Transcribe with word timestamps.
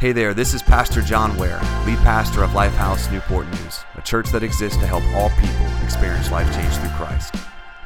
Hey 0.00 0.12
there, 0.12 0.32
this 0.32 0.54
is 0.54 0.62
Pastor 0.62 1.02
John 1.02 1.36
Ware, 1.36 1.60
lead 1.84 1.98
pastor 1.98 2.42
of 2.42 2.52
Lifehouse 2.52 3.12
Newport 3.12 3.46
News, 3.48 3.84
a 3.96 4.00
church 4.00 4.30
that 4.30 4.42
exists 4.42 4.78
to 4.78 4.86
help 4.86 5.04
all 5.08 5.28
people 5.28 5.84
experience 5.84 6.30
life 6.30 6.50
change 6.54 6.72
through 6.76 6.88
Christ. 6.96 7.34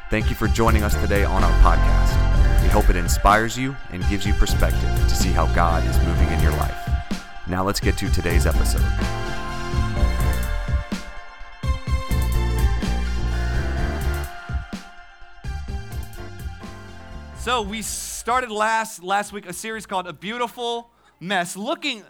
Thank 0.09 0.29
you 0.29 0.35
for 0.37 0.47
joining 0.47 0.83
us 0.83 0.95
today 0.95 1.25
on 1.25 1.43
our 1.43 1.51
podcast. 1.61 2.63
We 2.63 2.69
hope 2.69 2.89
it 2.89 2.95
inspires 2.95 3.57
you 3.57 3.75
and 3.91 4.01
gives 4.07 4.25
you 4.25 4.33
perspective 4.33 4.79
to 4.81 5.09
see 5.09 5.27
how 5.27 5.53
God 5.53 5.85
is 5.85 5.97
moving 6.07 6.29
in 6.29 6.41
your 6.41 6.53
life. 6.53 6.77
Now 7.47 7.65
let's 7.65 7.81
get 7.81 7.97
to 7.97 8.09
today's 8.09 8.45
episode. 8.45 8.79
So 17.37 17.61
we 17.61 17.81
started 17.81 18.51
last 18.51 19.03
last 19.03 19.33
week 19.33 19.45
a 19.47 19.53
series 19.53 19.85
called 19.85 20.07
A 20.07 20.13
Beautiful 20.13 20.94
Mess, 21.25 21.57
looking 21.57 22.03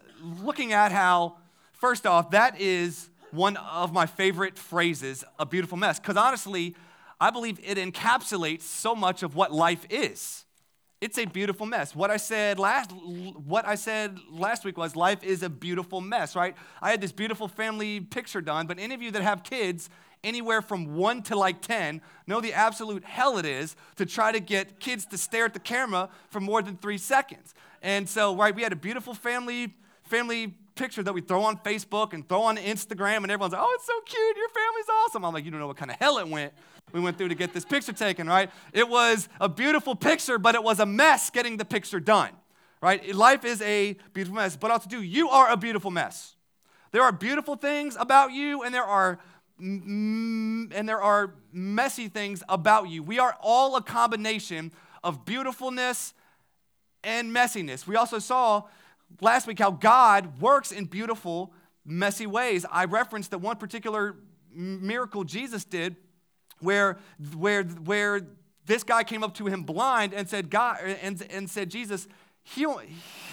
looking 0.43 0.73
at 0.73 0.91
how 0.91 1.37
first 1.71 2.05
off 2.05 2.31
that 2.31 2.59
is 2.59 3.09
one 3.31 3.55
of 3.57 3.93
my 3.93 4.05
favorite 4.05 4.57
phrases, 4.57 5.23
a 5.39 5.45
beautiful 5.45 5.77
mess, 5.77 5.99
because 5.99 6.17
honestly, 6.17 6.75
I 7.19 7.29
believe 7.29 7.57
it 7.63 7.77
encapsulates 7.77 8.63
so 8.63 8.93
much 8.93 9.23
of 9.23 9.33
what 9.35 9.53
life 9.53 9.85
is. 9.89 10.43
It's 10.99 11.17
a 11.17 11.25
beautiful 11.25 11.65
mess. 11.65 11.95
What 11.95 12.11
I 12.11 12.17
said 12.17 12.59
last 12.59 12.91
what 12.91 13.65
I 13.65 13.75
said 13.75 14.17
last 14.29 14.65
week 14.65 14.77
was 14.77 14.97
life 14.97 15.23
is 15.23 15.43
a 15.43 15.49
beautiful 15.49 16.01
mess, 16.01 16.35
right? 16.35 16.55
I 16.81 16.91
had 16.91 16.99
this 16.99 17.13
beautiful 17.13 17.47
family 17.47 18.01
picture 18.01 18.41
done, 18.41 18.67
but 18.67 18.79
any 18.79 18.93
of 18.95 19.01
you 19.01 19.11
that 19.11 19.21
have 19.21 19.43
kids, 19.43 19.89
anywhere 20.25 20.61
from 20.61 20.95
one 20.95 21.21
to 21.21 21.37
like 21.37 21.61
10 21.61 22.01
know 22.27 22.41
the 22.41 22.51
absolute 22.51 23.05
hell 23.05 23.37
it 23.37 23.45
is 23.45 23.75
to 23.95 24.05
try 24.05 24.31
to 24.31 24.39
get 24.39 24.79
kids 24.79 25.05
to 25.05 25.17
stare 25.17 25.45
at 25.45 25.53
the 25.53 25.59
camera 25.59 26.09
for 26.29 26.41
more 26.41 26.61
than 26.61 26.75
three 26.75 26.97
seconds. 26.97 27.53
And 27.85 28.09
so, 28.09 28.35
right, 28.35 28.53
we 28.53 28.63
had 28.63 28.73
a 28.73 28.75
beautiful 28.75 29.13
family, 29.13 29.71
family 30.05 30.55
picture 30.73 31.03
that 31.03 31.13
we 31.13 31.21
throw 31.21 31.43
on 31.43 31.57
Facebook 31.57 32.13
and 32.13 32.27
throw 32.27 32.41
on 32.41 32.57
Instagram, 32.57 33.17
and 33.17 33.29
everyone's 33.29 33.53
like, 33.53 33.61
oh, 33.63 33.71
it's 33.75 33.85
so 33.85 33.93
cute, 34.07 34.37
your 34.37 34.49
family's 34.49 34.89
awesome. 34.89 35.23
I'm 35.23 35.31
like, 35.35 35.45
you 35.45 35.51
don't 35.51 35.59
know 35.59 35.67
what 35.67 35.77
kind 35.77 35.91
of 35.91 35.97
hell 35.97 36.17
it 36.17 36.27
went. 36.27 36.51
We 36.93 36.99
went 36.99 37.15
through 37.19 37.27
to 37.27 37.35
get 37.35 37.53
this 37.53 37.63
picture 37.63 37.93
taken, 37.93 38.25
right? 38.25 38.49
It 38.73 38.89
was 38.89 39.29
a 39.39 39.47
beautiful 39.47 39.93
picture, 39.93 40.39
but 40.39 40.55
it 40.55 40.63
was 40.63 40.79
a 40.79 40.85
mess 40.87 41.29
getting 41.29 41.57
the 41.57 41.63
picture 41.63 41.99
done, 41.99 42.31
right? 42.81 43.13
Life 43.13 43.45
is 43.45 43.61
a 43.61 43.95
beautiful 44.13 44.37
mess, 44.37 44.57
but 44.57 44.71
also, 44.71 44.89
do 44.89 45.03
you 45.03 45.29
are 45.29 45.51
a 45.51 45.55
beautiful 45.55 45.91
mess. 45.91 46.35
There 46.89 47.03
are 47.03 47.11
beautiful 47.11 47.55
things 47.55 47.95
about 47.99 48.31
you, 48.31 48.63
and 48.63 48.73
there 48.73 48.83
are 48.83 49.19
and 49.59 50.89
there 50.89 51.01
are 51.03 51.35
messy 51.53 52.07
things 52.07 52.41
about 52.49 52.89
you. 52.89 53.03
We 53.03 53.19
are 53.19 53.37
all 53.41 53.75
a 53.75 53.81
combination 53.83 54.71
of 55.03 55.23
beautifulness 55.23 56.15
and 57.05 57.33
messiness. 57.33 57.87
We 57.87 57.95
also 57.95 58.19
saw 58.19 58.63
last 59.21 59.47
week 59.47 59.59
how 59.59 59.71
God 59.71 60.41
works 60.41 60.71
in 60.71 60.85
beautiful, 60.85 61.53
messy 61.85 62.27
ways. 62.27 62.65
I 62.69 62.85
referenced 62.85 63.31
that 63.31 63.37
one 63.37 63.55
particular 63.57 64.15
miracle 64.51 65.23
Jesus 65.23 65.63
did 65.63 65.95
where, 66.59 66.97
where, 67.37 67.63
where 67.63 68.21
this 68.65 68.83
guy 68.83 69.03
came 69.03 69.23
up 69.23 69.35
to 69.35 69.45
him 69.45 69.63
blind 69.63 70.13
and 70.13 70.27
said, 70.27 70.49
God, 70.49 70.79
and, 71.01 71.21
and 71.29 71.49
said, 71.49 71.69
Jesus, 71.69 72.07
heal, 72.43 72.81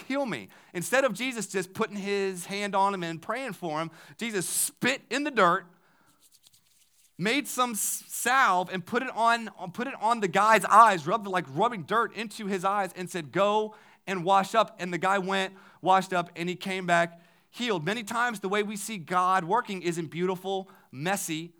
heal 0.06 0.26
me. 0.26 0.48
Instead 0.74 1.04
of 1.04 1.14
Jesus 1.14 1.46
just 1.46 1.72
putting 1.72 1.96
his 1.96 2.46
hand 2.46 2.74
on 2.74 2.92
him 2.92 3.02
and 3.02 3.20
praying 3.20 3.54
for 3.54 3.80
him, 3.80 3.90
Jesus 4.18 4.46
spit 4.46 5.02
in 5.10 5.24
the 5.24 5.30
dirt 5.30 5.66
made 7.22 7.46
some 7.46 7.74
salve 7.74 8.68
and 8.72 8.84
put 8.84 9.02
it 9.02 9.10
on, 9.14 9.48
put 9.72 9.86
it 9.86 9.94
on 10.00 10.20
the 10.20 10.28
guy's 10.28 10.64
eyes, 10.64 11.06
rubbed 11.06 11.26
like 11.26 11.44
rubbing 11.54 11.84
dirt 11.84 12.14
into 12.16 12.46
his 12.46 12.64
eyes, 12.64 12.90
and 12.96 13.08
said, 13.08 13.32
Go 13.32 13.74
and 14.06 14.24
wash 14.24 14.54
up. 14.54 14.76
And 14.80 14.92
the 14.92 14.98
guy 14.98 15.18
went, 15.18 15.54
washed 15.80 16.12
up, 16.12 16.30
and 16.36 16.48
he 16.48 16.56
came 16.56 16.86
back 16.86 17.20
healed. 17.50 17.84
Many 17.84 18.02
times, 18.02 18.40
the 18.40 18.48
way 18.48 18.62
we 18.62 18.76
see 18.76 18.98
God 18.98 19.44
working 19.44 19.82
is 19.82 19.98
in 19.98 20.06
beautiful, 20.06 20.68
messy 20.90 21.52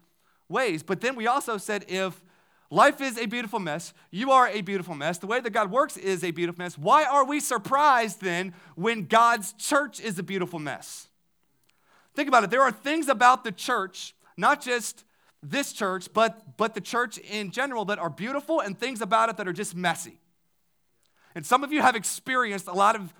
ways. 0.48 0.82
But 0.82 1.00
then 1.00 1.14
we 1.14 1.26
also 1.26 1.58
said, 1.58 1.84
if 1.86 2.22
life 2.70 3.00
is 3.00 3.18
a 3.18 3.26
beautiful 3.26 3.60
mess, 3.60 3.92
you 4.10 4.30
are 4.32 4.48
a 4.48 4.62
beautiful 4.62 4.94
mess, 4.94 5.18
the 5.18 5.26
way 5.26 5.38
that 5.40 5.50
God 5.50 5.70
works 5.70 5.96
is 5.96 6.24
a 6.24 6.30
beautiful 6.30 6.64
mess, 6.64 6.78
why 6.78 7.04
are 7.04 7.24
we 7.24 7.40
surprised 7.40 8.22
then 8.22 8.54
when 8.74 9.06
God's 9.06 9.52
church 9.52 10.00
is 10.00 10.18
a 10.18 10.22
beautiful 10.22 10.58
mess? 10.58 11.08
Think 12.14 12.28
about 12.28 12.44
it. 12.44 12.50
There 12.50 12.62
are 12.62 12.72
things 12.72 13.08
about 13.08 13.44
the 13.44 13.52
church, 13.52 14.14
not 14.36 14.62
just 14.62 15.04
this 15.42 15.72
church, 15.72 16.08
but, 16.12 16.56
but 16.56 16.74
the 16.74 16.80
church 16.80 17.18
in 17.18 17.50
general 17.50 17.84
that 17.86 17.98
are 17.98 18.10
beautiful 18.10 18.60
and 18.60 18.78
things 18.78 19.00
about 19.00 19.28
it 19.28 19.36
that 19.38 19.48
are 19.48 19.52
just 19.52 19.74
messy. 19.74 20.18
And 21.34 21.44
some 21.44 21.64
of 21.64 21.72
you 21.72 21.82
have 21.82 21.96
experienced 21.96 22.68
a 22.68 22.72
lot 22.72 22.94
of 22.94 23.12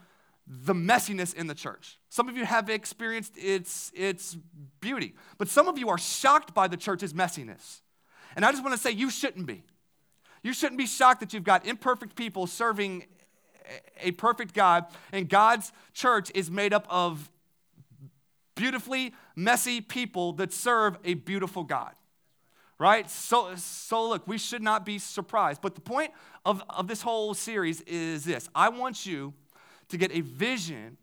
the 0.47 0.75
messiness 0.75 1.35
in 1.35 1.47
the 1.47 1.55
church. 1.55 1.99
Some 2.09 2.29
of 2.29 2.37
you 2.37 2.45
have 2.45 2.69
experienced 2.69 3.33
its, 3.37 3.91
its 3.95 4.37
beauty. 4.81 5.15
But 5.39 5.49
some 5.49 5.67
of 5.69 5.79
you 5.79 5.89
are 5.89 5.99
shocked 5.99 6.55
by 6.55 6.69
the 6.69 6.77
church's 6.77 7.13
messiness. 7.13 7.81
And 8.37 8.45
I 8.45 8.51
just 8.51 8.63
want 8.63 8.75
to 8.75 8.81
say 8.81 8.91
you 8.91 9.11
shouldn't 9.11 9.47
be. 9.47 9.63
You 10.43 10.53
shouldn't 10.53 10.79
be 10.79 10.87
shocked 10.87 11.21
that 11.21 11.33
you've 11.33 11.45
got 11.45 11.67
imperfect 11.67 12.17
people 12.17 12.47
serving 12.47 13.07
a 14.01 14.11
perfect 14.13 14.55
God, 14.55 14.87
and 15.13 15.29
God's 15.29 15.73
church 15.95 16.33
is 16.35 16.51
made 16.51 16.73
up 16.73 16.87
of 16.91 17.31
beautifully 18.57 19.15
messy 19.37 19.81
people 19.81 20.33
that 20.35 20.53
serve 20.53 20.99
a 21.05 21.15
beautiful 21.15 21.63
God 21.63 21.93
right? 22.79 23.11
So, 23.11 23.55
so 23.57 24.09
look, 24.09 24.27
we 24.27 24.39
should 24.39 24.63
not 24.63 24.85
be 24.85 24.99
surprised. 24.99 25.61
But 25.63 25.75
the 25.75 25.81
point 25.81 26.13
of, 26.45 26.63
of 26.69 26.89
this 26.89 27.03
whole 27.03 27.35
series 27.35 27.81
is 27.83 28.25
this 28.25 28.49
I 28.55 28.69
want 28.69 29.07
you 29.07 29.35
to 29.89 29.97
get 29.97 30.13
a 30.13 30.21
vision 30.21 30.97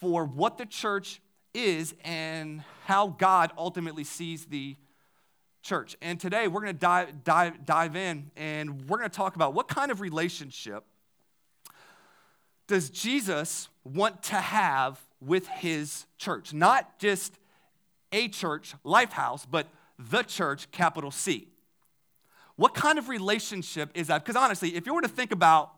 for 0.00 0.24
what 0.24 0.58
the 0.58 0.66
church 0.66 1.20
is 1.54 1.94
and 2.04 2.62
how 2.84 3.08
God 3.08 3.52
ultimately 3.56 4.04
sees 4.04 4.46
the 4.46 4.76
church. 5.62 5.96
And 6.00 6.20
today 6.20 6.48
we're 6.48 6.60
going 6.60 6.74
to 6.74 6.78
dive, 6.78 7.24
dive, 7.24 7.64
dive 7.64 7.96
in 7.96 8.30
and 8.36 8.88
we're 8.88 8.98
going 8.98 9.10
to 9.10 9.16
talk 9.16 9.36
about 9.36 9.54
what 9.54 9.68
kind 9.68 9.90
of 9.90 10.00
relationship 10.00 10.84
does 12.68 12.90
Jesus 12.90 13.68
want 13.84 14.22
to 14.24 14.36
have 14.36 15.00
with 15.20 15.46
his 15.48 16.06
church? 16.18 16.52
Not 16.52 16.98
just 16.98 17.38
a 18.12 18.28
church, 18.28 18.74
Lifehouse, 18.84 19.46
but 19.48 19.66
the 19.98 20.22
church, 20.22 20.70
capital 20.70 21.10
C. 21.10 21.48
What 22.56 22.74
kind 22.74 22.98
of 22.98 23.08
relationship 23.08 23.90
is 23.94 24.06
that? 24.06 24.24
Because 24.24 24.36
honestly, 24.36 24.76
if 24.76 24.86
you 24.86 24.94
were 24.94 25.02
to 25.02 25.08
think 25.08 25.30
about 25.30 25.72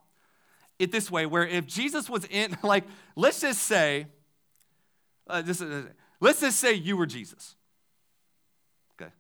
it 0.78 0.92
this 0.92 1.10
way, 1.10 1.26
where 1.26 1.46
if 1.46 1.66
Jesus 1.66 2.08
was 2.08 2.24
in, 2.26 2.56
like, 2.62 2.84
let's 3.16 3.40
just 3.40 3.62
say, 3.62 4.06
uh, 5.28 5.42
is, 5.46 5.62
let's 6.20 6.40
just 6.40 6.58
say 6.58 6.72
you 6.74 6.96
were 6.96 7.06
Jesus. 7.06 7.56
Okay. 9.00 9.10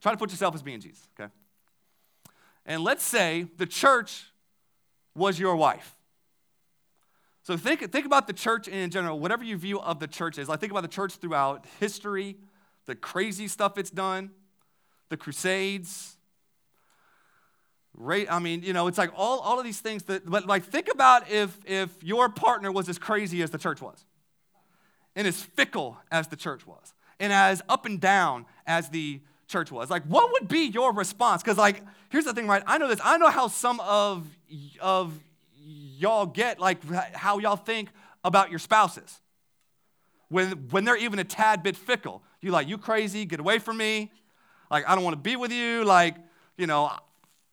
Try 0.00 0.12
to 0.12 0.18
put 0.18 0.30
yourself 0.30 0.54
as 0.54 0.62
being 0.62 0.80
Jesus, 0.80 1.08
okay? 1.18 1.32
And 2.66 2.82
let's 2.82 3.04
say 3.04 3.46
the 3.56 3.66
church 3.66 4.26
was 5.14 5.38
your 5.38 5.56
wife. 5.56 5.96
So 7.42 7.58
think, 7.58 7.92
think 7.92 8.06
about 8.06 8.26
the 8.26 8.32
church 8.32 8.68
in 8.68 8.90
general, 8.90 9.20
whatever 9.20 9.44
your 9.44 9.58
view 9.58 9.78
of 9.78 10.00
the 10.00 10.06
church 10.06 10.38
is. 10.38 10.48
Like 10.48 10.60
think 10.60 10.72
about 10.72 10.82
the 10.82 10.88
church 10.88 11.16
throughout 11.16 11.66
history, 11.78 12.36
the 12.86 12.94
crazy 12.94 13.48
stuff 13.48 13.78
it's 13.78 13.90
done, 13.90 14.30
the 15.08 15.16
crusades. 15.16 16.16
I 17.96 18.38
mean, 18.40 18.62
you 18.62 18.72
know, 18.72 18.88
it's 18.88 18.98
like 18.98 19.12
all, 19.16 19.38
all 19.40 19.58
of 19.58 19.64
these 19.64 19.80
things 19.80 20.02
that, 20.04 20.28
but 20.28 20.46
like 20.46 20.64
think 20.64 20.88
about 20.92 21.30
if, 21.30 21.56
if 21.64 22.02
your 22.02 22.28
partner 22.28 22.72
was 22.72 22.88
as 22.88 22.98
crazy 22.98 23.42
as 23.42 23.50
the 23.50 23.58
church 23.58 23.80
was, 23.80 24.04
and 25.14 25.28
as 25.28 25.40
fickle 25.40 25.96
as 26.10 26.26
the 26.26 26.36
church 26.36 26.66
was, 26.66 26.92
and 27.20 27.32
as 27.32 27.62
up 27.68 27.86
and 27.86 28.00
down 28.00 28.46
as 28.66 28.88
the 28.88 29.20
church 29.46 29.70
was. 29.70 29.90
Like, 29.90 30.04
what 30.04 30.32
would 30.32 30.48
be 30.48 30.66
your 30.66 30.92
response? 30.92 31.42
Because, 31.42 31.58
like, 31.58 31.82
here's 32.08 32.24
the 32.24 32.32
thing, 32.32 32.48
right? 32.48 32.62
I 32.66 32.78
know 32.78 32.88
this. 32.88 33.00
I 33.04 33.18
know 33.18 33.30
how 33.30 33.46
some 33.48 33.78
of, 33.80 34.26
of 34.80 35.16
y'all 35.56 36.26
get, 36.26 36.58
like, 36.58 36.84
how 37.14 37.38
y'all 37.38 37.56
think 37.56 37.90
about 38.24 38.50
your 38.50 38.58
spouses 38.58 39.20
when, 40.28 40.52
when 40.70 40.84
they're 40.84 40.96
even 40.96 41.18
a 41.18 41.24
tad 41.24 41.62
bit 41.62 41.76
fickle. 41.76 42.22
You're 42.40 42.52
like, 42.52 42.68
you 42.68 42.78
crazy, 42.78 43.24
get 43.24 43.40
away 43.40 43.58
from 43.58 43.76
me. 43.76 44.12
Like, 44.70 44.88
I 44.88 44.94
don't 44.94 45.04
want 45.04 45.14
to 45.14 45.22
be 45.22 45.36
with 45.36 45.52
you. 45.52 45.84
Like, 45.84 46.16
you 46.56 46.66
know, 46.66 46.90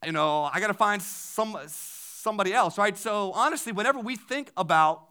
you 0.05 0.11
know, 0.11 0.49
I 0.51 0.59
got 0.59 0.67
to 0.67 0.73
find 0.73 1.01
some, 1.01 1.57
somebody 1.67 2.53
else, 2.53 2.77
right? 2.77 2.97
So 2.97 3.31
honestly, 3.33 3.71
whenever 3.71 3.99
we 3.99 4.15
think 4.15 4.51
about 4.57 5.07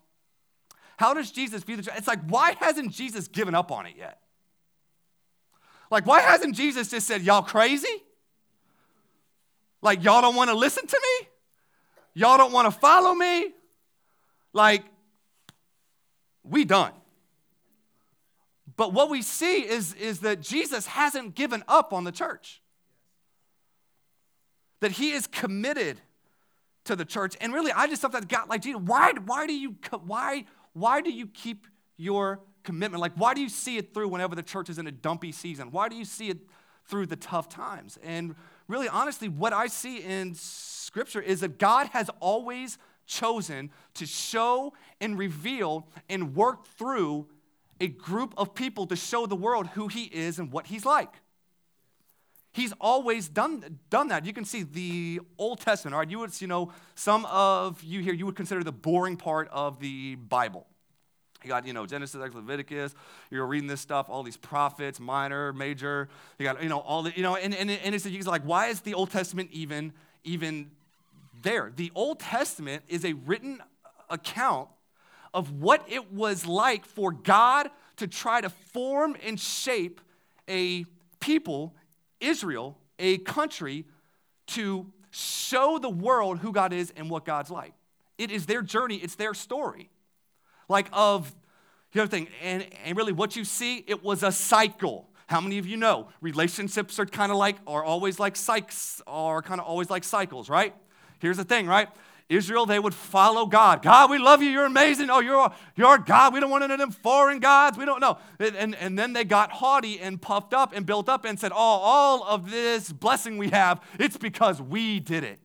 how 0.96 1.14
does 1.14 1.30
Jesus 1.30 1.62
view 1.62 1.76
the 1.76 1.82
church, 1.82 1.94
it's 1.96 2.08
like, 2.08 2.20
why 2.28 2.56
hasn't 2.60 2.92
Jesus 2.92 3.28
given 3.28 3.54
up 3.54 3.72
on 3.72 3.86
it 3.86 3.94
yet? 3.96 4.20
Like, 5.90 6.06
why 6.06 6.20
hasn't 6.20 6.54
Jesus 6.54 6.90
just 6.90 7.06
said, 7.06 7.22
y'all 7.22 7.42
crazy? 7.42 7.88
Like, 9.82 10.04
y'all 10.04 10.20
don't 10.20 10.36
want 10.36 10.50
to 10.50 10.56
listen 10.56 10.86
to 10.86 11.00
me? 11.02 11.28
Y'all 12.14 12.36
don't 12.36 12.52
want 12.52 12.72
to 12.72 12.78
follow 12.78 13.14
me? 13.14 13.52
Like, 14.52 14.84
we 16.42 16.64
done. 16.64 16.92
But 18.76 18.92
what 18.92 19.10
we 19.10 19.22
see 19.22 19.60
is, 19.60 19.94
is 19.94 20.20
that 20.20 20.40
Jesus 20.40 20.86
hasn't 20.86 21.34
given 21.34 21.64
up 21.68 21.92
on 21.92 22.04
the 22.04 22.12
church, 22.12 22.60
that 24.80 24.92
he 24.92 25.10
is 25.10 25.26
committed 25.26 26.00
to 26.84 26.96
the 26.96 27.04
church. 27.04 27.36
And 27.40 27.52
really, 27.52 27.72
I 27.72 27.86
just 27.86 28.02
sometimes 28.02 28.26
got 28.26 28.48
like, 28.48 28.62
Jesus, 28.62 28.80
why, 28.84 29.12
why, 29.24 29.46
do 29.46 29.54
you, 29.54 29.76
why, 30.04 30.44
why 30.72 31.00
do 31.00 31.12
you 31.12 31.26
keep 31.26 31.66
your 31.96 32.40
commitment? 32.62 33.00
Like, 33.00 33.12
why 33.14 33.34
do 33.34 33.40
you 33.40 33.48
see 33.48 33.76
it 33.76 33.92
through 33.92 34.08
whenever 34.08 34.34
the 34.34 34.42
church 34.42 34.68
is 34.68 34.78
in 34.78 34.86
a 34.86 34.92
dumpy 34.92 35.32
season? 35.32 35.70
Why 35.70 35.88
do 35.88 35.96
you 35.96 36.04
see 36.04 36.28
it 36.28 36.38
through 36.86 37.06
the 37.06 37.16
tough 37.16 37.48
times? 37.48 37.98
And 38.02 38.34
really, 38.68 38.88
honestly, 38.88 39.28
what 39.28 39.52
I 39.52 39.66
see 39.66 39.98
in 39.98 40.34
Scripture 40.34 41.20
is 41.20 41.40
that 41.40 41.58
God 41.58 41.88
has 41.88 42.10
always 42.20 42.78
chosen 43.06 43.70
to 43.94 44.06
show 44.06 44.72
and 45.00 45.18
reveal 45.18 45.88
and 46.08 46.34
work 46.34 46.66
through 46.66 47.26
a 47.80 47.88
group 47.88 48.34
of 48.36 48.54
people 48.54 48.86
to 48.86 48.96
show 48.96 49.26
the 49.26 49.36
world 49.36 49.68
who 49.68 49.88
He 49.88 50.04
is 50.04 50.38
and 50.38 50.52
what 50.52 50.66
He's 50.66 50.84
like. 50.84 51.12
He's 52.52 52.72
always 52.80 53.28
done, 53.28 53.78
done 53.90 54.08
that. 54.08 54.26
You 54.26 54.32
can 54.32 54.44
see 54.44 54.64
the 54.64 55.20
Old 55.38 55.60
Testament, 55.60 55.94
all 55.94 56.00
right? 56.00 56.10
You 56.10 56.18
would, 56.18 56.40
you 56.40 56.48
know, 56.48 56.72
some 56.96 57.24
of 57.26 57.82
you 57.82 58.00
here, 58.00 58.12
you 58.12 58.26
would 58.26 58.34
consider 58.34 58.64
the 58.64 58.72
boring 58.72 59.16
part 59.16 59.48
of 59.52 59.78
the 59.78 60.16
Bible. 60.16 60.66
You 61.44 61.48
got, 61.48 61.64
you 61.64 61.72
know, 61.72 61.86
Genesis, 61.86 62.34
Leviticus, 62.34 62.94
you're 63.30 63.46
reading 63.46 63.68
this 63.68 63.80
stuff, 63.80 64.06
all 64.10 64.22
these 64.22 64.36
prophets, 64.36 65.00
minor, 65.00 65.52
major, 65.52 66.08
you 66.38 66.44
got, 66.44 66.62
you 66.62 66.68
know, 66.68 66.80
all 66.80 67.04
the, 67.04 67.12
you 67.16 67.22
know, 67.22 67.36
and, 67.36 67.54
and, 67.54 67.70
and 67.70 67.94
it's 67.94 68.26
like, 68.26 68.42
why 68.42 68.66
is 68.66 68.80
the 68.80 68.94
Old 68.94 69.10
Testament 69.10 69.48
even, 69.52 69.92
even 70.24 70.70
there? 71.42 71.72
The 71.74 71.92
Old 71.94 72.18
Testament 72.18 72.82
is 72.88 73.04
a 73.04 73.14
written 73.14 73.62
account 74.10 74.68
of 75.32 75.60
what 75.60 75.84
it 75.88 76.12
was 76.12 76.46
like 76.46 76.84
for 76.84 77.12
God 77.12 77.70
to 77.96 78.06
try 78.06 78.40
to 78.40 78.50
form 78.50 79.16
and 79.24 79.38
shape 79.38 80.00
a 80.48 80.84
people 81.20 81.74
Israel, 82.20 82.76
a 82.98 83.18
country, 83.18 83.84
to 84.48 84.86
show 85.10 85.78
the 85.78 85.88
world 85.88 86.38
who 86.38 86.52
God 86.52 86.72
is 86.72 86.92
and 86.96 87.10
what 87.10 87.24
God's 87.24 87.50
like. 87.50 87.72
It 88.18 88.30
is 88.30 88.46
their 88.46 88.62
journey, 88.62 88.96
it's 88.96 89.14
their 89.14 89.34
story. 89.34 89.90
Like, 90.68 90.88
of 90.92 91.34
the 91.92 92.02
other 92.02 92.10
thing, 92.10 92.28
and, 92.42 92.66
and 92.84 92.96
really 92.96 93.12
what 93.12 93.34
you 93.34 93.44
see, 93.44 93.84
it 93.86 94.04
was 94.04 94.22
a 94.22 94.30
cycle. 94.30 95.08
How 95.26 95.40
many 95.40 95.58
of 95.58 95.66
you 95.66 95.76
know 95.76 96.08
relationships 96.20 96.98
are 96.98 97.06
kind 97.06 97.32
of 97.32 97.38
like, 97.38 97.56
are 97.66 97.82
always 97.82 98.18
like 98.18 98.36
cycles, 98.36 99.02
are 99.06 99.42
kind 99.42 99.60
of 99.60 99.66
always 99.66 99.90
like 99.90 100.04
cycles, 100.04 100.48
right? 100.48 100.74
Here's 101.18 101.36
the 101.36 101.44
thing, 101.44 101.66
right? 101.66 101.88
Israel, 102.30 102.64
they 102.64 102.78
would 102.78 102.94
follow 102.94 103.44
God. 103.44 103.82
God, 103.82 104.08
we 104.08 104.16
love 104.18 104.40
you. 104.40 104.50
You're 104.50 104.64
amazing. 104.64 105.10
Oh, 105.10 105.18
you're, 105.18 105.50
you're 105.74 105.98
God. 105.98 106.32
We 106.32 106.38
don't 106.38 106.48
want 106.48 106.62
any 106.62 106.72
of 106.72 106.78
them 106.78 106.92
foreign 106.92 107.40
gods. 107.40 107.76
We 107.76 107.84
don't 107.84 108.00
know. 108.00 108.18
And, 108.38 108.76
and 108.76 108.96
then 108.96 109.12
they 109.12 109.24
got 109.24 109.50
haughty 109.50 109.98
and 109.98 110.22
puffed 110.22 110.54
up 110.54 110.72
and 110.72 110.86
built 110.86 111.08
up 111.08 111.24
and 111.24 111.38
said, 111.40 111.50
oh, 111.50 111.56
all 111.56 112.22
of 112.22 112.48
this 112.48 112.92
blessing 112.92 113.36
we 113.36 113.48
have, 113.48 113.82
it's 113.98 114.16
because 114.16 114.62
we 114.62 115.00
did 115.00 115.24
it. 115.24 115.40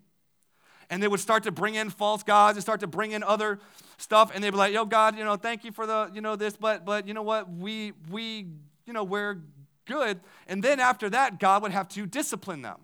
And 0.92 1.02
they 1.02 1.08
would 1.08 1.20
start 1.20 1.42
to 1.44 1.52
bring 1.52 1.74
in 1.74 1.90
false 1.90 2.22
gods 2.22 2.56
and 2.56 2.62
start 2.62 2.82
to 2.82 2.88
bring 2.88 3.14
in 3.14 3.24
other 3.24 3.60
stuff. 3.98 4.32
And 4.34 4.44
they'd 4.44 4.52
be 4.52 4.58
like, 4.58 4.72
yo, 4.72 4.86
God, 4.86 5.18
you 5.18 5.24
know, 5.24 5.38
thank 5.38 5.64
you 5.64 5.72
for 5.72 5.88
the, 5.88 6.12
you 6.14 6.22
know, 6.22 6.36
this, 6.36 6.56
but, 6.56 6.86
but 6.86 7.08
you 7.08 7.16
know 7.16 7.24
what? 7.24 7.52
We, 7.52 7.94
we, 8.12 8.46
you 8.86 8.94
know, 8.94 9.04
we're 9.04 9.42
good. 9.86 10.20
And 10.48 10.64
then 10.64 10.80
after 10.80 11.10
that, 11.10 11.40
God 11.40 11.64
would 11.64 11.72
have 11.72 11.90
to 11.90 12.06
discipline 12.06 12.62
them 12.62 12.78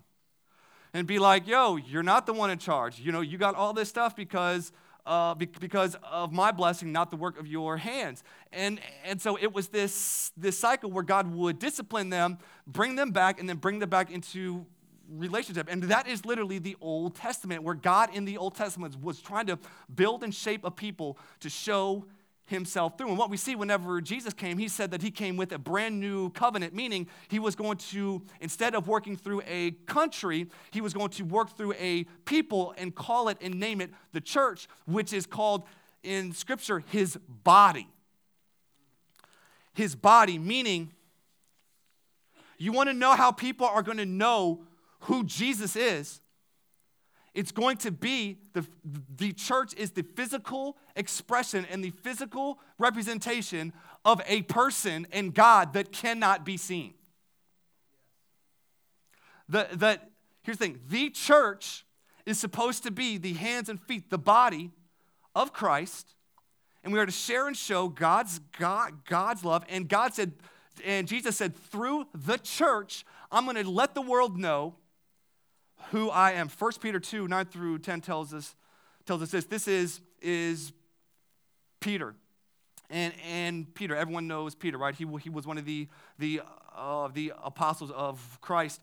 and 0.94 1.08
be 1.08 1.20
like, 1.20 1.48
yo, 1.48 1.78
you're 1.78 2.04
not 2.04 2.26
the 2.26 2.34
one 2.34 2.50
in 2.50 2.58
charge. 2.58 3.00
You 3.00 3.12
know, 3.12 3.22
you 3.22 3.38
got 3.38 3.56
all 3.56 3.74
this 3.74 3.90
stuff 3.90 4.16
because, 4.16 4.72
uh, 5.06 5.36
because 5.36 5.96
of 6.04 6.32
my 6.32 6.52
blessing, 6.52 6.92
not 6.92 7.10
the 7.10 7.16
work 7.16 7.40
of 7.40 7.48
your 7.48 7.78
hands. 7.78 8.24
And, 8.52 8.80
and 9.06 9.22
so 9.22 9.38
it 9.38 9.54
was 9.54 9.70
this, 9.70 10.32
this 10.36 10.58
cycle 10.58 10.92
where 10.92 11.04
God 11.04 11.34
would 11.34 11.60
discipline 11.60 12.10
them, 12.10 12.38
bring 12.68 12.96
them 12.96 13.12
back, 13.12 13.40
and 13.40 13.48
then 13.48 13.58
bring 13.58 13.80
them 13.80 13.90
back 13.90 14.12
into 14.12 14.66
relationship. 15.10 15.68
And 15.70 15.84
that 15.84 16.08
is 16.08 16.26
literally 16.26 16.60
the 16.60 16.76
Old 16.82 17.16
Testament, 17.16 17.64
where 17.64 17.76
God 17.76 18.14
in 18.14 18.26
the 18.26 18.38
Old 18.38 18.56
Testament 18.56 19.02
was 19.02 19.22
trying 19.22 19.48
to 19.48 19.60
build 19.94 20.24
and 20.24 20.34
shape 20.34 20.64
a 20.64 20.72
people 20.72 21.18
to 21.40 21.50
show 21.50 22.06
himself 22.46 22.98
through. 22.98 23.10
And 23.10 23.18
what 23.18 23.30
we 23.30 23.38
see 23.38 23.56
whenever 23.56 24.02
Jesus 24.02 24.34
came, 24.34 24.58
he 24.58 24.68
said 24.68 24.92
that 24.92 25.02
he 25.02 25.12
came 25.12 25.38
with 25.38 25.52
a 25.52 25.58
brand 25.58 26.00
new 26.00 26.30
covenant, 26.32 26.74
meaning 26.74 27.08
he 27.30 27.40
was 27.40 27.56
going 27.56 27.78
to, 27.78 28.22
instead 28.40 28.76
of 28.76 28.88
working 28.88 29.16
through 29.16 29.42
a 29.48 29.72
country, 29.86 30.48
he 30.72 30.82
was 30.82 30.94
going 30.94 31.10
to 31.12 31.24
work 31.24 31.56
through 31.56 31.74
a 31.74 32.04
people 32.26 32.74
and 32.78 32.94
call 32.94 33.30
it 33.30 33.38
and 33.42 33.60
name 33.60 33.82
it 33.82 33.90
the 34.12 34.22
church, 34.22 34.68
which 34.86 35.14
is 35.14 35.26
called 35.26 35.64
in 36.04 36.34
scripture 36.34 36.84
his 36.90 37.18
body. 37.44 37.88
His 39.74 39.96
body, 39.96 40.38
meaning 40.38 40.92
you 42.58 42.72
want 42.72 42.90
to 42.90 42.94
know 42.94 43.16
how 43.16 43.32
people 43.32 43.66
are 43.66 43.82
going 43.82 43.98
to 43.98 44.06
know 44.06 44.64
who 45.02 45.24
Jesus 45.24 45.76
is 45.76 46.20
it's 47.34 47.52
going 47.52 47.78
to 47.78 47.92
be 47.92 48.38
the, 48.54 48.66
the 49.16 49.32
church 49.32 49.74
is 49.76 49.92
the 49.92 50.04
physical 50.04 50.78
expression 50.96 51.66
and 51.72 51.84
the 51.84 51.92
physical 51.92 52.60
representation 52.78 53.72
of 54.04 54.22
a 54.28 54.42
person 54.44 55.08
and 55.12 55.34
God 55.34 55.74
that 55.74 55.92
cannot 55.92 56.46
be 56.46 56.58
seen. 56.58 56.94
The, 59.48 59.68
the, 59.74 60.00
here's 60.44 60.58
the 60.58 60.66
thing 60.66 60.80
the 60.88 61.10
church 61.10 61.86
is 62.26 62.40
supposed 62.40 62.84
to 62.84 62.92
be 62.92 63.18
the 63.18 63.34
hands 63.34 63.70
and 63.70 63.82
feet, 63.82 64.10
the 64.10 64.18
body 64.18 64.72
of 65.34 65.54
Christ, 65.54 66.16
and 66.84 66.92
we 66.92 67.00
are 67.00 67.06
to 67.06 67.12
share 67.12 67.48
and 67.48 67.56
show 67.56 67.88
God's, 67.88 68.40
God, 68.58 69.06
God's 69.06 69.46
love. 69.46 69.64
And 69.70 69.88
God 69.88 70.14
said, 70.14 70.34
and 70.86 71.08
Jesus 71.08 71.38
said, 71.38 71.56
through 71.56 72.08
the 72.14 72.38
church, 72.38 73.06
I'm 73.32 73.46
going 73.46 73.56
to 73.56 73.70
let 73.70 73.94
the 73.94 74.02
world 74.02 74.38
know 74.38 74.76
who 75.90 76.10
I 76.10 76.34
am. 76.34 76.50
1 76.50 76.72
Peter 76.80 77.00
2, 77.00 77.28
9 77.28 77.46
through 77.46 77.80
10 77.80 78.02
tells 78.02 78.34
us, 78.34 78.56
tells 79.06 79.22
us 79.22 79.32
this. 79.32 79.46
This 79.46 79.68
is, 79.68 80.02
is 80.22 80.72
Peter. 81.80 82.16
And, 82.90 83.14
and 83.28 83.74
Peter, 83.74 83.96
everyone 83.96 84.28
knows 84.28 84.54
Peter, 84.54 84.78
right? 84.78 84.94
He, 84.94 85.06
he 85.22 85.30
was 85.30 85.48
one 85.48 85.58
of 85.58 85.66
the, 85.66 85.88
the, 86.20 86.42
uh, 86.76 87.10
the 87.14 87.34
apostles 87.44 87.92
of 87.92 88.38
Christ. 88.42 88.82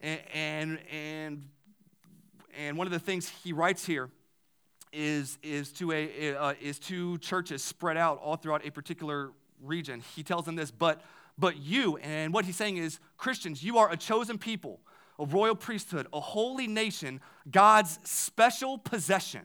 And, 0.00 0.20
and, 0.32 0.78
and, 0.92 1.44
and 2.56 2.78
one 2.78 2.86
of 2.86 2.92
the 2.92 2.98
things 2.98 3.28
he 3.42 3.52
writes 3.52 3.84
here 3.84 4.08
is, 4.92 5.38
is, 5.42 5.72
to 5.72 5.92
a, 5.92 6.34
uh, 6.34 6.54
is 6.60 6.78
to 6.80 7.18
churches 7.18 7.62
spread 7.62 7.96
out 7.96 8.18
all 8.22 8.36
throughout 8.36 8.66
a 8.66 8.70
particular 8.70 9.30
region. 9.62 10.02
He 10.14 10.22
tells 10.22 10.44
them 10.44 10.56
this, 10.56 10.70
but, 10.70 11.02
but 11.38 11.56
you, 11.56 11.96
and 11.98 12.32
what 12.32 12.44
he's 12.44 12.56
saying 12.56 12.76
is, 12.76 12.98
Christians, 13.16 13.62
you 13.62 13.78
are 13.78 13.90
a 13.92 13.96
chosen 13.96 14.38
people 14.38 14.80
a 15.20 15.26
royal 15.26 15.54
priesthood, 15.54 16.06
a 16.12 16.20
holy 16.20 16.66
nation, 16.66 17.20
God's 17.50 17.98
special 18.02 18.78
possession, 18.78 19.42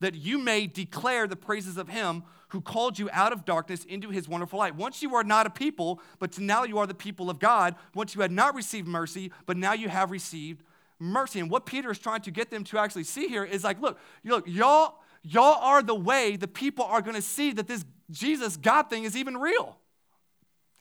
that 0.00 0.14
you 0.14 0.38
may 0.38 0.66
declare 0.66 1.26
the 1.26 1.36
praises 1.36 1.76
of 1.76 1.88
him 1.88 2.22
who 2.50 2.60
called 2.60 2.98
you 2.98 3.08
out 3.12 3.32
of 3.32 3.44
darkness 3.44 3.84
into 3.84 4.10
his 4.10 4.28
wonderful 4.28 4.58
light. 4.58 4.74
Once 4.76 5.02
you 5.02 5.14
are 5.14 5.24
not 5.24 5.46
a 5.46 5.50
people, 5.50 6.00
but 6.18 6.38
now 6.38 6.64
you 6.64 6.78
are 6.78 6.86
the 6.86 6.94
people 6.94 7.28
of 7.28 7.38
God. 7.38 7.74
Once 7.94 8.14
you 8.14 8.20
had 8.20 8.30
not 8.30 8.54
received 8.54 8.86
mercy, 8.86 9.32
but 9.46 9.56
now 9.56 9.72
you 9.72 9.88
have 9.88 10.10
received 10.10 10.62
mercy. 10.98 11.40
And 11.40 11.50
what 11.50 11.66
Peter 11.66 11.90
is 11.90 11.98
trying 11.98 12.20
to 12.22 12.30
get 12.30 12.50
them 12.50 12.64
to 12.64 12.78
actually 12.78 13.04
see 13.04 13.28
here 13.28 13.44
is 13.44 13.64
like, 13.64 13.80
look, 13.80 13.98
look, 14.24 14.46
y'all, 14.46 15.00
y'all 15.22 15.62
are 15.62 15.82
the 15.82 15.94
way 15.94 16.36
the 16.36 16.48
people 16.48 16.84
are 16.84 17.02
going 17.02 17.16
to 17.16 17.22
see 17.22 17.52
that 17.52 17.66
this 17.66 17.84
Jesus 18.10 18.56
God 18.56 18.88
thing 18.88 19.04
is 19.04 19.16
even 19.16 19.36
real. 19.36 19.78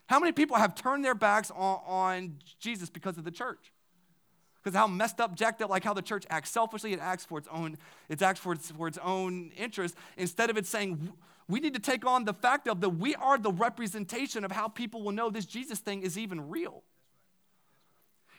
How 0.08 0.20
many 0.20 0.32
people 0.32 0.56
have 0.56 0.74
turned 0.74 1.04
their 1.04 1.16
backs 1.16 1.52
on, 1.52 1.82
on 1.86 2.38
Jesus 2.60 2.90
because 2.90 3.18
of 3.18 3.26
the 3.26 3.32
church? 3.32 3.72
Because 4.64 4.76
how 4.76 4.88
messed 4.88 5.20
up, 5.22 5.36
jacked 5.36 5.62
up, 5.62 5.70
like 5.70 5.84
how 5.84 5.94
the 5.94 6.02
church 6.02 6.26
acts 6.30 6.52
selfishly, 6.52 6.94
it 6.94 7.00
acts 7.00 7.26
for 7.26 7.38
its 7.38 7.48
own, 7.52 7.78
it 8.10 8.22
acts 8.22 8.40
for 8.40 8.54
its, 8.54 8.72
for 8.72 8.88
its 8.88 8.98
own 9.04 9.52
interest, 9.58 9.96
instead 10.18 10.50
of 10.50 10.58
it 10.58 10.66
saying, 10.66 11.12
we 11.50 11.60
need 11.60 11.74
to 11.74 11.80
take 11.80 12.06
on 12.06 12.26
the 12.26 12.34
fact 12.34 12.68
of 12.68 12.82
that 12.82 12.90
we 12.90 13.16
are 13.16 13.38
the 13.38 13.52
representation 13.52 14.44
of 14.44 14.52
how 14.52 14.68
people 14.68 15.02
will 15.02 15.14
know 15.14 15.30
this 15.30 15.46
Jesus 15.46 15.80
thing 15.80 16.02
is 16.02 16.18
even 16.18 16.50
real. 16.50 16.84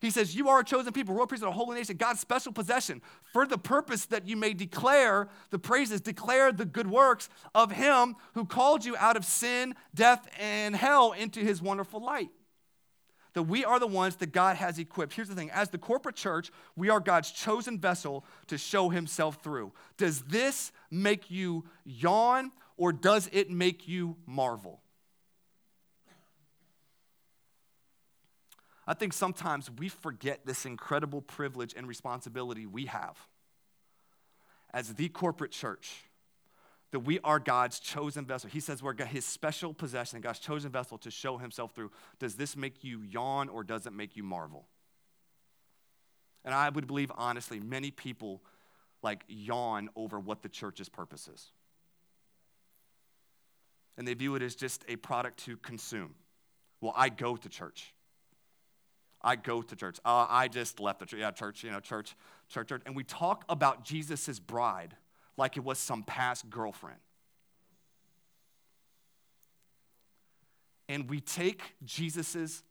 He 0.00 0.10
says, 0.10 0.36
You 0.36 0.48
are 0.48 0.60
a 0.60 0.64
chosen 0.64 0.92
people, 0.92 1.14
royal 1.14 1.26
priesthood, 1.26 1.48
a 1.48 1.52
holy 1.52 1.76
nation, 1.76 1.96
God's 1.96 2.20
special 2.20 2.52
possession, 2.52 3.02
for 3.32 3.46
the 3.46 3.58
purpose 3.58 4.06
that 4.06 4.28
you 4.28 4.36
may 4.36 4.52
declare 4.52 5.28
the 5.50 5.58
praises, 5.58 6.00
declare 6.00 6.52
the 6.52 6.64
good 6.64 6.88
works 6.88 7.28
of 7.54 7.72
Him 7.72 8.16
who 8.34 8.44
called 8.44 8.84
you 8.84 8.96
out 8.96 9.16
of 9.16 9.24
sin, 9.24 9.74
death, 9.94 10.28
and 10.38 10.76
hell 10.76 11.12
into 11.12 11.40
His 11.40 11.60
wonderful 11.60 12.00
light 12.00 12.30
that 13.34 13.42
we 13.44 13.64
are 13.64 13.78
the 13.78 13.86
ones 13.86 14.16
that 14.16 14.32
God 14.32 14.56
has 14.56 14.78
equipped. 14.78 15.12
Here's 15.12 15.28
the 15.28 15.34
thing 15.34 15.50
as 15.50 15.70
the 15.70 15.78
corporate 15.78 16.16
church, 16.16 16.50
we 16.76 16.90
are 16.90 17.00
God's 17.00 17.30
chosen 17.30 17.78
vessel 17.78 18.24
to 18.48 18.58
show 18.58 18.88
himself 18.88 19.42
through. 19.42 19.72
Does 19.96 20.22
this 20.22 20.72
make 20.90 21.30
you 21.30 21.64
yawn 21.84 22.52
or 22.76 22.92
does 22.92 23.28
it 23.32 23.50
make 23.50 23.88
you 23.88 24.16
marvel? 24.26 24.80
I 28.86 28.94
think 28.94 29.12
sometimes 29.12 29.70
we 29.70 29.90
forget 29.90 30.46
this 30.46 30.64
incredible 30.64 31.20
privilege 31.20 31.74
and 31.76 31.86
responsibility 31.86 32.64
we 32.64 32.86
have 32.86 33.18
as 34.72 34.94
the 34.94 35.10
corporate 35.10 35.52
church 35.52 36.07
that 36.90 37.00
we 37.00 37.20
are 37.20 37.38
God's 37.38 37.80
chosen 37.80 38.24
vessel. 38.24 38.50
He 38.50 38.60
says 38.60 38.82
we're 38.82 38.94
his 39.04 39.24
special 39.24 39.74
possession, 39.74 40.20
God's 40.20 40.38
chosen 40.38 40.70
vessel 40.70 40.98
to 40.98 41.10
show 41.10 41.38
himself 41.38 41.74
through. 41.74 41.90
Does 42.18 42.34
this 42.36 42.56
make 42.56 42.82
you 42.82 43.02
yawn 43.02 43.48
or 43.48 43.62
does 43.64 43.86
it 43.86 43.92
make 43.92 44.16
you 44.16 44.22
marvel? 44.22 44.66
And 46.44 46.54
I 46.54 46.68
would 46.70 46.86
believe, 46.86 47.12
honestly, 47.16 47.60
many 47.60 47.90
people 47.90 48.42
like 49.02 49.24
yawn 49.28 49.90
over 49.94 50.18
what 50.18 50.42
the 50.42 50.48
church's 50.48 50.88
purpose 50.88 51.28
is. 51.28 51.50
and 53.98 54.06
they 54.06 54.14
view 54.14 54.36
it 54.36 54.42
as 54.42 54.54
just 54.54 54.84
a 54.88 54.96
product 54.96 55.44
to 55.44 55.56
consume. 55.56 56.14
Well, 56.80 56.94
I 56.96 57.08
go 57.08 57.36
to 57.36 57.48
church. 57.48 57.92
I 59.20 59.34
go 59.34 59.60
to 59.60 59.76
church. 59.76 59.98
Uh, 60.04 60.26
I 60.28 60.46
just 60.46 60.78
left 60.78 61.00
the 61.00 61.06
church. 61.06 61.18
Yeah, 61.18 61.32
church, 61.32 61.64
you 61.64 61.72
know, 61.72 61.80
church, 61.80 62.14
church, 62.48 62.68
church. 62.68 62.82
And 62.86 62.94
we 62.94 63.02
talk 63.02 63.44
about 63.48 63.84
Jesus' 63.84 64.38
bride 64.38 64.94
like 65.38 65.56
it 65.56 65.64
was 65.64 65.78
some 65.78 66.02
past 66.02 66.50
girlfriend. 66.50 66.98
And 70.88 71.08
we 71.08 71.20
take 71.20 71.74
Jesus' 71.84 72.62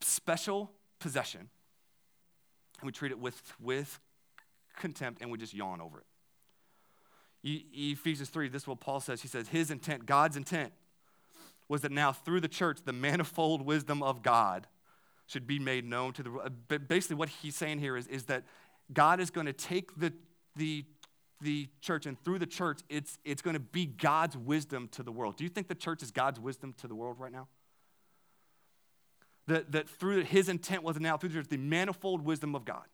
special 0.00 0.72
possession 0.98 1.48
and 2.80 2.86
we 2.86 2.92
treat 2.92 3.12
it 3.12 3.18
with, 3.18 3.40
with 3.60 3.98
contempt 4.76 5.22
and 5.22 5.30
we 5.30 5.38
just 5.38 5.54
yawn 5.54 5.80
over 5.80 5.98
it. 5.98 6.06
E- 7.42 7.92
Ephesians 7.92 8.28
3, 8.28 8.48
this 8.48 8.62
is 8.62 8.68
what 8.68 8.80
Paul 8.80 9.00
says. 9.00 9.22
He 9.22 9.28
says, 9.28 9.48
His 9.48 9.70
intent, 9.70 10.06
God's 10.06 10.36
intent, 10.36 10.72
was 11.68 11.82
that 11.82 11.92
now 11.92 12.12
through 12.12 12.40
the 12.40 12.48
church, 12.48 12.78
the 12.84 12.92
manifold 12.92 13.62
wisdom 13.62 14.02
of 14.02 14.22
God 14.22 14.66
should 15.26 15.46
be 15.46 15.58
made 15.58 15.84
known 15.84 16.12
to 16.14 16.22
the 16.22 16.30
uh, 16.30 16.32
world. 16.32 16.88
Basically, 16.88 17.16
what 17.16 17.28
he's 17.28 17.56
saying 17.56 17.78
here 17.78 17.96
is, 17.96 18.06
is 18.06 18.24
that 18.24 18.44
God 18.92 19.20
is 19.20 19.30
going 19.30 19.46
to 19.46 19.52
take 19.52 19.98
the, 19.98 20.12
the, 20.54 20.84
the 21.40 21.68
church, 21.80 22.06
and 22.06 22.22
through 22.24 22.38
the 22.38 22.46
church, 22.46 22.80
it's, 22.88 23.18
it's 23.24 23.42
going 23.42 23.54
to 23.54 23.60
be 23.60 23.86
God's 23.86 24.36
wisdom 24.36 24.88
to 24.92 25.02
the 25.02 25.12
world. 25.12 25.36
Do 25.36 25.44
you 25.44 25.50
think 25.50 25.68
the 25.68 25.74
church 25.74 26.02
is 26.02 26.10
God's 26.10 26.40
wisdom 26.40 26.74
to 26.78 26.88
the 26.88 26.94
world 26.94 27.16
right 27.18 27.32
now? 27.32 27.48
That, 29.46 29.72
that 29.72 29.88
through 29.88 30.24
his 30.24 30.48
intent 30.48 30.82
was 30.82 30.98
now 30.98 31.16
through 31.16 31.28
the 31.30 31.34
church, 31.36 31.48
the 31.48 31.56
manifold 31.56 32.24
wisdom 32.24 32.54
of 32.54 32.64
God. 32.64 32.84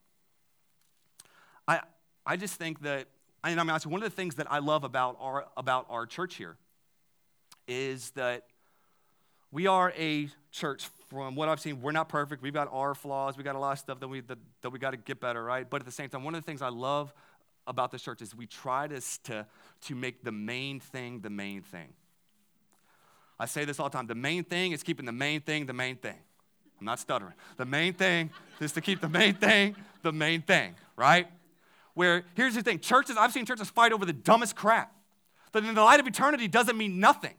I, 1.67 1.81
I 2.27 2.37
just 2.37 2.55
think 2.55 2.83
that, 2.83 3.07
and 3.45 3.59
I'm 3.59 3.71
asking, 3.71 3.93
one 3.93 4.03
of 4.03 4.11
the 4.11 4.15
things 4.15 4.35
that 4.35 4.51
I 4.51 4.59
love 4.59 4.85
about 4.85 5.17
our, 5.21 5.47
about 5.57 5.87
our 5.89 6.05
church 6.07 6.35
here 6.35 6.57
is 7.69 8.11
that 8.11 8.45
we 9.51 9.67
are 9.67 9.93
a 9.97 10.29
church 10.51 10.89
from 11.09 11.35
what 11.35 11.49
I've 11.49 11.61
seen, 11.61 11.83
we're 11.83 11.93
not 11.93 12.09
perfect. 12.09 12.43
We've 12.43 12.55
got 12.55 12.69
our 12.73 12.95
flaws. 12.95 13.37
We've 13.37 13.45
got 13.45 13.55
a 13.55 13.59
lot 13.59 13.73
of 13.73 13.79
stuff 13.79 14.01
that 14.01 14.09
we 14.09 14.21
that, 14.23 14.39
that 14.63 14.71
we 14.71 14.79
got 14.79 14.93
to 14.93 14.97
get 14.97 15.21
better, 15.21 15.45
right? 15.45 15.69
But 15.69 15.83
at 15.83 15.87
the 15.87 15.93
same 15.93 16.09
time, 16.09 16.25
one 16.25 16.35
of 16.35 16.43
the 16.43 16.47
things 16.47 16.63
I 16.63 16.71
love 16.71 17.13
about 17.67 17.91
this 17.91 18.03
church 18.03 18.23
is 18.23 18.35
we 18.35 18.47
try 18.47 18.87
to, 18.89 19.01
to, 19.25 19.47
to 19.83 19.95
make 19.95 20.25
the 20.25 20.33
main 20.33 20.81
thing 20.81 21.21
the 21.21 21.31
main 21.31 21.63
thing. 21.63 21.89
I 23.39 23.47
say 23.47 23.65
this 23.65 23.81
all 23.81 23.89
the 23.89 23.97
time. 23.97 24.07
The 24.07 24.15
main 24.15 24.45
thing 24.45 24.73
is 24.73 24.83
keeping 24.83 25.07
the 25.07 25.13
main 25.13 25.41
thing 25.41 25.67
the 25.67 25.73
main 25.73 25.97
thing. 25.97 26.19
I'm 26.81 26.87
not 26.87 26.99
stuttering. 26.99 27.35
The 27.57 27.65
main 27.65 27.95
thing 27.95 28.31
is 28.61 28.73
to 28.73 28.81
keep 28.81 29.01
the 29.01 29.09
main 29.09 29.35
thing 29.35 29.77
the 30.03 30.13
main 30.13 30.43
thing, 30.43 30.75
right? 30.97 31.29
Where 31.95 32.25
here's 32.35 32.55
the 32.55 32.63
thing 32.63 32.81
churches, 32.81 33.17
I've 33.17 33.33
seen 33.33 33.47
churches 33.47 33.71
fight 33.71 33.93
over 33.93 34.05
the 34.05 34.13
dumbest 34.13 34.57
crap. 34.57 34.95
But 35.53 35.65
in 35.65 35.75
the 35.75 35.83
light 35.83 36.01
of 36.01 36.07
eternity 36.07 36.49
doesn't 36.49 36.77
mean 36.77 36.99
nothing. 36.99 37.35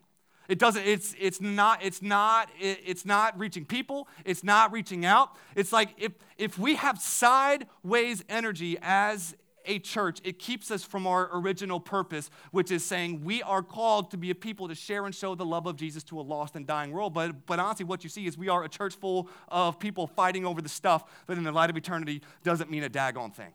It 0.47 0.59
doesn't, 0.59 0.85
it's, 0.85 1.15
it's 1.19 1.39
not, 1.39 1.83
it's 1.83 2.01
not, 2.01 2.49
it's 2.59 3.05
not 3.05 3.39
reaching 3.39 3.65
people. 3.65 4.07
It's 4.25 4.43
not 4.43 4.71
reaching 4.71 5.05
out. 5.05 5.35
It's 5.55 5.71
like 5.71 5.89
if, 5.97 6.11
if 6.37 6.59
we 6.59 6.75
have 6.75 6.99
sideways 6.99 8.23
energy 8.27 8.77
as 8.81 9.35
a 9.65 9.79
church, 9.79 10.19
it 10.23 10.39
keeps 10.39 10.71
us 10.71 10.83
from 10.83 11.07
our 11.07 11.29
original 11.33 11.79
purpose, 11.79 12.29
which 12.51 12.71
is 12.71 12.83
saying 12.83 13.23
we 13.23 13.41
are 13.43 13.61
called 13.61 14.11
to 14.11 14.17
be 14.17 14.29
a 14.29 14.35
people 14.35 14.67
to 14.67 14.75
share 14.75 15.05
and 15.05 15.13
show 15.13 15.35
the 15.35 15.45
love 15.45 15.65
of 15.65 15.75
Jesus 15.75 16.03
to 16.05 16.19
a 16.19 16.21
lost 16.21 16.55
and 16.55 16.65
dying 16.67 16.91
world. 16.91 17.13
But, 17.13 17.45
but 17.45 17.59
honestly, 17.59 17.85
what 17.85 18.03
you 18.03 18.09
see 18.09 18.25
is 18.25 18.37
we 18.37 18.49
are 18.49 18.63
a 18.63 18.69
church 18.69 18.95
full 18.95 19.29
of 19.47 19.79
people 19.79 20.07
fighting 20.07 20.45
over 20.45 20.61
the 20.61 20.69
stuff 20.69 21.25
that 21.27 21.37
in 21.37 21.43
the 21.43 21.51
light 21.51 21.69
of 21.69 21.77
eternity 21.77 22.21
doesn't 22.43 22.69
mean 22.69 22.83
a 22.83 22.89
daggone 22.89 23.33
thing. 23.33 23.53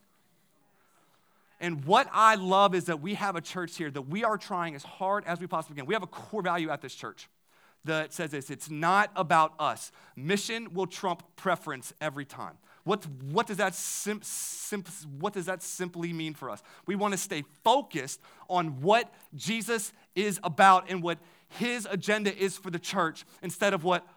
And 1.61 1.85
what 1.85 2.09
I 2.13 2.37
love 2.37 2.75
is 2.75 2.85
that 2.85 3.01
we 3.01 3.15
have 3.15 3.35
a 3.35 3.41
church 3.41 3.77
here 3.77 3.91
that 3.91 4.03
we 4.03 4.23
are 4.23 4.37
trying 4.37 4.75
as 4.75 4.85
hard 4.85 5.25
as 5.27 5.41
we 5.41 5.47
possibly 5.47 5.77
can. 5.77 5.87
We 5.87 5.95
have 5.95 6.05
a 6.05 6.09
core 6.09 6.43
value 6.43 6.71
at 6.71 6.83
this 6.83 6.95
church 6.95 7.29
that 7.85 8.13
says 8.13 8.31
this 8.31 8.51
it's 8.51 8.71
not 8.71 9.11
about 9.17 9.55
us. 9.59 9.91
Mission 10.15 10.73
will 10.73 10.87
trump 10.87 11.23
preference 11.37 11.93
every 12.01 12.25
time. 12.25 12.59
What, 12.89 13.07
what, 13.31 13.47
does 13.47 13.59
that 13.59 13.75
sim, 13.75 14.21
sim, 14.23 14.83
what 15.21 15.35
does 15.35 15.45
that 15.45 15.63
simply 15.63 16.11
mean 16.15 16.33
for 16.33 16.49
us? 16.49 16.63
We 16.87 16.97
want 16.97 17.13
to 17.13 17.19
stay 17.19 17.45
focused 17.63 18.19
on 18.49 18.81
what 18.81 19.13
Jesus 19.35 19.93
is 20.15 20.41
about 20.43 20.89
and 20.89 21.03
what 21.03 21.19
his 21.51 21.87
agenda 21.91 22.35
is 22.35 22.57
for 22.57 22.71
the 22.71 22.79
church 22.79 23.27
instead 23.43 23.75
of 23.75 23.85
what 23.85 24.09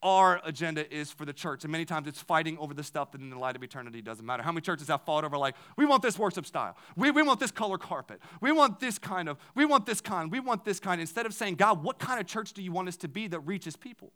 our 0.00 0.40
agenda 0.44 0.88
is 0.94 1.10
for 1.10 1.24
the 1.24 1.32
church. 1.32 1.64
And 1.64 1.72
many 1.72 1.84
times 1.84 2.06
it's 2.06 2.22
fighting 2.22 2.56
over 2.58 2.72
the 2.72 2.84
stuff 2.84 3.10
that 3.10 3.20
in 3.20 3.30
the 3.30 3.38
light 3.38 3.56
of 3.56 3.64
eternity 3.64 4.00
doesn't 4.00 4.24
matter. 4.24 4.44
How 4.44 4.52
many 4.52 4.60
churches 4.60 4.86
have 4.86 5.02
fought 5.02 5.24
over, 5.24 5.36
like, 5.36 5.56
we 5.76 5.84
want 5.84 6.00
this 6.00 6.16
worship 6.16 6.46
style, 6.46 6.76
we, 6.94 7.10
we 7.10 7.22
want 7.22 7.40
this 7.40 7.50
color 7.50 7.78
carpet, 7.78 8.20
we 8.40 8.52
want 8.52 8.78
this 8.78 8.96
kind 8.96 9.28
of, 9.28 9.38
we 9.56 9.64
want 9.64 9.86
this 9.86 10.00
kind, 10.00 10.30
we 10.30 10.38
want 10.38 10.64
this 10.64 10.78
kind, 10.78 11.00
instead 11.00 11.26
of 11.26 11.34
saying, 11.34 11.56
God, 11.56 11.82
what 11.82 11.98
kind 11.98 12.20
of 12.20 12.28
church 12.28 12.52
do 12.52 12.62
you 12.62 12.70
want 12.70 12.86
us 12.86 12.96
to 12.98 13.08
be 13.08 13.26
that 13.26 13.40
reaches 13.40 13.74
people 13.74 14.12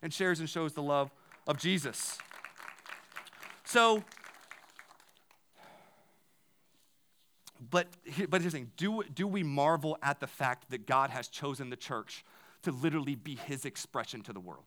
and 0.00 0.14
shares 0.14 0.40
and 0.40 0.48
shows 0.48 0.72
the 0.72 0.82
love 0.82 1.10
of 1.46 1.58
Jesus? 1.58 2.16
So, 3.66 4.04
but, 7.70 7.88
but 8.28 8.40
here's 8.40 8.52
the 8.52 8.58
thing 8.58 8.70
do, 8.76 9.02
do 9.02 9.26
we 9.26 9.42
marvel 9.42 9.98
at 10.02 10.20
the 10.20 10.26
fact 10.26 10.70
that 10.70 10.86
God 10.86 11.10
has 11.10 11.28
chosen 11.28 11.68
the 11.68 11.76
church 11.76 12.24
to 12.62 12.70
literally 12.70 13.16
be 13.16 13.34
his 13.34 13.64
expression 13.64 14.22
to 14.22 14.32
the 14.32 14.40
world? 14.40 14.64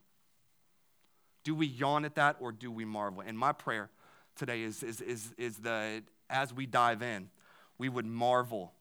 Do 1.46 1.56
we 1.56 1.66
yawn 1.66 2.04
at 2.04 2.16
that 2.16 2.36
or 2.42 2.52
do 2.52 2.72
we 2.72 2.84
marvel? 2.84 3.24
And 3.26 3.40
my 3.40 3.54
prayer 3.54 3.90
today 4.36 4.62
is, 4.62 4.84
is, 4.84 5.00
is, 5.00 5.34
is 5.38 5.58
that 5.60 6.04
as 6.30 6.54
we 6.54 6.66
dive 6.66 7.02
in, 7.02 7.30
we 7.78 7.88
would 7.88 8.06
marvel 8.06 8.74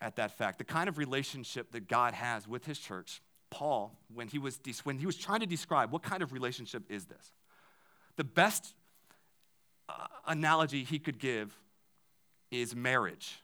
at 0.00 0.16
that 0.16 0.36
fact. 0.36 0.58
The 0.58 0.64
kind 0.64 0.88
of 0.88 0.98
relationship 0.98 1.70
that 1.70 1.86
God 1.86 2.12
has 2.12 2.48
with 2.48 2.66
his 2.66 2.80
church, 2.80 3.22
Paul, 3.50 3.96
when 4.12 4.26
he 4.26 4.38
was, 4.38 4.58
when 4.82 4.98
he 4.98 5.06
was 5.06 5.16
trying 5.16 5.40
to 5.40 5.46
describe 5.46 5.92
what 5.92 6.02
kind 6.02 6.24
of 6.24 6.32
relationship 6.32 6.82
is 6.88 7.04
this, 7.04 7.32
the 8.16 8.24
best 8.24 8.74
uh, 9.88 10.06
analogy 10.26 10.84
he 10.84 10.98
could 10.98 11.18
give 11.18 11.56
is 12.50 12.74
marriage. 12.74 13.42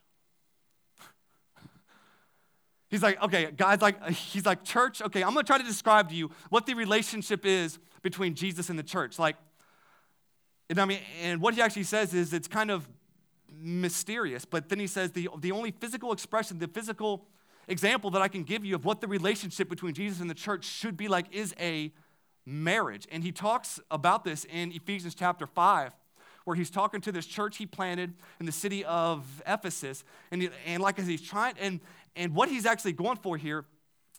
He's 2.88 3.02
like, 3.02 3.22
okay, 3.22 3.50
guys, 3.56 3.80
like, 3.80 4.04
he's 4.08 4.46
like, 4.46 4.64
church, 4.64 5.02
okay, 5.02 5.22
I'm 5.22 5.34
gonna 5.34 5.44
try 5.44 5.58
to 5.58 5.64
describe 5.64 6.08
to 6.10 6.14
you 6.14 6.30
what 6.48 6.66
the 6.66 6.74
relationship 6.74 7.44
is 7.44 7.78
between 8.02 8.34
Jesus 8.34 8.70
and 8.70 8.78
the 8.78 8.82
church. 8.82 9.18
Like, 9.18 9.36
and 10.68 10.80
I 10.80 10.84
mean, 10.84 11.00
and 11.22 11.40
what 11.40 11.54
he 11.54 11.60
actually 11.60 11.82
says 11.82 12.14
is 12.14 12.32
it's 12.32 12.48
kind 12.48 12.70
of 12.70 12.88
mysterious, 13.52 14.44
but 14.44 14.68
then 14.68 14.78
he 14.78 14.86
says 14.86 15.10
the, 15.10 15.28
the 15.38 15.52
only 15.52 15.72
physical 15.72 16.12
expression, 16.12 16.58
the 16.58 16.68
physical 16.68 17.26
example 17.68 18.10
that 18.10 18.22
I 18.22 18.28
can 18.28 18.42
give 18.42 18.64
you 18.64 18.74
of 18.74 18.84
what 18.84 19.00
the 19.00 19.08
relationship 19.08 19.68
between 19.68 19.94
Jesus 19.94 20.20
and 20.20 20.30
the 20.30 20.34
church 20.34 20.64
should 20.64 20.96
be 20.96 21.08
like 21.08 21.26
is 21.32 21.54
a 21.58 21.92
marriage. 22.46 23.06
And 23.10 23.22
he 23.22 23.32
talks 23.32 23.80
about 23.90 24.24
this 24.24 24.44
in 24.44 24.72
Ephesians 24.72 25.14
chapter 25.14 25.46
5 25.46 25.92
where 26.44 26.56
he's 26.56 26.70
talking 26.70 27.00
to 27.02 27.12
this 27.12 27.26
church 27.26 27.58
he 27.58 27.66
planted 27.66 28.14
in 28.38 28.46
the 28.46 28.52
city 28.52 28.84
of 28.84 29.42
Ephesus. 29.46 30.04
And, 30.30 30.50
and 30.66 30.82
like 30.82 30.98
as 30.98 31.06
he's 31.06 31.22
trying, 31.22 31.54
and, 31.60 31.80
and 32.16 32.34
what 32.34 32.48
he's 32.48 32.66
actually 32.66 32.92
going 32.92 33.18
for 33.18 33.36
here 33.36 33.66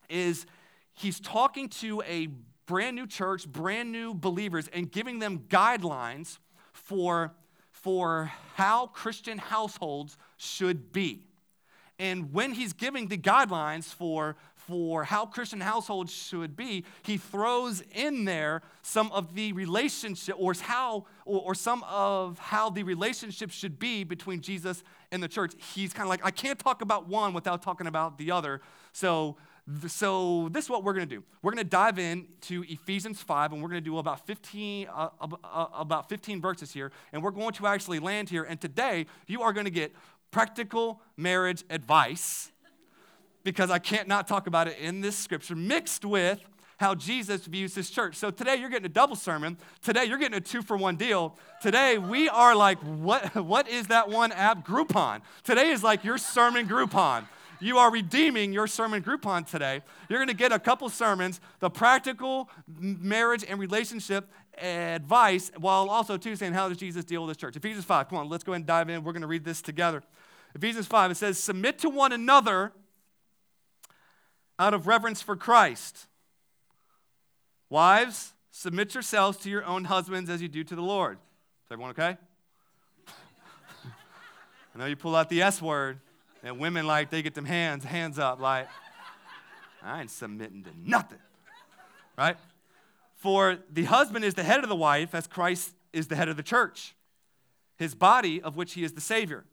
is 0.10 0.46
he's 0.94 1.20
talking 1.20 1.68
to 1.70 2.02
a 2.08 2.28
brand 2.68 2.96
new 2.96 3.08
church, 3.08 3.48
brand 3.48 3.92
new 3.92 4.14
believers, 4.14 4.70
and 4.72 4.92
giving 4.92 5.20
them 5.20 5.40
guidelines 5.50 6.38
for, 6.72 7.34
for 7.72 8.32
how 8.56 8.88
Christian 8.88 9.38
households 9.38 10.18
should 10.38 10.92
be. 10.92 11.26
And 12.00 12.34
when 12.34 12.54
he's 12.54 12.74
giving 12.74 13.10
the 13.10 13.18
guidelines 13.18 13.86
for 13.86 14.36
for 14.72 15.04
how 15.04 15.26
Christian 15.26 15.60
households 15.60 16.14
should 16.14 16.56
be, 16.56 16.86
he 17.04 17.18
throws 17.18 17.84
in 17.94 18.24
there 18.24 18.62
some 18.84 19.12
of 19.12 19.36
the 19.36 19.52
relationship 19.52 20.36
or 20.40 20.54
how 20.62 21.06
or, 21.26 21.42
or 21.42 21.54
some 21.54 21.84
of 21.90 22.40
how 22.40 22.70
the 22.70 22.84
relationship 22.84 23.52
should 23.52 23.78
be 23.78 24.06
between 24.06 24.40
Jesus 24.40 24.82
and 25.12 25.22
the 25.22 25.28
church. 25.28 25.56
He's 25.76 25.92
kind 25.92 26.06
of 26.06 26.10
like, 26.10 26.22
I 26.24 26.32
can't 26.32 26.58
talk 26.58 26.82
about 26.82 27.10
one 27.10 27.34
without 27.34 27.62
talking 27.62 27.86
about 27.86 28.18
the 28.18 28.32
other. 28.32 28.62
So 28.94 29.36
so 29.90 30.50
this 30.52 30.66
is 30.66 30.70
what 30.70 30.86
we're 30.86 30.94
going 30.94 31.08
to 31.08 31.16
do. 31.16 31.24
We're 31.42 31.52
going 31.52 31.64
to 31.64 31.70
dive 31.70 32.00
into 32.00 32.64
Ephesians 32.68 33.22
5, 33.22 33.52
and 33.52 33.62
we're 33.62 33.70
going 33.70 33.84
to 33.84 33.90
do 33.90 34.00
about 34.00 34.26
15, 34.26 34.88
uh, 34.88 35.10
uh, 35.22 35.66
about 35.74 36.10
15 36.10 36.42
verses 36.42 36.74
here, 36.74 36.92
and 37.14 37.22
we're 37.22 37.32
going 37.32 37.54
to 37.54 37.68
actually 37.68 38.00
land 38.00 38.30
here. 38.30 38.44
And 38.44 38.60
today, 38.60 39.06
you 39.28 39.44
are 39.44 39.54
going 39.54 39.66
to 39.66 39.72
get 39.72 39.94
practical 40.32 41.00
marriage 41.16 41.64
advice 41.70 42.52
because 43.44 43.72
I 43.72 43.80
can't 43.80 44.08
not 44.08 44.28
talk 44.28 44.48
about 44.48 44.68
it 44.68 44.78
in 44.80 45.02
this 45.02 45.18
scripture, 45.18 45.56
mixed 45.56 46.06
with 46.06 46.40
how 46.78 46.96
Jesus 46.96 47.46
views 47.46 47.76
his 47.76 47.92
church. 47.92 48.16
So 48.16 48.32
today 48.32 48.56
you're 48.56 48.70
getting 48.70 48.88
a 48.88 48.90
double 48.90 49.16
sermon. 49.16 49.58
Today 49.84 50.06
you're 50.06 50.18
getting 50.18 50.38
a 50.38 50.42
two 50.42 50.64
for 50.64 50.76
one 50.76 50.96
deal. 50.96 51.38
Today 51.62 52.00
we 52.00 52.28
are 52.28 52.56
like, 52.56 52.80
what, 52.80 53.36
what 53.36 53.70
is 53.70 53.88
that 53.88 54.10
one 54.10 54.32
app? 54.32 54.66
Groupon. 54.66 55.22
Today 55.44 55.70
is 55.70 55.84
like 55.84 56.04
your 56.04 56.18
sermon 56.18 56.68
Groupon. 56.68 57.26
You 57.60 57.78
are 57.78 57.92
redeeming 57.92 58.52
your 58.52 58.66
sermon 58.66 59.04
Groupon 59.04 59.46
today. 59.46 59.82
You're 60.10 60.18
going 60.18 60.30
to 60.30 60.34
get 60.34 60.52
a 60.52 60.58
couple 60.58 60.90
sermons, 60.90 61.40
the 61.60 61.70
practical 61.70 62.50
marriage 62.80 63.46
and 63.48 63.60
relationship 63.60 64.28
advice, 64.58 65.52
while 65.58 65.88
also 65.88 66.18
too 66.18 66.36
saying, 66.36 66.54
how 66.54 66.68
does 66.68 66.78
Jesus 66.78 67.06
deal 67.06 67.22
with 67.22 67.30
his 67.30 67.38
church? 67.38 67.56
Ephesians 67.56 67.86
5, 67.86 68.10
come 68.10 68.18
on, 68.18 68.30
let's 68.30 68.44
go 68.44 68.54
ahead 68.54 68.62
and 68.62 68.66
dive 68.66 68.90
in. 68.90 69.04
We're 69.04 69.14
going 69.14 69.22
to 69.22 69.28
read 69.28 69.46
this 69.46 69.62
together. 69.62 70.02
Ephesians 70.56 70.88
5, 70.88 71.12
it 71.12 71.16
says, 71.16 71.38
submit 71.38 71.78
to 71.80 71.90
one 71.90 72.12
another 72.12 72.74
out 74.62 74.76
of 74.76 74.86
reverence 74.86 75.24
for 75.24 75.36
Christ. 75.36 76.06
Wives, 77.68 78.34
submit 78.52 78.94
yourselves 78.94 79.40
to 79.40 79.50
your 79.50 79.66
own 79.66 79.86
husbands 79.86 80.30
as 80.30 80.40
you 80.40 80.48
do 80.48 80.64
to 80.64 80.76
the 80.76 80.84
Lord. 80.84 81.18
Is 81.66 81.72
everyone 81.72 81.90
okay? 81.92 82.16
I 84.76 84.78
know 84.78 84.86
you 84.86 84.96
pull 84.96 85.16
out 85.16 85.30
the 85.30 85.42
S 85.42 85.64
word, 85.64 86.00
and 86.44 86.60
women 86.60 86.86
like 86.86 87.10
they 87.10 87.24
get 87.24 87.34
them 87.34 87.46
hands, 87.46 87.84
hands 87.84 88.20
up, 88.20 88.40
like, 88.40 88.68
I 89.82 90.02
ain't 90.02 90.12
submitting 90.12 90.64
to 90.66 90.70
nothing. 90.78 91.18
Right? 92.16 92.38
For 93.16 93.58
the 93.74 93.86
husband 93.86 94.24
is 94.24 94.36
the 94.36 94.44
head 94.44 94.62
of 94.62 94.70
the 94.70 94.76
wife, 94.76 95.16
as 95.16 95.26
Christ 95.26 95.74
is 95.92 96.08
the 96.08 96.16
head 96.16 96.30
of 96.30 96.38
the 96.38 96.44
church, 96.44 96.94
his 97.78 97.96
body, 97.96 98.40
of 98.40 98.56
which 98.56 98.74
he 98.74 98.84
is 98.84 98.94
the 98.94 99.02
Savior. 99.02 99.44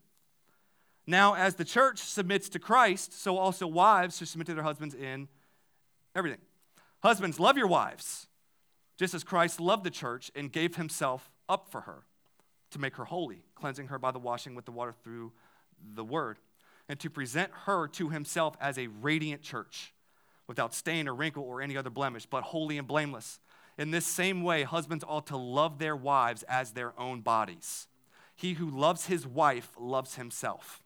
Now, 1.09 1.33
as 1.33 1.55
the 1.55 1.65
church 1.65 1.97
submits 1.97 2.49
to 2.49 2.59
Christ, 2.59 3.19
so 3.19 3.39
also 3.39 3.65
wives 3.65 4.19
should 4.19 4.27
submit 4.27 4.45
to 4.45 4.53
their 4.53 4.63
husbands 4.63 4.93
in 4.93 5.27
everything. 6.15 6.41
Husbands, 7.01 7.39
love 7.39 7.57
your 7.57 7.65
wives, 7.65 8.27
just 8.95 9.15
as 9.15 9.23
Christ 9.23 9.59
loved 9.59 9.83
the 9.83 9.89
church 9.89 10.29
and 10.35 10.51
gave 10.51 10.75
himself 10.75 11.31
up 11.49 11.67
for 11.71 11.81
her 11.81 12.03
to 12.69 12.77
make 12.77 12.95
her 12.97 13.05
holy, 13.05 13.41
cleansing 13.55 13.87
her 13.87 13.97
by 13.97 14.11
the 14.11 14.19
washing 14.19 14.53
with 14.53 14.65
the 14.65 14.71
water 14.71 14.93
through 15.03 15.31
the 15.95 16.03
word, 16.03 16.37
and 16.87 16.99
to 16.99 17.09
present 17.09 17.49
her 17.65 17.87
to 17.87 18.09
himself 18.09 18.55
as 18.61 18.77
a 18.77 18.85
radiant 18.85 19.41
church, 19.41 19.95
without 20.45 20.75
stain 20.75 21.07
or 21.07 21.15
wrinkle 21.15 21.43
or 21.43 21.59
any 21.59 21.75
other 21.75 21.89
blemish, 21.89 22.27
but 22.27 22.43
holy 22.43 22.77
and 22.77 22.87
blameless. 22.87 23.39
In 23.79 23.89
this 23.89 24.05
same 24.05 24.43
way, 24.43 24.61
husbands 24.61 25.03
ought 25.07 25.25
to 25.25 25.37
love 25.37 25.79
their 25.79 25.95
wives 25.95 26.43
as 26.43 26.73
their 26.73 26.93
own 26.99 27.21
bodies. 27.21 27.87
He 28.35 28.53
who 28.53 28.69
loves 28.69 29.07
his 29.07 29.25
wife 29.25 29.71
loves 29.75 30.13
himself. 30.13 30.83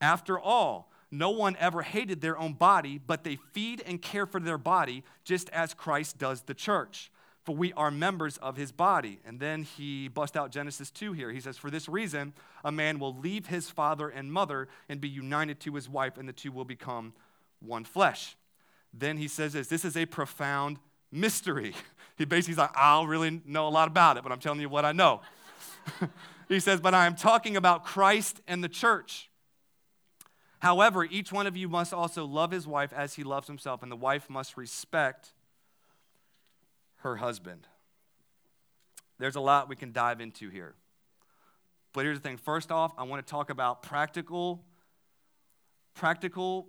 After 0.00 0.38
all, 0.38 0.90
no 1.10 1.30
one 1.30 1.56
ever 1.58 1.82
hated 1.82 2.20
their 2.20 2.38
own 2.38 2.52
body, 2.52 3.00
but 3.04 3.24
they 3.24 3.36
feed 3.52 3.82
and 3.84 4.00
care 4.00 4.26
for 4.26 4.40
their 4.40 4.58
body 4.58 5.02
just 5.24 5.48
as 5.50 5.74
Christ 5.74 6.18
does 6.18 6.42
the 6.42 6.54
church. 6.54 7.10
For 7.42 7.54
we 7.54 7.72
are 7.72 7.90
members 7.90 8.36
of 8.36 8.56
his 8.56 8.70
body. 8.70 9.18
And 9.26 9.40
then 9.40 9.62
he 9.62 10.08
busts 10.08 10.36
out 10.36 10.52
Genesis 10.52 10.90
2 10.90 11.14
here. 11.14 11.32
He 11.32 11.40
says, 11.40 11.56
For 11.56 11.70
this 11.70 11.88
reason, 11.88 12.32
a 12.64 12.70
man 12.70 12.98
will 12.98 13.16
leave 13.16 13.46
his 13.46 13.70
father 13.70 14.08
and 14.08 14.32
mother 14.32 14.68
and 14.88 15.00
be 15.00 15.08
united 15.08 15.58
to 15.60 15.74
his 15.74 15.88
wife, 15.88 16.18
and 16.18 16.28
the 16.28 16.32
two 16.32 16.52
will 16.52 16.66
become 16.66 17.12
one 17.60 17.84
flesh. 17.84 18.36
Then 18.92 19.16
he 19.16 19.26
says 19.28 19.52
this 19.52 19.68
this 19.68 19.84
is 19.84 19.96
a 19.96 20.06
profound 20.06 20.78
mystery. 21.10 21.74
He 22.18 22.26
basically 22.26 22.56
like, 22.56 22.76
I 22.76 22.98
don't 22.98 23.08
really 23.08 23.40
know 23.46 23.66
a 23.66 23.70
lot 23.70 23.88
about 23.88 24.18
it, 24.18 24.22
but 24.22 24.30
I'm 24.30 24.40
telling 24.40 24.60
you 24.60 24.68
what 24.68 24.84
I 24.84 24.92
know. 24.92 25.22
he 26.50 26.60
says, 26.60 26.78
But 26.78 26.92
I 26.92 27.06
am 27.06 27.14
talking 27.14 27.56
about 27.56 27.82
Christ 27.82 28.42
and 28.46 28.62
the 28.62 28.68
church. 28.68 29.29
However, 30.60 31.04
each 31.04 31.32
one 31.32 31.46
of 31.46 31.56
you 31.56 31.68
must 31.68 31.92
also 31.92 32.24
love 32.24 32.50
his 32.50 32.66
wife 32.66 32.92
as 32.92 33.14
he 33.14 33.24
loves 33.24 33.46
himself, 33.46 33.82
and 33.82 33.90
the 33.90 33.96
wife 33.96 34.28
must 34.30 34.56
respect 34.56 35.30
her 36.96 37.16
husband. 37.16 37.66
There's 39.18 39.36
a 39.36 39.40
lot 39.40 39.68
we 39.68 39.76
can 39.76 39.92
dive 39.92 40.20
into 40.20 40.50
here. 40.50 40.74
But 41.92 42.04
here's 42.04 42.18
the 42.18 42.22
thing. 42.22 42.36
First 42.36 42.70
off, 42.70 42.92
I 42.96 43.02
want 43.04 43.26
to 43.26 43.30
talk 43.30 43.50
about 43.50 43.82
practical 43.82 44.62
practical 45.94 46.68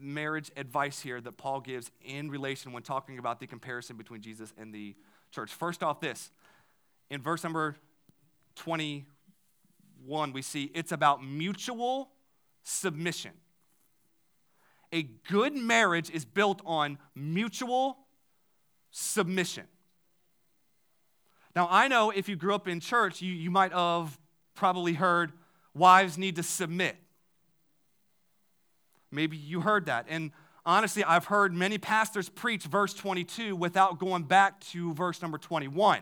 marriage 0.00 0.50
advice 0.56 1.00
here 1.00 1.20
that 1.20 1.36
Paul 1.38 1.60
gives 1.60 1.90
in 2.04 2.30
relation 2.30 2.72
when 2.72 2.82
talking 2.82 3.18
about 3.18 3.40
the 3.40 3.46
comparison 3.46 3.96
between 3.96 4.20
Jesus 4.20 4.52
and 4.56 4.72
the 4.72 4.94
church. 5.32 5.52
First 5.52 5.82
off 5.82 6.00
this. 6.00 6.30
In 7.10 7.22
verse 7.22 7.42
number 7.42 7.74
21, 8.56 10.32
we 10.32 10.42
see 10.42 10.70
it's 10.74 10.92
about 10.92 11.24
mutual 11.24 12.10
submission. 12.68 13.32
A 14.92 15.02
good 15.02 15.54
marriage 15.54 16.10
is 16.10 16.24
built 16.24 16.60
on 16.64 16.98
mutual 17.14 17.98
submission. 18.90 19.64
Now, 21.56 21.66
I 21.70 21.88
know 21.88 22.10
if 22.10 22.28
you 22.28 22.36
grew 22.36 22.54
up 22.54 22.68
in 22.68 22.80
church, 22.80 23.20
you, 23.20 23.32
you 23.32 23.50
might 23.50 23.72
have 23.72 24.18
probably 24.54 24.92
heard 24.92 25.32
wives 25.74 26.16
need 26.18 26.36
to 26.36 26.42
submit. 26.42 26.96
Maybe 29.10 29.36
you 29.36 29.60
heard 29.60 29.86
that. 29.86 30.06
And 30.08 30.30
honestly, 30.66 31.02
I've 31.04 31.24
heard 31.24 31.54
many 31.54 31.78
pastors 31.78 32.28
preach 32.28 32.64
verse 32.64 32.92
22 32.94 33.56
without 33.56 33.98
going 33.98 34.24
back 34.24 34.60
to 34.72 34.92
verse 34.94 35.22
number 35.22 35.38
21, 35.38 36.00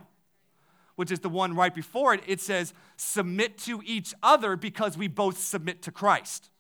which 0.96 1.10
is 1.10 1.20
the 1.20 1.28
one 1.28 1.54
right 1.54 1.74
before 1.74 2.14
it. 2.14 2.22
It 2.26 2.40
says, 2.40 2.74
Submit 2.96 3.58
to 3.58 3.80
each 3.84 4.14
other 4.22 4.56
because 4.56 4.98
we 4.98 5.08
both 5.08 5.38
submit 5.38 5.82
to 5.82 5.92
Christ. 5.92 6.50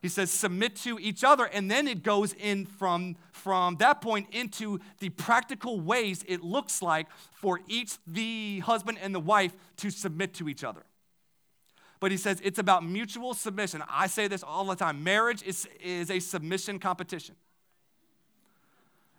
He 0.00 0.08
says, 0.08 0.30
submit 0.30 0.76
to 0.76 0.98
each 1.00 1.24
other. 1.24 1.46
And 1.46 1.70
then 1.70 1.88
it 1.88 2.02
goes 2.02 2.32
in 2.32 2.66
from, 2.66 3.16
from 3.32 3.76
that 3.76 4.00
point 4.00 4.28
into 4.30 4.78
the 5.00 5.08
practical 5.08 5.80
ways 5.80 6.24
it 6.28 6.42
looks 6.42 6.80
like 6.82 7.08
for 7.32 7.60
each 7.66 7.96
the 8.06 8.60
husband 8.60 8.98
and 9.02 9.14
the 9.14 9.20
wife 9.20 9.52
to 9.78 9.90
submit 9.90 10.34
to 10.34 10.48
each 10.48 10.62
other. 10.62 10.84
But 12.00 12.12
he 12.12 12.16
says 12.16 12.40
it's 12.44 12.60
about 12.60 12.84
mutual 12.84 13.34
submission. 13.34 13.82
I 13.90 14.06
say 14.06 14.28
this 14.28 14.44
all 14.44 14.64
the 14.66 14.76
time 14.76 15.02
marriage 15.02 15.42
is, 15.42 15.66
is 15.82 16.10
a 16.10 16.20
submission 16.20 16.78
competition. 16.78 17.34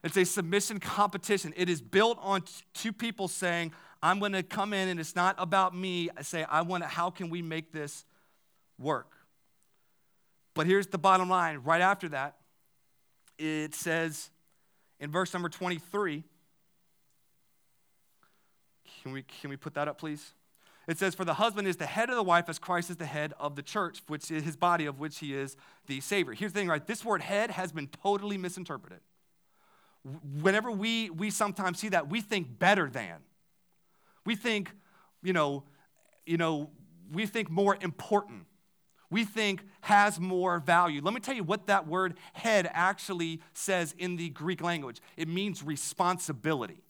It's 0.02 0.16
a 0.16 0.24
submission 0.24 0.80
competition. 0.80 1.54
It 1.58 1.68
is 1.68 1.82
built 1.82 2.18
on 2.22 2.44
t- 2.44 2.54
two 2.74 2.94
people 2.94 3.28
saying, 3.28 3.74
I'm 4.02 4.20
going 4.20 4.32
to 4.32 4.44
come 4.44 4.72
in 4.72 4.88
and 4.88 4.98
it's 4.98 5.14
not 5.14 5.36
about 5.38 5.76
me. 5.76 6.10
I 6.16 6.22
say, 6.22 6.46
I 6.46 6.62
want 6.62 6.84
to, 6.84 6.88
how 6.88 7.10
can 7.10 7.30
we 7.30 7.42
make 7.42 7.74
this 7.74 8.06
work? 8.78 9.12
But 10.60 10.68
here's 10.68 10.88
the 10.88 10.98
bottom 10.98 11.30
line 11.30 11.62
right 11.64 11.80
after 11.80 12.10
that, 12.10 12.36
it 13.38 13.74
says 13.74 14.30
in 15.00 15.10
verse 15.10 15.32
number 15.34 15.48
23. 15.48 16.26
Can 19.02 19.14
we, 19.14 19.24
can 19.24 19.50
we 19.52 19.56
put 19.56 19.76
that 19.76 19.88
up, 19.88 19.98
please? 19.98 20.34
It 20.86 20.98
says, 20.98 21.16
For 21.16 21.24
the 21.24 21.36
husband 21.36 21.66
is 21.66 21.78
the 21.78 21.86
head 21.86 22.10
of 22.10 22.18
the 22.18 22.24
wife, 22.24 22.50
as 22.50 22.60
Christ 22.60 22.90
is 22.90 22.98
the 22.98 23.06
head 23.06 23.34
of 23.40 23.56
the 23.56 23.62
church, 23.62 24.02
which 24.08 24.30
is 24.30 24.44
his 24.44 24.58
body, 24.58 24.86
of 24.86 25.00
which 25.00 25.20
he 25.20 25.34
is 25.34 25.56
the 25.88 26.02
Savior. 26.02 26.34
Here's 26.34 26.52
the 26.52 26.60
thing, 26.60 26.68
right? 26.68 26.86
This 26.86 27.06
word 27.06 27.22
head 27.22 27.52
has 27.52 27.72
been 27.72 27.88
totally 27.88 28.38
misinterpreted. 28.38 29.00
Whenever 30.42 30.72
we, 30.72 31.10
we 31.10 31.30
sometimes 31.30 31.80
see 31.80 31.88
that, 31.88 32.10
we 32.10 32.20
think 32.20 32.60
better 32.60 32.90
than. 32.90 33.20
We 34.26 34.36
think, 34.36 34.72
you 35.24 35.32
know, 35.32 35.64
you 36.26 36.36
know, 36.36 36.72
we 37.14 37.28
think 37.28 37.50
more 37.50 37.78
important 37.80 38.49
we 39.10 39.26
think 39.26 39.64
has 39.82 40.20
more 40.20 40.60
value. 40.60 41.02
Let 41.02 41.14
me 41.14 41.20
tell 41.20 41.36
you 41.36 41.44
what 41.44 41.68
that 41.68 41.88
word 41.88 42.16
head 42.34 42.70
actually 42.74 43.42
says 43.54 43.94
in 43.98 44.18
the 44.18 44.30
Greek 44.30 44.62
language 44.62 45.02
it 45.18 45.28
means 45.28 45.64
responsibility. 45.64 46.84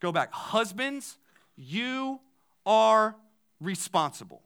Go 0.00 0.12
back. 0.12 0.32
Husbands, 0.32 1.18
you 1.56 2.20
are 2.64 3.14
responsible. 3.60 4.42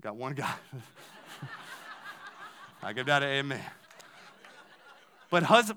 Got 0.00 0.16
one 0.16 0.34
guy. 0.34 0.54
I 2.82 2.92
give 2.92 3.06
that 3.06 3.24
an 3.24 3.30
amen. 3.30 3.60
But 5.28 5.42
hus- 5.42 5.72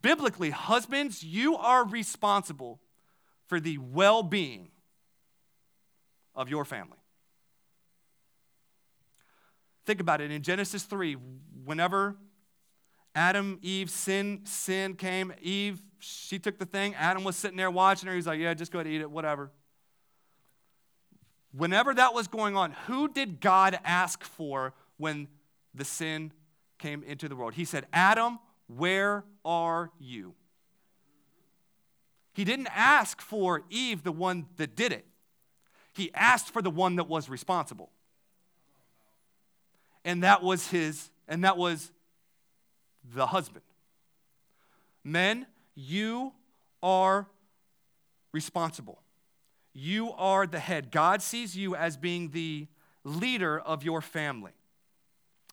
biblically, 0.00 0.50
husbands, 0.50 1.24
you 1.24 1.56
are 1.56 1.84
responsible 1.84 2.78
for 3.54 3.60
the 3.60 3.78
well 3.78 4.24
being 4.24 4.66
of 6.34 6.50
your 6.50 6.64
family. 6.64 6.98
Think 9.86 10.00
about 10.00 10.20
it 10.20 10.32
in 10.32 10.42
Genesis 10.42 10.82
3, 10.82 11.16
whenever 11.64 12.16
Adam, 13.14 13.60
Eve, 13.62 13.90
sin, 13.90 14.40
sin 14.42 14.94
came, 14.94 15.32
Eve, 15.40 15.80
she 16.00 16.40
took 16.40 16.58
the 16.58 16.66
thing, 16.66 16.96
Adam 16.96 17.22
was 17.22 17.36
sitting 17.36 17.56
there 17.56 17.70
watching 17.70 18.08
her, 18.08 18.16
he's 18.16 18.26
like, 18.26 18.40
Yeah, 18.40 18.54
just 18.54 18.72
go 18.72 18.80
ahead 18.80 18.86
and 18.86 18.94
eat 18.96 19.02
it, 19.02 19.10
whatever. 19.12 19.52
Whenever 21.52 21.94
that 21.94 22.12
was 22.12 22.26
going 22.26 22.56
on, 22.56 22.72
who 22.88 23.06
did 23.06 23.40
God 23.40 23.78
ask 23.84 24.24
for 24.24 24.74
when 24.96 25.28
the 25.72 25.84
sin 25.84 26.32
came 26.80 27.04
into 27.04 27.28
the 27.28 27.36
world? 27.36 27.54
He 27.54 27.64
said, 27.64 27.86
Adam, 27.92 28.40
where 28.66 29.22
are 29.44 29.92
you? 30.00 30.34
He 32.34 32.44
didn't 32.44 32.68
ask 32.74 33.20
for 33.20 33.62
Eve, 33.70 34.02
the 34.02 34.12
one 34.12 34.46
that 34.56 34.76
did 34.76 34.92
it. 34.92 35.06
He 35.94 36.12
asked 36.14 36.52
for 36.52 36.60
the 36.60 36.70
one 36.70 36.96
that 36.96 37.08
was 37.08 37.28
responsible. 37.28 37.90
And 40.04 40.22
that 40.24 40.42
was 40.42 40.68
his, 40.68 41.10
and 41.28 41.44
that 41.44 41.56
was 41.56 41.92
the 43.14 43.26
husband. 43.26 43.64
Men, 45.04 45.46
you 45.76 46.32
are 46.82 47.26
responsible. 48.32 49.00
You 49.72 50.12
are 50.12 50.46
the 50.46 50.58
head. 50.58 50.90
God 50.90 51.22
sees 51.22 51.56
you 51.56 51.76
as 51.76 51.96
being 51.96 52.30
the 52.30 52.66
leader 53.04 53.58
of 53.58 53.84
your 53.84 54.00
family 54.00 54.52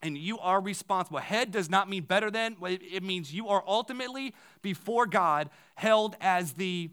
and 0.02 0.18
you 0.18 0.38
are 0.40 0.60
responsible. 0.60 1.18
Head 1.18 1.52
does 1.52 1.70
not 1.70 1.88
mean 1.88 2.02
better 2.02 2.30
than, 2.30 2.56
it 2.62 3.02
means 3.02 3.32
you 3.32 3.48
are 3.48 3.62
ultimately 3.66 4.34
before 4.60 5.06
God 5.06 5.48
held 5.76 6.16
as 6.20 6.52
the 6.54 6.90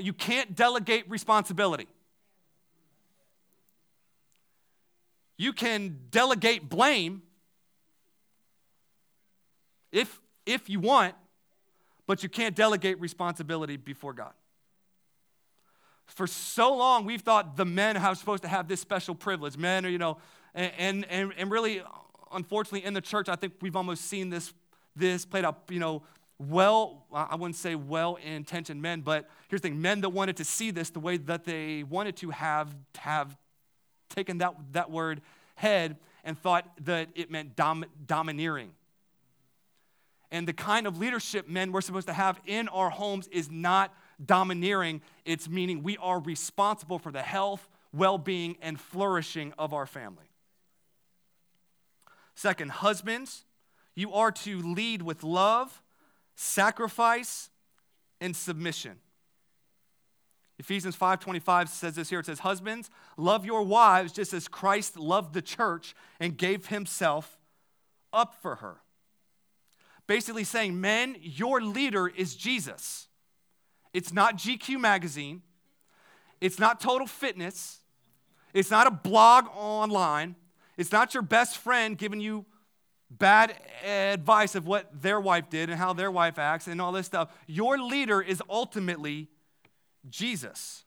you 0.00 0.14
can't 0.14 0.56
delegate 0.56 1.08
responsibility. 1.10 1.86
You 5.36 5.52
can 5.52 5.98
delegate 6.10 6.68
blame 6.68 7.22
if, 9.92 10.20
if 10.46 10.70
you 10.70 10.80
want, 10.80 11.14
but 12.06 12.22
you 12.22 12.28
can't 12.28 12.56
delegate 12.56 13.00
responsibility 13.00 13.76
before 13.76 14.14
God. 14.14 14.32
For 16.06 16.26
so 16.26 16.74
long, 16.74 17.04
we've 17.04 17.22
thought 17.22 17.56
the 17.56 17.64
men 17.64 17.96
are 17.96 18.14
supposed 18.14 18.42
to 18.42 18.48
have 18.48 18.66
this 18.66 18.80
special 18.80 19.14
privilege. 19.14 19.56
Men 19.56 19.86
are, 19.86 19.88
you 19.88 19.98
know, 19.98 20.18
and, 20.54 21.06
and, 21.08 21.32
and 21.36 21.50
really, 21.50 21.82
unfortunately, 22.32 22.84
in 22.84 22.94
the 22.94 23.00
church, 23.00 23.28
I 23.28 23.36
think 23.36 23.54
we've 23.60 23.76
almost 23.76 24.04
seen 24.04 24.30
this, 24.30 24.52
this 24.96 25.24
played 25.24 25.44
out, 25.44 25.62
you 25.68 25.78
know, 25.78 26.02
well, 26.38 27.04
I 27.12 27.36
wouldn't 27.36 27.56
say 27.56 27.74
well 27.74 28.16
intentioned 28.16 28.80
men, 28.80 29.02
but 29.02 29.28
here's 29.48 29.60
the 29.60 29.68
thing 29.68 29.82
men 29.82 30.00
that 30.00 30.08
wanted 30.08 30.38
to 30.38 30.44
see 30.44 30.70
this 30.70 30.88
the 30.88 31.00
way 31.00 31.18
that 31.18 31.44
they 31.44 31.82
wanted 31.82 32.16
to 32.16 32.30
have, 32.30 32.74
have 32.96 33.36
taken 34.08 34.38
that, 34.38 34.54
that 34.72 34.90
word 34.90 35.20
head 35.56 35.98
and 36.24 36.38
thought 36.38 36.66
that 36.84 37.08
it 37.14 37.30
meant 37.30 37.56
dom, 37.56 37.84
domineering. 38.06 38.72
And 40.30 40.48
the 40.48 40.54
kind 40.54 40.86
of 40.86 40.98
leadership 40.98 41.46
men 41.46 41.72
we're 41.72 41.82
supposed 41.82 42.06
to 42.06 42.14
have 42.14 42.40
in 42.46 42.68
our 42.68 42.88
homes 42.88 43.28
is 43.28 43.50
not 43.50 43.92
domineering, 44.24 45.02
it's 45.26 45.48
meaning 45.48 45.82
we 45.82 45.98
are 45.98 46.20
responsible 46.20 46.98
for 46.98 47.12
the 47.12 47.22
health, 47.22 47.68
well 47.92 48.16
being, 48.16 48.56
and 48.62 48.80
flourishing 48.80 49.52
of 49.58 49.74
our 49.74 49.86
family. 49.86 50.29
Second, 52.40 52.70
husbands, 52.70 53.44
you 53.94 54.14
are 54.14 54.32
to 54.32 54.62
lead 54.62 55.02
with 55.02 55.22
love 55.22 55.82
sacrifice 56.36 57.50
and 58.18 58.34
submission. 58.34 58.96
Ephesians 60.58 60.96
5:25 60.96 61.68
says 61.68 61.96
this 61.96 62.08
here 62.08 62.20
it 62.20 62.24
says 62.24 62.38
husbands 62.38 62.88
love 63.18 63.44
your 63.44 63.62
wives 63.62 64.10
just 64.10 64.32
as 64.32 64.48
Christ 64.48 64.96
loved 64.96 65.34
the 65.34 65.42
church 65.42 65.94
and 66.18 66.34
gave 66.34 66.68
himself 66.68 67.38
up 68.10 68.34
for 68.40 68.56
her. 68.56 68.80
Basically 70.06 70.44
saying 70.44 70.80
men 70.80 71.16
your 71.20 71.60
leader 71.60 72.08
is 72.08 72.34
Jesus. 72.34 73.08
It's 73.92 74.14
not 74.14 74.38
GQ 74.38 74.80
magazine. 74.80 75.42
It's 76.40 76.58
not 76.58 76.80
Total 76.80 77.06
Fitness. 77.06 77.80
It's 78.54 78.70
not 78.70 78.86
a 78.86 78.90
blog 78.90 79.44
online. 79.54 80.36
It's 80.80 80.92
not 80.92 81.12
your 81.12 81.22
best 81.22 81.58
friend 81.58 81.98
giving 81.98 82.20
you 82.20 82.46
bad 83.10 83.54
advice 83.84 84.54
of 84.54 84.66
what 84.66 85.02
their 85.02 85.20
wife 85.20 85.50
did 85.50 85.68
and 85.68 85.78
how 85.78 85.92
their 85.92 86.10
wife 86.10 86.38
acts 86.38 86.68
and 86.68 86.80
all 86.80 86.90
this 86.90 87.04
stuff. 87.04 87.30
Your 87.46 87.76
leader 87.76 88.22
is 88.22 88.42
ultimately 88.48 89.28
Jesus. 90.08 90.84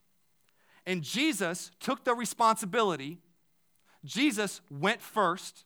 And 0.87 1.03
Jesus 1.03 1.69
took 1.79 2.05
the 2.05 2.15
responsibility. 2.15 3.19
Jesus 4.03 4.61
went 4.71 4.99
first, 4.99 5.63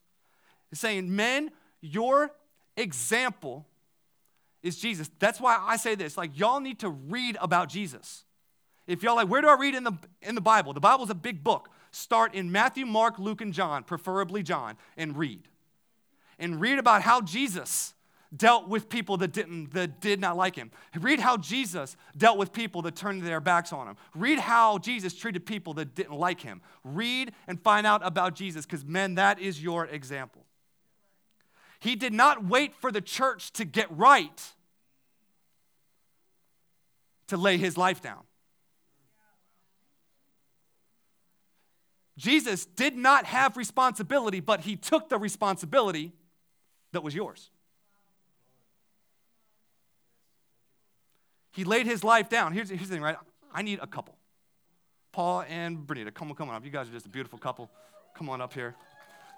saying, 0.74 1.16
Men, 1.16 1.50
your 1.80 2.32
example 2.76 3.66
is 4.62 4.78
Jesus. 4.78 5.10
That's 5.20 5.40
why 5.40 5.58
I 5.58 5.78
say 5.78 5.96
this. 5.96 6.18
Like, 6.18 6.38
y'all 6.38 6.60
need 6.60 6.80
to 6.80 6.90
read 6.90 7.38
about 7.40 7.70
Jesus. 7.70 8.26
If 8.88 9.04
y'all 9.04 9.16
like, 9.16 9.30
where 9.30 9.42
do 9.42 9.48
I 9.48 9.56
read 9.58 9.74
in 9.74 9.86
the, 9.86 9.94
in 10.22 10.36
the 10.36 10.42
Bible? 10.42 10.74
The 10.74 10.82
Bible's 10.82 11.10
a 11.10 11.16
big 11.16 11.46
book. 11.46 11.70
Start 11.92 12.34
in 12.36 12.52
Matthew, 12.52 12.86
Mark, 12.86 13.20
Luke, 13.20 13.42
and 13.42 13.54
John, 13.54 13.84
preferably 13.84 14.44
John, 14.44 14.78
and 14.98 15.18
read 15.18 15.48
and 16.40 16.62
read 16.62 16.80
about 16.80 17.02
how 17.02 17.22
Jesus 17.22 17.94
dealt 18.36 18.68
with 18.68 18.90
people 18.90 19.18
that 19.18 19.32
didn't 19.32 19.72
that 19.74 20.02
did 20.02 20.20
not 20.20 20.36
like 20.36 20.56
him. 20.56 20.72
Read 21.00 21.20
how 21.20 21.38
Jesus 21.38 21.96
dealt 22.18 22.38
with 22.38 22.52
people 22.52 22.82
that 22.84 22.96
turned 22.96 23.24
their 23.24 23.40
backs 23.40 23.72
on 23.72 23.88
him. 23.88 23.96
Read 24.14 24.40
how 24.40 24.78
Jesus 24.78 25.14
treated 25.14 25.46
people 25.46 25.74
that 25.76 25.96
didn't 25.96 26.16
like 26.18 26.42
him. 26.42 26.62
Read 26.84 27.32
and 27.48 27.60
find 27.62 27.88
out 27.88 28.06
about 28.06 28.36
Jesus 28.36 28.66
cuz 28.66 28.84
men 28.84 29.16
that 29.16 29.40
is 29.40 29.64
your 29.64 29.86
example. 29.86 30.46
He 31.80 31.96
did 31.96 32.12
not 32.12 32.44
wait 32.44 32.76
for 32.76 32.92
the 32.92 33.02
church 33.02 33.54
to 33.54 33.66
get 33.66 33.88
right 33.96 34.54
to 37.28 37.38
lay 37.38 37.58
his 37.58 37.78
life 37.78 38.02
down. 38.02 38.27
Jesus 42.18 42.66
did 42.66 42.98
not 42.98 43.26
have 43.26 43.58
responsibility, 43.58 44.40
but 44.40 44.62
he 44.62 44.76
took 44.76 45.08
the 45.08 45.18
responsibility 45.18 46.14
that 46.92 47.04
was 47.04 47.14
yours. 47.14 47.52
He 51.52 51.64
laid 51.64 51.86
his 51.86 52.04
life 52.04 52.30
down. 52.30 52.54
Here's, 52.54 52.70
here's 52.70 52.82
the 52.82 52.96
thing, 52.96 53.02
right? 53.02 53.18
I 53.54 53.62
need 53.62 53.80
a 53.82 53.88
couple. 53.88 54.16
Paul 55.12 55.44
and 55.48 55.80
Bernita, 55.80 56.14
come 56.14 56.30
on, 56.30 56.36
come 56.36 56.50
on 56.50 56.56
up. 56.56 56.66
You 56.66 56.72
guys 56.72 56.88
are 56.88 56.92
just 56.92 57.06
a 57.06 57.10
beautiful 57.10 57.40
couple. 57.40 57.70
Come 58.16 58.30
on 58.30 58.42
up 58.42 58.54
here. 58.54 58.76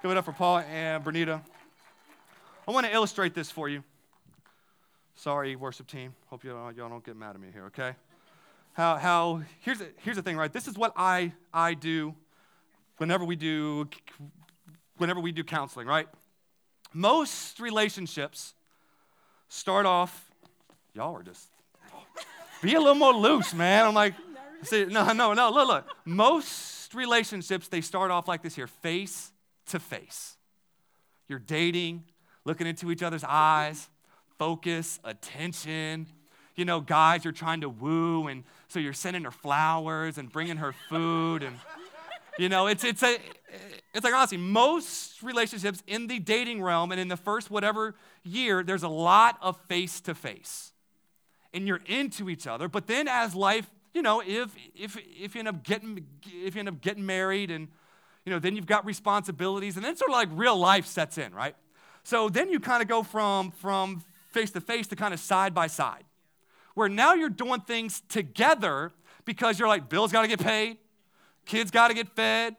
Give 0.02 0.12
it 0.12 0.18
up 0.18 0.26
for 0.26 0.34
Paul 0.34 0.60
and 0.60 1.04
Bernita. 1.04 1.42
I 2.68 2.72
want 2.72 2.86
to 2.86 2.94
illustrate 2.94 3.34
this 3.34 3.52
for 3.52 3.68
you. 3.68 3.84
Sorry, 5.16 5.56
worship 5.58 5.88
team. 5.88 6.14
Hope 6.28 6.46
you, 6.46 6.52
y'all 6.52 6.90
don't 6.90 7.04
get 7.04 7.18
mad 7.18 7.36
at 7.36 7.42
me 7.42 7.50
here, 7.52 7.66
okay? 7.66 7.94
How, 8.74 8.96
how 8.96 9.42
here's, 9.62 9.80
the, 9.80 9.88
here's 9.98 10.16
the 10.16 10.24
thing, 10.24 10.38
right? 10.38 10.52
This 10.52 10.68
is 10.68 10.78
what 10.78 10.94
I, 10.96 11.34
I 11.54 11.74
do 11.74 12.16
whenever 13.00 13.26
we 13.26 13.36
do 13.36 13.90
whenever 14.98 15.20
we 15.20 15.32
do 15.32 15.44
counseling, 15.44 15.88
right? 15.88 16.08
Most 16.94 17.60
relationships 17.60 18.54
start 19.48 19.86
off, 19.86 20.30
y'all 20.94 21.16
are 21.16 21.24
just, 21.24 21.48
be 22.62 22.76
a 22.76 22.80
little 22.80 22.96
more 22.96 23.14
loose, 23.14 23.54
man. 23.54 23.86
I'm 23.86 23.94
like, 23.94 24.14
see, 24.64 24.86
no, 24.86 25.12
no, 25.14 25.34
no, 25.34 25.50
look, 25.50 25.68
look. 25.68 25.88
Most 26.06 26.94
relationships, 26.94 27.70
they 27.70 27.82
start 27.82 28.12
off 28.12 28.28
like 28.28 28.44
this 28.44 28.56
here 28.56 28.68
face 28.68 29.32
to 29.68 29.80
face. 29.80 30.36
You're 31.30 31.40
dating, 31.40 32.04
looking 32.44 32.68
into 32.68 32.92
each 32.92 33.04
other's 33.04 33.24
eyes, 33.24 33.88
focus, 34.38 35.00
attention. 35.04 36.08
You 36.56 36.66
know, 36.66 36.82
guys, 36.82 37.24
you're 37.24 37.32
trying 37.32 37.62
to 37.62 37.70
woo, 37.70 38.28
and 38.28 38.44
so 38.68 38.80
you're 38.80 38.92
sending 38.92 39.24
her 39.24 39.32
flowers 39.32 40.18
and 40.18 40.30
bringing 40.30 40.58
her 40.58 40.74
food 40.90 41.44
and 41.44 41.58
you 42.40 42.50
know, 42.50 42.68
it's, 42.68 42.84
it's, 42.84 43.04
a, 43.04 43.18
it's 43.94 44.04
like 44.04 44.14
honestly, 44.14 44.38
most 44.38 45.22
relationships 45.22 45.84
in 45.88 46.08
the 46.08 46.20
dating 46.20 46.62
realm 46.64 46.92
and 46.92 47.00
in 47.00 47.10
the 47.10 47.18
first 47.18 47.52
whatever 47.52 47.96
year, 48.24 48.64
there's 48.64 48.84
a 48.84 48.90
lot 48.90 49.38
of 49.42 49.60
face 49.68 50.00
to 50.02 50.16
face. 50.16 50.72
And 51.54 51.68
you're 51.68 51.82
into 51.86 52.30
each 52.30 52.48
other. 52.48 52.70
But 52.70 52.88
then 52.88 53.08
as 53.08 53.36
life, 53.36 53.70
you 53.94 54.02
know, 54.02 54.22
if, 54.26 54.56
if, 54.74 54.98
if 54.98 55.36
you 55.36 55.40
end 55.40 55.48
up 55.50 55.64
getting, 55.64 56.06
if 56.26 56.56
you 56.56 56.60
end 56.60 56.70
up 56.70 56.80
getting 56.80 57.06
married 57.06 57.52
and, 57.52 57.68
you 58.26 58.32
know, 58.32 58.40
then 58.40 58.56
you've 58.56 58.68
got 58.68 58.86
responsibilities 58.86 59.76
and 59.76 59.84
then 59.84 59.98
sort 59.98 60.12
of 60.12 60.16
like 60.16 60.30
real 60.32 60.58
life 60.58 60.86
sets 60.86 61.18
in, 61.18 61.34
right? 61.34 61.56
So 62.04 62.30
then 62.30 62.50
you 62.50 62.60
kind 62.60 62.82
of 62.82 62.88
go 62.88 63.04
from, 63.04 63.52
from 63.52 64.04
face 64.30 64.52
to 64.52 64.62
face 64.62 64.88
to 64.88 64.96
kind 64.96 65.14
of 65.14 65.20
side 65.20 65.54
by 65.54 65.68
side, 65.68 66.04
where 66.76 66.88
now 66.88 67.16
you're 67.16 67.30
doing 67.30 67.62
things 67.62 68.02
together 68.08 68.92
because 69.26 69.60
you're 69.60 69.68
like, 69.68 69.90
bills 69.90 70.12
got 70.12 70.22
to 70.22 70.28
get 70.28 70.40
paid, 70.40 70.78
Kids 71.50 71.72
got 71.72 71.88
to 71.88 71.96
get 71.96 72.08
fed. 72.16 72.56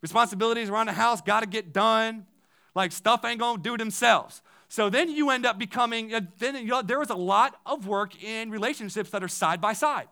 Responsibilities 0.00 0.70
around 0.70 0.86
the 0.86 0.92
house 0.92 1.20
got 1.20 1.40
to 1.40 1.46
get 1.46 1.72
done. 1.72 2.24
Like 2.72 2.92
stuff 2.92 3.24
ain't 3.24 3.40
going 3.40 3.56
to 3.56 3.62
do 3.62 3.76
themselves. 3.76 4.42
So 4.68 4.88
then 4.88 5.10
you 5.10 5.30
end 5.30 5.44
up 5.44 5.58
becoming, 5.58 6.14
uh, 6.14 6.20
then 6.38 6.54
you 6.54 6.66
know, 6.66 6.82
there 6.82 7.02
is 7.02 7.10
a 7.10 7.16
lot 7.16 7.58
of 7.66 7.88
work 7.88 8.22
in 8.22 8.52
relationships 8.52 9.10
that 9.10 9.24
are 9.24 9.28
side 9.28 9.60
by 9.60 9.72
side. 9.72 10.06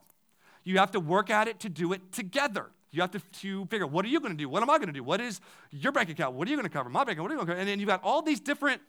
You 0.64 0.78
have 0.78 0.90
to 0.90 1.00
work 1.00 1.30
at 1.30 1.46
it 1.46 1.60
to 1.60 1.68
do 1.68 1.92
it 1.92 2.10
together. 2.10 2.66
You 2.90 3.00
have 3.00 3.12
to, 3.12 3.20
to 3.20 3.66
figure 3.66 3.86
what 3.86 4.04
are 4.04 4.08
you 4.08 4.18
going 4.18 4.32
to 4.32 4.36
do? 4.36 4.48
What 4.48 4.64
am 4.64 4.70
I 4.70 4.78
going 4.78 4.88
to 4.88 4.92
do? 4.92 5.04
What 5.04 5.20
is 5.20 5.40
your 5.70 5.92
bank 5.92 6.10
account? 6.10 6.34
What 6.34 6.48
are 6.48 6.50
you 6.50 6.56
going 6.56 6.68
to 6.68 6.72
cover? 6.72 6.90
My 6.90 7.04
bank 7.04 7.12
account? 7.12 7.22
What 7.22 7.30
are 7.30 7.34
you 7.34 7.38
going 7.38 7.46
to 7.46 7.52
cover? 7.52 7.60
And 7.60 7.68
then 7.68 7.78
you've 7.78 7.86
got 7.86 8.02
all 8.02 8.22
these 8.22 8.40
different 8.40 8.82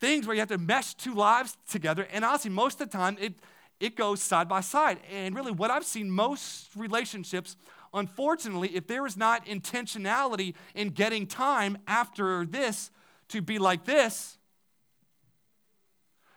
things 0.00 0.26
where 0.26 0.34
you 0.34 0.40
have 0.40 0.48
to 0.48 0.58
mesh 0.58 0.94
two 0.94 1.14
lives 1.14 1.56
together. 1.70 2.08
And 2.12 2.24
honestly, 2.24 2.50
most 2.50 2.80
of 2.80 2.90
the 2.90 2.98
time, 2.98 3.16
it, 3.20 3.34
it 3.78 3.94
goes 3.94 4.20
side 4.20 4.48
by 4.48 4.60
side. 4.60 4.98
And 5.12 5.36
really, 5.36 5.52
what 5.52 5.70
I've 5.70 5.84
seen 5.84 6.10
most 6.10 6.70
relationships 6.74 7.56
Unfortunately, 7.96 8.76
if 8.76 8.86
there 8.86 9.06
is 9.06 9.16
not 9.16 9.46
intentionality 9.46 10.54
in 10.74 10.90
getting 10.90 11.26
time 11.26 11.78
after 11.86 12.44
this 12.44 12.90
to 13.28 13.40
be 13.40 13.58
like 13.58 13.86
this, 13.86 14.36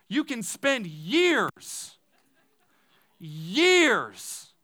you 0.08 0.24
can 0.24 0.42
spend 0.42 0.86
years, 0.86 1.98
years 3.18 4.54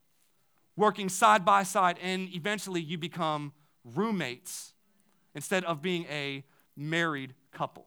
working 0.74 1.10
side 1.10 1.44
by 1.44 1.62
side, 1.62 1.98
and 2.02 2.34
eventually 2.34 2.80
you 2.80 2.96
become 2.96 3.52
roommates 3.84 4.72
instead 5.34 5.64
of 5.64 5.82
being 5.82 6.06
a 6.10 6.42
married 6.76 7.34
couple. 7.52 7.86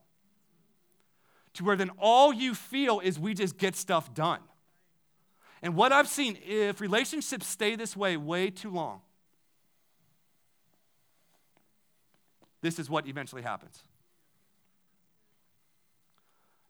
To 1.54 1.64
where 1.64 1.74
then 1.74 1.90
all 1.98 2.32
you 2.32 2.54
feel 2.54 3.00
is 3.00 3.18
we 3.18 3.34
just 3.34 3.58
get 3.58 3.74
stuff 3.74 4.14
done. 4.14 4.40
And 5.62 5.74
what 5.74 5.92
I've 5.92 6.08
seen, 6.08 6.38
if 6.46 6.80
relationships 6.80 7.46
stay 7.46 7.76
this 7.76 7.96
way 7.96 8.16
way 8.16 8.50
too 8.50 8.70
long, 8.70 9.02
this 12.62 12.78
is 12.78 12.88
what 12.88 13.06
eventually 13.06 13.42
happens. 13.42 13.82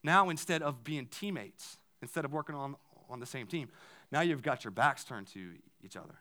Now, 0.02 0.30
instead 0.30 0.62
of 0.62 0.82
being 0.82 1.06
teammates, 1.06 1.76
instead 2.00 2.24
of 2.24 2.32
working 2.32 2.54
on, 2.54 2.76
on 3.08 3.20
the 3.20 3.26
same 3.26 3.46
team, 3.46 3.68
now 4.10 4.22
you've 4.22 4.42
got 4.42 4.64
your 4.64 4.70
backs 4.70 5.04
turned 5.04 5.26
to 5.28 5.52
each 5.84 5.96
other. 5.96 6.18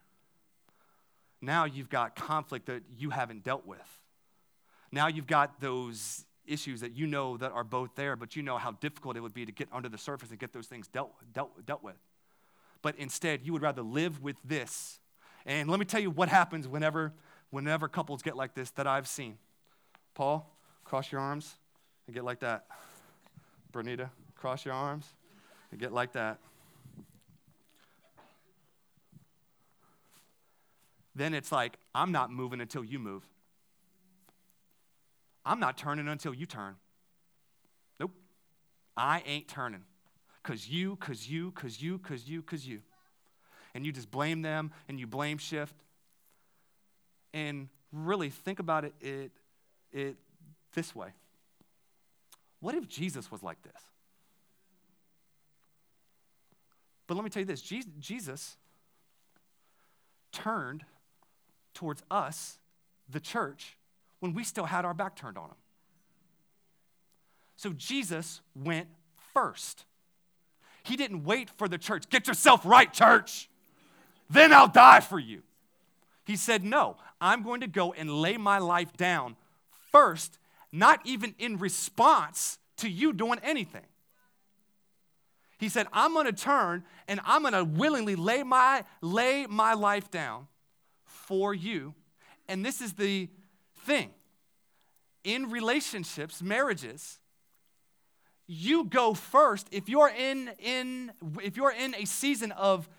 Now 1.42 1.66
you've 1.66 1.90
got 1.90 2.16
conflict 2.16 2.66
that 2.66 2.84
you 2.98 3.12
haven't 3.12 3.44
dealt 3.44 3.66
with. 3.66 3.80
Now 4.92 5.08
you've 5.08 5.28
got 5.28 5.62
those 5.62 6.26
issues 6.46 6.82
that 6.82 6.94
you 6.94 7.08
know 7.08 7.38
that 7.38 7.52
are 7.52 7.64
both 7.64 7.96
there, 7.96 8.16
but 8.16 8.36
you 8.36 8.42
know 8.42 8.58
how 8.58 8.72
difficult 8.72 9.16
it 9.16 9.22
would 9.22 9.34
be 9.34 9.46
to 9.46 9.52
get 9.52 9.70
under 9.72 9.88
the 9.88 9.98
surface 9.98 10.32
and 10.32 10.40
get 10.40 10.52
those 10.52 10.68
things 10.68 10.88
dealt, 10.88 11.14
dealt, 11.32 11.66
dealt 11.66 11.84
with. 11.84 11.98
But 12.82 12.96
instead, 12.98 13.42
you 13.44 13.54
would 13.54 13.62
rather 13.62 13.82
live 13.82 14.22
with 14.22 14.38
this. 14.44 15.00
And 15.46 15.70
let 15.70 15.80
me 15.80 15.86
tell 15.86 16.00
you 16.00 16.12
what 16.12 16.30
happens 16.30 16.68
whenever, 16.68 17.13
whenever 17.50 17.88
couples 17.88 18.22
get 18.22 18.36
like 18.36 18.54
this 18.54 18.72
that 18.72 18.88
I've 18.88 19.08
seen. 19.08 19.38
Paul, 20.13 20.50
cross 20.84 21.12
your 21.12 21.22
arms 21.22 21.56
and 22.08 22.13
get 22.13 22.24
like 22.24 22.39
that. 22.39 22.65
Bernita, 23.72 24.10
cross 24.36 24.65
your 24.65 24.74
arms 24.74 25.06
and 25.72 25.80
get 25.80 25.92
like 25.92 26.13
that. 26.13 26.39
Then 31.15 31.34
it's 31.34 31.52
like, 31.52 31.78
I'm 31.94 32.12
not 32.12 32.32
moving 32.32 32.62
until 32.62 32.84
you 32.84 32.98
move. 32.98 33.24
I'm 35.46 35.60
not 35.60 35.78
turning 35.78 36.08
until 36.08 36.34
you 36.34 36.46
turn. 36.46 36.76
Nope. 38.00 38.12
I 38.96 39.22
ain't 39.26 39.48
turning. 39.48 39.84
Because 40.50 40.68
you, 40.68 40.98
because 41.00 41.30
you, 41.30 41.52
because 41.52 41.80
you, 41.80 42.00
because 42.00 42.28
you, 42.28 42.42
because 42.42 42.68
you. 42.68 42.82
And 43.76 43.86
you 43.86 43.92
just 43.92 44.10
blame 44.10 44.42
them 44.42 44.72
and 44.88 45.00
you 45.00 45.06
blame 45.06 45.38
shift. 45.38 45.76
And 47.36 47.70
really 47.94 48.32
think 48.32 48.58
about 48.58 48.84
it, 48.84 48.96
it, 49.00 49.32
it 49.92 50.16
this 50.74 50.96
way. 50.96 51.10
What 52.62 52.74
if 52.74 52.88
Jesus 52.88 53.32
was 53.32 53.44
like 53.44 53.62
this? 53.62 53.80
But 57.06 57.14
let 57.14 57.24
me 57.24 57.30
tell 57.30 57.42
you 57.42 57.46
this 57.46 57.62
Jesus 57.62 58.58
turned 60.32 60.84
towards 61.76 62.02
us, 62.10 62.58
the 63.08 63.20
church, 63.20 63.78
when 64.20 64.34
we 64.34 64.44
still 64.44 64.66
had 64.66 64.84
our 64.84 64.96
back 64.96 65.16
turned 65.16 65.38
on 65.38 65.50
him. 65.50 65.58
So 67.56 67.72
Jesus 67.72 68.42
went 68.56 68.88
first. 69.32 69.86
He 70.84 70.96
didn't 70.96 71.24
wait 71.24 71.50
for 71.50 71.68
the 71.68 71.78
church. 71.78 72.10
Get 72.10 72.28
yourself 72.28 72.65
right, 72.65 72.92
church. 72.92 73.50
Then 74.30 74.54
I'll 74.54 74.68
die 74.68 75.00
for 75.00 75.20
you. 75.20 75.42
He 76.26 76.36
said, 76.36 76.63
No, 76.63 76.98
I'm 77.20 77.44
going 77.44 77.62
to 77.62 77.68
go 77.68 77.94
and 77.94 78.10
lay 78.10 78.38
my 78.38 78.60
life 78.60 78.96
down 78.96 79.36
first, 79.92 80.38
not 80.72 81.02
even 81.06 81.34
in 81.39 81.58
response 81.58 82.60
to 82.78 82.89
you 82.89 83.13
doing 83.13 83.39
anything. 83.44 83.86
He 85.58 85.68
said, 85.68 85.88
I'm 85.92 86.13
going 86.13 86.26
to 86.26 86.32
turn 86.32 86.86
and 87.08 87.20
I'm 87.26 87.42
going 87.42 87.54
to 87.54 87.65
willingly 87.65 88.15
lay 88.15 88.44
my, 88.44 88.86
lay 89.02 89.46
my 89.46 89.74
life 89.74 90.10
down 90.10 90.48
for 91.04 91.54
you. 91.54 91.94
And 92.48 92.65
this 92.65 92.82
is 92.82 92.94
the 92.94 93.28
thing 93.86 94.12
in 95.24 95.50
relationships, 95.50 96.42
marriages, 96.42 97.19
you 98.52 98.86
go 98.86 99.14
first. 99.14 99.68
If 99.72 99.88
you're 99.88 100.10
in, 100.10 100.50
in, 100.58 101.12
if 101.44 101.56
you're 101.56 101.72
in 101.72 101.94
a 101.94 102.06
season 102.06 102.52
of 102.54 102.90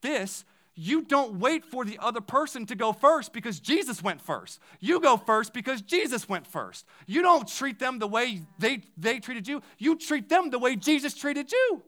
this, 0.00 0.44
you 0.76 1.02
don't 1.02 1.40
wait 1.40 1.64
for 1.64 1.84
the 1.84 1.98
other 2.00 2.20
person 2.20 2.64
to 2.66 2.76
go 2.76 2.92
first 2.92 3.32
because 3.32 3.58
Jesus 3.58 4.00
went 4.00 4.20
first. 4.20 4.60
You 4.78 5.00
go 5.00 5.16
first 5.16 5.52
because 5.52 5.82
Jesus 5.82 6.28
went 6.28 6.46
first. 6.46 6.86
You 7.08 7.20
don't 7.20 7.48
treat 7.48 7.80
them 7.80 7.98
the 7.98 8.06
way 8.06 8.42
they, 8.60 8.82
they 8.96 9.18
treated 9.18 9.48
you, 9.48 9.60
you 9.76 9.96
treat 9.96 10.28
them 10.28 10.50
the 10.50 10.58
way 10.60 10.76
Jesus 10.76 11.14
treated 11.14 11.50
you. 11.50 11.82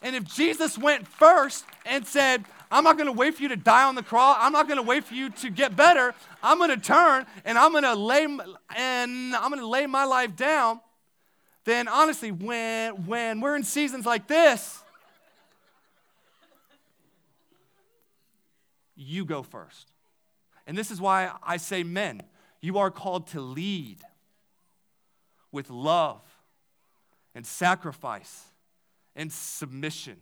And 0.00 0.14
if 0.14 0.22
Jesus 0.22 0.78
went 0.78 1.08
first 1.08 1.64
and 1.84 2.06
said, 2.06 2.44
I'm 2.70 2.84
not 2.84 2.96
going 2.96 3.06
to 3.06 3.12
wait 3.12 3.34
for 3.34 3.42
you 3.42 3.48
to 3.48 3.56
die 3.56 3.82
on 3.82 3.96
the 3.96 4.02
cross. 4.04 4.36
I'm 4.38 4.52
not 4.52 4.68
going 4.68 4.76
to 4.76 4.82
wait 4.84 5.02
for 5.02 5.14
you 5.14 5.30
to 5.30 5.50
get 5.50 5.74
better. 5.74 6.14
I'm 6.40 6.58
going 6.58 6.70
to 6.70 6.76
turn 6.76 7.26
and 7.44 7.58
I'm 7.58 7.72
to 7.72 7.94
lay 7.94 8.24
and 8.76 9.34
I'm 9.34 9.50
going 9.50 9.60
to 9.60 9.66
lay 9.66 9.86
my 9.86 10.04
life 10.04 10.36
down. 10.36 10.80
Then 11.68 11.86
honestly, 11.86 12.32
when 12.32 13.04
when 13.04 13.42
we're 13.42 13.54
in 13.54 13.62
seasons 13.62 14.06
like 14.06 14.26
this, 14.26 14.82
you 18.96 19.26
go 19.26 19.42
first. 19.42 19.92
And 20.66 20.78
this 20.78 20.90
is 20.90 20.98
why 20.98 21.30
I 21.42 21.58
say 21.58 21.82
men, 21.82 22.22
you 22.62 22.78
are 22.78 22.90
called 22.90 23.26
to 23.28 23.42
lead 23.42 23.98
with 25.52 25.68
love 25.68 26.22
and 27.34 27.44
sacrifice 27.44 28.44
and 29.14 29.30
submission 29.30 30.16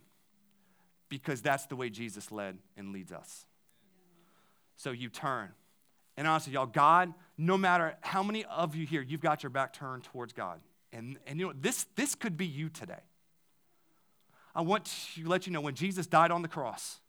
because 1.09 1.43
that's 1.43 1.67
the 1.67 1.77
way 1.77 1.91
Jesus 1.91 2.33
led 2.33 2.59
and 2.77 2.93
leads 2.93 3.13
us. 3.13 3.47
So 4.75 4.91
you 4.91 5.11
turn. 5.11 5.51
And 6.17 6.27
honestly, 6.27 6.55
y'all, 6.55 6.67
God, 6.67 7.15
no 7.39 7.57
matter 7.57 7.95
how 8.01 8.25
many 8.25 8.45
of 8.47 8.75
you 8.75 8.85
here, 8.85 9.01
you've 9.01 9.21
got 9.21 9.45
your 9.45 9.51
back 9.51 9.75
turned 9.75 10.03
towards 10.03 10.33
God. 10.33 10.59
And, 10.93 11.19
and 11.27 11.39
you 11.39 11.47
know, 11.47 11.53
this, 11.59 11.87
this 11.97 12.15
could 12.15 12.37
be 12.37 12.47
you 12.47 12.69
today. 12.69 13.03
I 14.55 14.63
want 14.63 14.87
to 15.15 15.29
let 15.29 15.47
you 15.47 15.53
know 15.53 15.61
when 15.61 15.75
Jesus 15.75 16.07
died 16.07 16.31
on 16.31 16.43
the 16.43 16.49
cross 16.49 17.01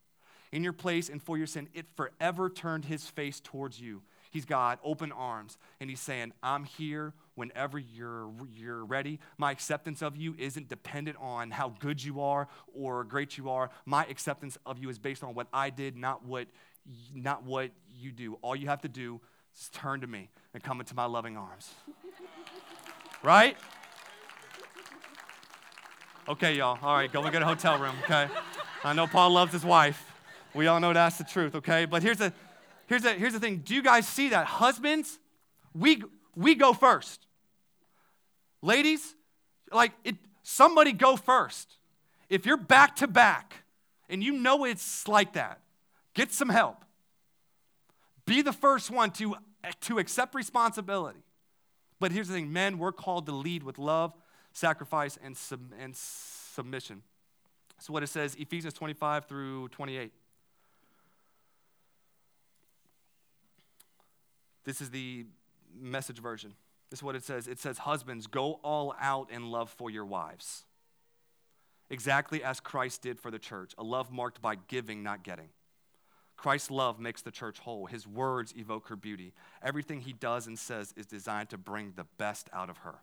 in 0.51 0.63
your 0.63 0.73
place 0.73 1.09
and 1.09 1.21
for 1.21 1.37
your 1.37 1.47
sin, 1.47 1.69
it 1.73 1.85
forever 1.95 2.49
turned 2.49 2.85
his 2.85 3.07
face 3.07 3.39
towards 3.39 3.79
you. 3.79 4.01
He's 4.31 4.45
got 4.45 4.79
open 4.83 5.13
arms, 5.13 5.57
and 5.79 5.89
he's 5.89 6.01
saying, 6.01 6.33
I'm 6.43 6.65
here 6.65 7.13
whenever 7.35 7.79
you're, 7.79 8.29
you're 8.51 8.83
ready. 8.83 9.19
My 9.37 9.51
acceptance 9.51 10.01
of 10.01 10.17
you 10.17 10.35
isn't 10.37 10.67
dependent 10.67 11.17
on 11.19 11.51
how 11.51 11.73
good 11.79 12.03
you 12.03 12.21
are 12.21 12.49
or 12.75 13.05
great 13.05 13.37
you 13.37 13.49
are. 13.49 13.69
My 13.85 14.05
acceptance 14.05 14.57
of 14.65 14.79
you 14.79 14.89
is 14.89 14.99
based 14.99 15.23
on 15.23 15.33
what 15.33 15.47
I 15.53 15.69
did, 15.69 15.95
not 15.95 16.25
what, 16.25 16.47
not 17.13 17.43
what 17.43 17.71
you 17.97 18.11
do. 18.11 18.37
All 18.41 18.55
you 18.55 18.67
have 18.67 18.81
to 18.81 18.89
do 18.89 19.21
is 19.57 19.69
turn 19.69 20.01
to 20.01 20.07
me 20.07 20.29
and 20.53 20.61
come 20.61 20.81
into 20.81 20.93
my 20.93 21.05
loving 21.05 21.37
arms. 21.37 21.71
Right? 23.23 23.57
Okay, 26.29 26.55
y'all. 26.55 26.77
All 26.81 26.95
right, 26.95 27.11
go 27.11 27.21
and 27.21 27.31
get 27.31 27.41
a 27.41 27.45
hotel 27.45 27.79
room, 27.79 27.95
okay? 28.03 28.27
I 28.83 28.93
know 28.93 29.07
Paul 29.07 29.31
loves 29.31 29.53
his 29.53 29.63
wife. 29.63 30.11
We 30.53 30.67
all 30.67 30.79
know 30.79 30.93
that's 30.93 31.17
the 31.17 31.23
truth, 31.23 31.55
okay? 31.55 31.85
But 31.85 32.03
here's 32.03 32.17
the, 32.17 32.33
here's 32.87 33.03
the, 33.03 33.13
here's 33.13 33.33
the 33.33 33.39
thing. 33.39 33.57
Do 33.57 33.73
you 33.73 33.81
guys 33.81 34.07
see 34.07 34.29
that? 34.29 34.45
Husbands, 34.45 35.19
we, 35.73 36.03
we 36.35 36.55
go 36.55 36.73
first. 36.73 37.25
Ladies, 38.61 39.15
like 39.71 39.93
it, 40.03 40.15
somebody 40.43 40.91
go 40.91 41.15
first. 41.15 41.77
If 42.29 42.45
you're 42.45 42.57
back 42.57 42.97
to 42.97 43.07
back 43.07 43.63
and 44.09 44.23
you 44.23 44.33
know 44.33 44.65
it's 44.65 45.07
like 45.07 45.33
that, 45.33 45.61
get 46.13 46.31
some 46.31 46.49
help. 46.49 46.83
Be 48.25 48.41
the 48.41 48.53
first 48.53 48.91
one 48.91 49.11
to, 49.11 49.35
to 49.81 49.99
accept 49.99 50.35
responsibility. 50.35 51.19
But 51.99 52.11
here's 52.11 52.27
the 52.27 52.35
thing 52.35 52.51
men, 52.51 52.77
we're 52.77 52.91
called 52.91 53.25
to 53.25 53.31
lead 53.31 53.63
with 53.63 53.77
love, 53.77 54.13
sacrifice, 54.53 55.17
and, 55.23 55.35
sub, 55.35 55.61
and 55.79 55.95
submission. 55.95 57.01
So, 57.79 57.93
what 57.93 58.03
it 58.03 58.07
says, 58.07 58.35
Ephesians 58.35 58.73
25 58.73 59.25
through 59.25 59.69
28. 59.69 60.11
This 64.63 64.81
is 64.81 64.89
the 64.89 65.25
message 65.79 66.19
version. 66.19 66.53
This 66.89 66.99
is 66.99 67.03
what 67.03 67.15
it 67.15 67.23
says 67.23 67.47
it 67.47 67.59
says, 67.59 67.79
Husbands, 67.79 68.27
go 68.27 68.59
all 68.63 68.95
out 68.99 69.31
in 69.31 69.49
love 69.49 69.69
for 69.69 69.89
your 69.89 70.05
wives, 70.05 70.65
exactly 71.89 72.43
as 72.43 72.59
Christ 72.59 73.01
did 73.01 73.19
for 73.19 73.31
the 73.31 73.39
church, 73.39 73.73
a 73.77 73.83
love 73.83 74.11
marked 74.11 74.41
by 74.41 74.55
giving, 74.55 75.03
not 75.03 75.23
getting. 75.23 75.49
Christ's 76.37 76.69
love 76.69 76.99
makes 76.99 77.23
the 77.23 77.31
church 77.31 77.59
whole. 77.59 77.87
His 77.87 78.07
words 78.07 78.53
evoke 78.55 78.87
her 78.89 78.95
beauty. 78.95 79.33
Everything 79.63 80.01
he 80.01 80.13
does 80.13 80.45
and 80.45 80.57
says 80.57 80.93
is 80.95 81.07
designed 81.07 81.49
to 81.49 81.57
bring 81.57 81.93
the 81.95 82.05
best 82.17 82.47
out 82.53 82.69
of 82.69 82.77
her. 82.79 82.99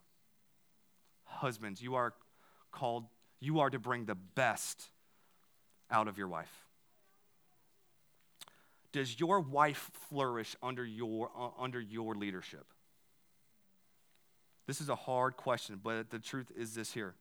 Husbands, 1.25 1.83
you 1.83 1.97
are 1.97 2.15
called, 2.71 3.07
you 3.41 3.59
are 3.59 3.71
to 3.71 3.79
bring 3.79 4.05
the 4.05 4.15
best 4.15 4.91
out 5.91 6.07
of 6.07 6.17
your 6.17 6.29
wife. 6.29 6.65
Does 8.93 9.19
your 9.19 9.41
wife 9.41 9.91
flourish 10.09 10.55
under 10.63 10.85
your, 10.85 11.31
uh, 11.37 11.49
under 11.59 11.81
your 11.81 12.15
leadership? 12.15 12.65
This 14.69 14.81
is 14.81 14.89
a 14.89 14.95
hard 14.95 15.37
question, 15.37 15.81
but 15.83 16.11
the 16.11 16.21
truth 16.21 16.53
is 16.57 16.75
this 16.75 16.93
here. 16.93 17.17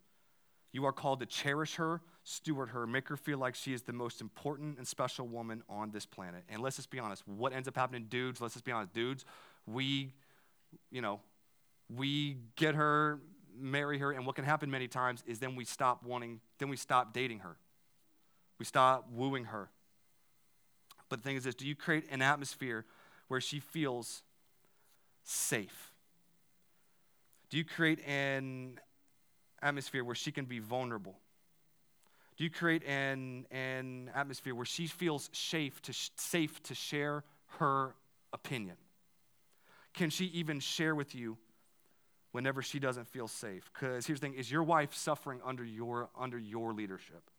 You 0.72 0.86
are 0.86 0.92
called 0.92 1.20
to 1.22 1.26
cherish 1.26 1.76
her, 1.76 2.02
steward 2.24 2.70
her, 2.70 2.88
make 2.88 3.10
her 3.10 3.18
feel 3.18 3.38
like 3.38 3.56
she 3.56 3.74
is 3.74 3.82
the 3.82 3.94
most 3.94 4.22
important 4.22 4.78
and 4.78 4.88
special 4.88 5.28
woman 5.28 5.62
on 5.70 5.92
this 5.92 6.06
planet. 6.06 6.44
And 6.50 6.62
let's 6.62 6.78
just 6.78 6.90
be 6.90 7.00
honest, 7.00 7.28
what 7.28 7.54
ends 7.54 7.68
up 7.68 7.76
happening, 7.76 8.06
dudes, 8.10 8.40
let's 8.40 8.54
just 8.54 8.66
be 8.66 8.72
honest, 8.72 8.94
dudes, 8.94 9.26
we, 9.66 10.14
you 10.90 11.02
know, 11.02 11.20
we 11.94 12.38
get 12.56 12.76
her, 12.76 13.20
marry 13.60 14.00
her, 14.00 14.12
and 14.12 14.26
what 14.26 14.36
can 14.36 14.46
happen 14.46 14.72
many 14.72 14.88
times 14.88 15.24
is 15.28 15.40
then 15.40 15.56
we 15.56 15.66
stop 15.66 16.04
wanting, 16.04 16.40
then 16.60 16.70
we 16.70 16.78
stop 16.78 17.14
dating 17.14 17.40
her. 17.40 17.58
We 18.58 18.66
stop 18.66 19.10
wooing 19.12 19.46
her. 19.46 19.70
But 21.10 21.20
the 21.20 21.24
thing 21.24 21.36
is 21.36 21.44
this 21.44 21.56
do 21.56 21.68
you 21.68 21.76
create 21.76 22.06
an 22.10 22.22
atmosphere 22.22 22.86
where 23.28 23.42
she 23.42 23.60
feels 23.60 24.24
safe? 25.24 25.92
Do 27.50 27.58
you 27.58 27.66
create 27.66 28.00
an 28.08 28.80
atmosphere 29.62 30.04
where 30.04 30.16
she 30.16 30.32
can 30.32 30.46
be 30.46 30.60
vulnerable? 30.60 31.20
Do 32.38 32.44
you 32.44 32.50
create 32.50 32.84
an, 32.86 33.46
an 33.52 34.10
atmosphere 34.16 34.56
where 34.56 34.66
she 34.66 34.88
feels 34.88 35.30
safe 35.34 35.82
to, 35.84 35.94
safe 36.18 36.62
to 36.64 36.76
share 36.76 37.24
her 37.60 37.96
opinion? 38.32 38.76
can 39.94 40.10
she 40.10 40.26
even 40.26 40.60
share 40.60 40.96
with 40.96 41.16
you 41.16 41.38
whenever 42.32 42.62
she 42.62 42.80
doesn't 42.80 43.08
feel 43.08 43.28
safe? 43.28 43.70
Because 43.74 44.06
here's 44.06 44.20
the 44.20 44.28
thing: 44.28 44.36
is 44.36 44.52
your 44.52 44.64
wife 44.64 44.94
suffering 44.94 45.40
under 45.46 45.64
your 45.64 46.10
under 46.18 46.38
your 46.38 46.74
leadership? 46.74 47.30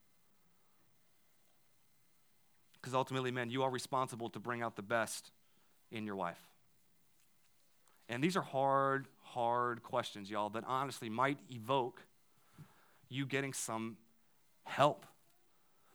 Because 2.74 2.94
ultimately, 2.94 3.30
man, 3.30 3.50
you 3.50 3.62
are 3.62 3.70
responsible 3.70 4.28
to 4.30 4.38
bring 4.38 4.62
out 4.62 4.76
the 4.76 4.82
best 4.82 5.30
in 5.90 6.04
your 6.04 6.16
wife. 6.16 6.40
And 8.10 8.22
these 8.22 8.36
are 8.36 8.42
hard, 8.42 9.08
hard 9.22 9.82
questions, 9.82 10.30
y'all, 10.30 10.50
that 10.50 10.64
honestly 10.66 11.08
might 11.08 11.38
evoke 11.50 12.02
you 13.08 13.24
getting 13.24 13.54
some 13.54 13.96
help. 14.64 15.06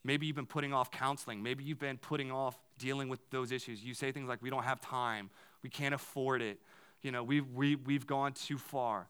Maybe 0.03 0.25
you've 0.25 0.35
been 0.35 0.45
putting 0.45 0.73
off 0.73 0.91
counseling. 0.91 1.43
Maybe 1.43 1.63
you've 1.63 1.79
been 1.79 1.97
putting 1.97 2.31
off 2.31 2.57
dealing 2.77 3.09
with 3.09 3.19
those 3.29 3.51
issues. 3.51 3.83
You 3.83 3.93
say 3.93 4.11
things 4.11 4.29
like, 4.29 4.41
we 4.41 4.49
don't 4.49 4.63
have 4.63 4.79
time, 4.79 5.29
we 5.61 5.69
can't 5.69 5.93
afford 5.93 6.41
it, 6.41 6.59
you 7.01 7.11
know, 7.11 7.23
we've, 7.23 7.47
we, 7.53 7.75
we've 7.75 8.07
gone 8.07 8.33
too 8.33 8.57
far. 8.57 9.07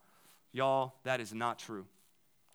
Y'all, 0.51 0.95
that 1.03 1.19
is 1.19 1.33
not 1.33 1.59
true. 1.59 1.85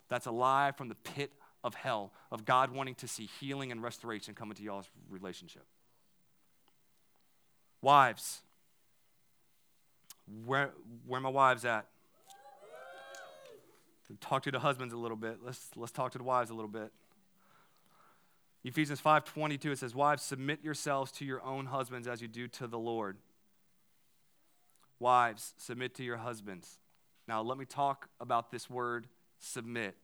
That's 0.08 0.26
a 0.26 0.30
lie 0.30 0.72
from 0.76 0.88
the 0.88 0.94
pit 0.96 1.32
of 1.62 1.74
hell, 1.74 2.12
of 2.30 2.44
God 2.44 2.70
wanting 2.70 2.94
to 2.96 3.08
see 3.08 3.28
healing 3.40 3.72
and 3.72 3.82
restoration 3.82 4.34
come 4.34 4.50
into 4.50 4.62
y'all's 4.62 4.88
relationship. 5.08 5.64
Wives, 7.80 8.42
where, 10.44 10.70
where 11.06 11.20
my 11.20 11.28
wives 11.28 11.64
at? 11.64 11.86
Talk 14.20 14.42
to 14.44 14.50
the 14.50 14.58
husbands 14.58 14.92
a 14.92 14.96
little 14.96 15.16
bit. 15.16 15.38
Let's, 15.42 15.70
let's 15.76 15.92
talk 15.92 16.12
to 16.12 16.18
the 16.18 16.24
wives 16.24 16.50
a 16.50 16.54
little 16.54 16.70
bit. 16.70 16.92
Ephesians 18.64 19.00
5:22 19.00 19.72
it 19.72 19.78
says 19.78 19.94
wives 19.94 20.22
submit 20.22 20.64
yourselves 20.64 21.12
to 21.12 21.24
your 21.24 21.42
own 21.42 21.66
husbands 21.66 22.08
as 22.08 22.22
you 22.22 22.28
do 22.28 22.48
to 22.48 22.66
the 22.66 22.78
Lord. 22.78 23.18
Wives 24.98 25.52
submit 25.58 25.94
to 25.96 26.02
your 26.02 26.16
husbands. 26.16 26.78
Now 27.28 27.42
let 27.42 27.58
me 27.58 27.66
talk 27.66 28.08
about 28.20 28.50
this 28.50 28.70
word 28.70 29.06
submit 29.38 29.96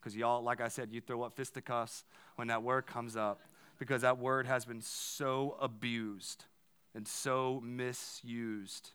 because 0.00 0.16
y'all 0.16 0.42
like 0.42 0.62
I 0.62 0.68
said 0.68 0.90
you 0.90 1.02
throw 1.02 1.22
up 1.22 1.36
fisticuffs 1.36 2.04
when 2.36 2.48
that 2.48 2.62
word 2.62 2.86
comes 2.86 3.14
up 3.14 3.42
because 3.78 4.00
that 4.02 4.18
word 4.18 4.46
has 4.46 4.64
been 4.64 4.80
so 4.80 5.56
abused 5.60 6.46
and 6.94 7.06
so 7.06 7.60
misused. 7.62 8.92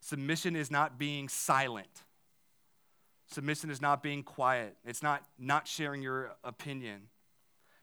Submission 0.00 0.56
is 0.56 0.70
not 0.70 0.98
being 0.98 1.28
silent. 1.28 2.04
Submission 3.26 3.70
is 3.70 3.80
not 3.80 4.02
being 4.02 4.22
quiet. 4.22 4.76
It's 4.84 5.02
not 5.02 5.24
not 5.38 5.66
sharing 5.66 6.02
your 6.02 6.32
opinion. 6.44 7.08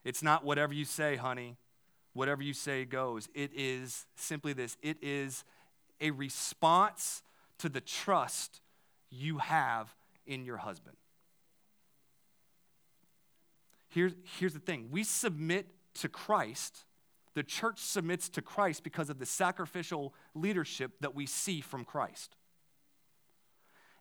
It's 0.04 0.23
not 0.23 0.43
whatever 0.43 0.73
you 0.73 0.86
say, 0.86 1.15
honey, 1.15 1.58
whatever 2.13 2.41
you 2.41 2.54
say 2.54 2.86
goes. 2.86 3.27
It 3.34 3.51
is 3.56 4.06
simply 4.15 4.54
this 4.54 4.77
it 4.82 4.97
is 5.01 5.43
a 5.99 6.12
response 6.12 7.23
to 7.60 7.69
the 7.69 7.82
trust 7.82 8.62
you 9.10 9.38
have 9.38 9.93
in 10.25 10.45
your 10.45 10.58
husband. 10.58 10.97
Here's, 13.89 14.13
here's 14.39 14.54
the 14.54 14.60
thing 14.60 14.88
we 14.89 15.04
submit 15.04 15.67
to 15.95 16.10
Christ. 16.10 16.86
The 17.34 17.43
church 17.43 17.80
submits 17.80 18.27
to 18.30 18.41
Christ 18.41 18.84
because 18.84 19.10
of 19.10 19.17
the 19.19 19.25
sacrificial 19.25 20.13
leadership 20.36 20.91
that 20.99 21.15
we 21.15 21.25
see 21.25 21.62
from 21.62 21.86
Christ. 21.86 22.36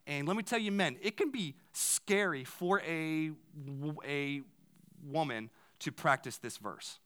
And 0.07 0.27
let 0.27 0.37
me 0.37 0.43
tell 0.43 0.59
you, 0.59 0.73
men, 0.73 0.97
it 1.03 1.17
can 1.17 1.31
be 1.31 1.55
scary 1.73 2.45
for 2.45 2.81
a, 2.81 3.31
a 4.07 4.43
woman 5.05 5.51
to 5.81 5.93
practice 5.93 6.39
this 6.39 6.57
verse. 6.57 6.99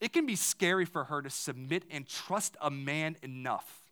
It 0.00 0.12
can 0.12 0.26
be 0.26 0.36
scary 0.36 0.84
for 0.84 1.04
her 1.04 1.22
to 1.22 1.30
submit 1.30 1.84
and 1.90 2.06
trust 2.06 2.56
a 2.60 2.70
man 2.70 3.16
enough 3.22 3.82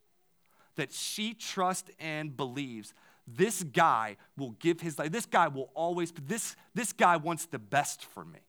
that 0.77 0.93
she 0.93 1.35
trusts 1.35 1.91
and 1.99 2.37
believes 2.37 2.93
this 3.27 3.63
guy 3.63 4.17
will 4.37 4.51
give 4.61 4.81
his 4.81 4.99
life. 4.99 5.11
This 5.11 5.27
guy 5.27 5.49
will 5.49 5.71
always, 5.75 6.13
this, 6.27 6.57
this 6.75 6.93
guy 6.93 7.17
wants 7.17 7.47
the 7.47 7.59
best 7.59 8.05
for 8.05 8.25
me. 8.25 8.41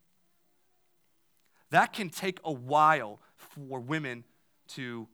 That 1.70 1.94
can 1.94 2.10
take 2.10 2.40
a 2.44 2.52
while 2.52 3.20
for 3.38 3.80
women 3.80 4.26
to 4.70 5.08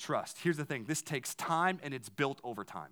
trust. 0.00 0.38
Here's 0.42 0.56
the 0.56 0.64
thing 0.64 0.84
this 0.84 1.02
takes 1.02 1.34
time 1.34 1.78
and 1.82 1.94
it's 1.94 2.08
built 2.08 2.40
over 2.42 2.64
time. 2.64 2.90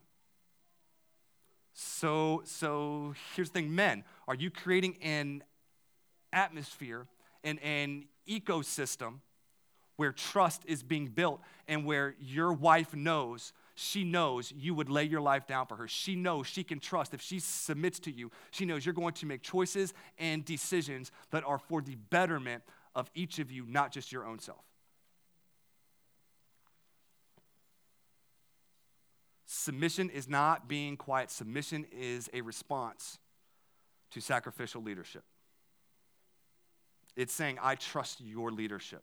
So, 1.73 2.43
so 2.45 3.15
here's 3.35 3.51
the 3.51 3.61
thing 3.61 3.75
men, 3.75 4.05
are 4.27 4.35
you 4.35 4.51
creating 4.51 4.99
an 5.01 5.45
atmosphere 6.33 7.07
and 7.45 7.61
an 7.63 8.07
ecosystem 8.29 9.21
where 9.97 10.13
trust 10.13 10.63
is 10.67 10.83
being 10.83 11.07
built 11.07 11.41
and 11.67 11.85
where 11.85 12.15
your 12.21 12.53
wife 12.53 12.95
knows 12.95 13.53
she 13.81 14.03
knows 14.03 14.53
you 14.57 14.75
would 14.75 14.89
lay 14.89 15.05
your 15.05 15.21
life 15.21 15.47
down 15.47 15.67
for 15.67 15.77
her. 15.77 15.87
She 15.87 16.17
knows 16.17 16.49
she 16.49 16.65
can 16.65 16.81
trust. 16.81 17.15
If 17.15 17.21
she 17.21 17.39
submits 17.39 18.01
to 18.01 18.11
you, 18.11 18.33
she 18.51 18.65
knows 18.65 18.85
you're 18.85 18.93
going 18.93 19.15
to 19.15 19.27
make 19.27 19.41
choices 19.41 19.95
and 20.19 20.45
decisions 20.45 21.13
that 21.31 21.45
are 21.45 21.61
for 21.61 21.81
the 21.81 21.95
betterment 21.95 22.65
of 22.97 23.09
each 23.15 23.39
of 23.39 23.53
you, 23.53 23.65
not 23.69 23.93
just 23.93 24.11
your 24.11 24.27
own 24.27 24.41
self. 24.41 24.65
Submission 29.51 30.11
is 30.11 30.29
not 30.29 30.69
being 30.69 30.99
quiet, 30.99 31.31
submission 31.31 31.87
is 31.91 32.29
a 32.35 32.43
response 32.43 33.19
to 34.11 34.21
sacrificial 34.21 34.83
leadership. 34.83 35.23
It's 37.17 37.33
saying, 37.33 37.59
I 37.63 37.75
trust 37.75 38.21
your 38.21 38.51
leadership. 38.51 39.03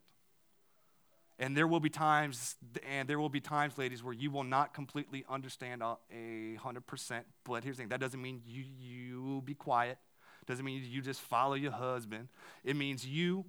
And 1.40 1.56
there 1.56 1.66
will 1.66 1.80
be 1.80 1.90
times, 1.90 2.54
and 2.88 3.08
there 3.08 3.18
will 3.18 3.28
be 3.28 3.40
times, 3.40 3.76
ladies, 3.76 4.04
where 4.04 4.14
you 4.14 4.30
will 4.30 4.44
not 4.44 4.72
completely 4.72 5.24
understand 5.28 5.82
a 5.82 6.54
hundred 6.60 6.86
percent. 6.86 7.26
But 7.44 7.64
here's 7.64 7.76
the 7.76 7.82
thing: 7.82 7.88
that 7.88 8.00
doesn't 8.00 8.22
mean 8.22 8.40
you 8.46 8.64
you 8.78 9.42
be 9.44 9.54
quiet. 9.54 9.98
Doesn't 10.46 10.64
mean 10.64 10.82
you 10.88 11.02
just 11.02 11.20
follow 11.20 11.54
your 11.54 11.72
husband. 11.72 12.28
It 12.64 12.76
means 12.76 13.04
you 13.04 13.44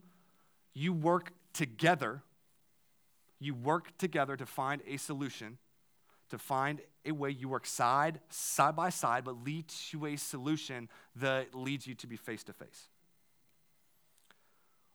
you 0.73 0.91
work 0.91 1.31
together. 1.53 2.23
You 3.39 3.53
work 3.53 3.97
together 3.99 4.36
to 4.36 4.45
find 4.45 4.81
a 4.86 4.97
solution, 4.97 5.57
to 6.30 6.38
find 6.38 6.82
a 7.06 7.12
way. 7.12 7.30
You 7.30 7.50
work 7.50 7.66
side 7.66 8.20
side 8.30 8.76
by 8.76 8.90
side, 8.90 9.24
but 9.24 9.44
lead 9.44 9.68
to 9.92 10.06
a 10.06 10.16
solution 10.16 10.90
that 11.16 11.56
leads 11.56 11.88
you 11.88 11.96
to 11.96 12.08
be 12.08 12.16
face 12.16 12.44
to 12.46 12.54
face. 12.54 12.90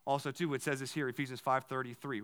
Also, 0.05 0.31
too, 0.31 0.53
it 0.55 0.63
says 0.63 0.81
this 0.81 0.93
here, 0.93 1.09
Ephesians 1.09 1.41
5.33. 1.41 2.23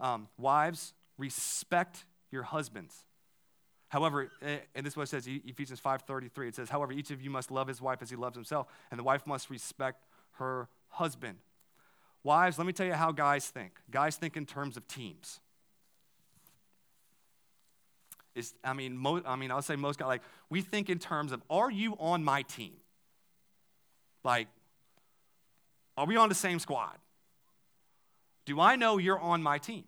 Um, 0.00 0.28
wives, 0.38 0.94
respect 1.18 2.04
your 2.30 2.42
husbands. 2.42 3.04
However, 3.88 4.30
eh, 4.42 4.58
and 4.74 4.84
this 4.84 4.94
is 4.94 4.96
what 4.96 5.04
it 5.04 5.08
says, 5.08 5.26
Ephesians 5.26 5.80
5.33. 5.80 6.48
It 6.48 6.54
says, 6.54 6.70
however, 6.70 6.92
each 6.92 7.10
of 7.10 7.22
you 7.22 7.30
must 7.30 7.50
love 7.50 7.68
his 7.68 7.80
wife 7.80 8.02
as 8.02 8.10
he 8.10 8.16
loves 8.16 8.34
himself, 8.34 8.66
and 8.90 8.98
the 8.98 9.04
wife 9.04 9.26
must 9.26 9.50
respect 9.50 10.04
her 10.32 10.68
husband. 10.88 11.38
Wives, 12.22 12.58
let 12.58 12.66
me 12.66 12.72
tell 12.72 12.86
you 12.86 12.94
how 12.94 13.12
guys 13.12 13.48
think. 13.48 13.78
Guys 13.90 14.16
think 14.16 14.36
in 14.36 14.46
terms 14.46 14.76
of 14.76 14.88
teams. 14.88 15.40
Is, 18.36 18.52
I 18.62 18.74
mean, 18.74 18.96
mo- 18.96 19.22
I 19.24 19.34
mean, 19.34 19.50
I'll 19.50 19.62
say 19.62 19.76
most 19.76 19.98
guys 19.98 20.06
like 20.06 20.22
we 20.50 20.60
think 20.60 20.90
in 20.90 20.98
terms 20.98 21.32
of, 21.32 21.42
are 21.48 21.70
you 21.70 21.96
on 21.98 22.22
my 22.22 22.42
team? 22.42 22.74
Like, 24.22 24.48
are 25.96 26.04
we 26.04 26.16
on 26.16 26.28
the 26.28 26.34
same 26.34 26.58
squad? 26.58 26.98
Do 28.44 28.60
I 28.60 28.76
know 28.76 28.98
you're 28.98 29.18
on 29.18 29.42
my 29.42 29.56
team? 29.56 29.84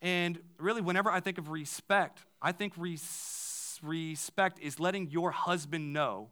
And 0.00 0.40
really, 0.58 0.80
whenever 0.80 1.10
I 1.10 1.20
think 1.20 1.36
of 1.36 1.50
respect, 1.50 2.22
I 2.40 2.52
think 2.52 2.72
res- 2.78 3.78
respect 3.82 4.58
is 4.60 4.80
letting 4.80 5.10
your 5.10 5.30
husband 5.30 5.92
know 5.92 6.30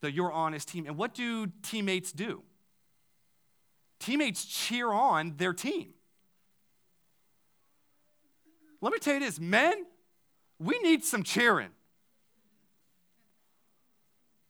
that 0.00 0.12
you're 0.12 0.32
on 0.32 0.54
his 0.54 0.64
team. 0.64 0.86
And 0.86 0.96
what 0.96 1.12
do 1.12 1.46
teammates 1.62 2.12
do? 2.12 2.42
Teammates 4.00 4.46
cheer 4.46 4.90
on 4.90 5.34
their 5.36 5.52
team. 5.52 5.92
Let 8.86 8.92
me 8.92 9.00
tell 9.00 9.14
you 9.14 9.20
this 9.20 9.40
men, 9.40 9.84
we 10.60 10.78
need 10.78 11.04
some 11.04 11.24
cheering. 11.24 11.70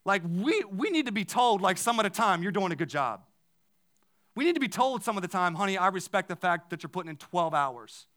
Like, 0.05 0.21
we, 0.29 0.63
we 0.65 0.91
need 0.91 1.07
to 1.07 1.13
be 1.13 1.25
told, 1.25 1.63
like, 1.63 1.79
some 1.79 1.99
of 1.99 2.03
the 2.03 2.11
time, 2.11 2.43
you're 2.43 2.53
doing 2.53 2.71
a 2.71 2.77
good 2.77 2.91
job. 2.91 3.23
We 4.35 4.45
need 4.45 4.53
to 4.53 4.61
be 4.61 4.69
told 4.69 5.03
some 5.03 5.17
of 5.17 5.23
the 5.23 5.29
time, 5.29 5.55
honey, 5.55 5.79
I 5.79 5.89
respect 5.89 6.29
the 6.29 6.37
fact 6.37 6.69
that 6.69 6.83
you're 6.83 6.91
putting 6.91 7.09
in 7.09 7.17
12 7.17 7.55
hours 7.55 8.09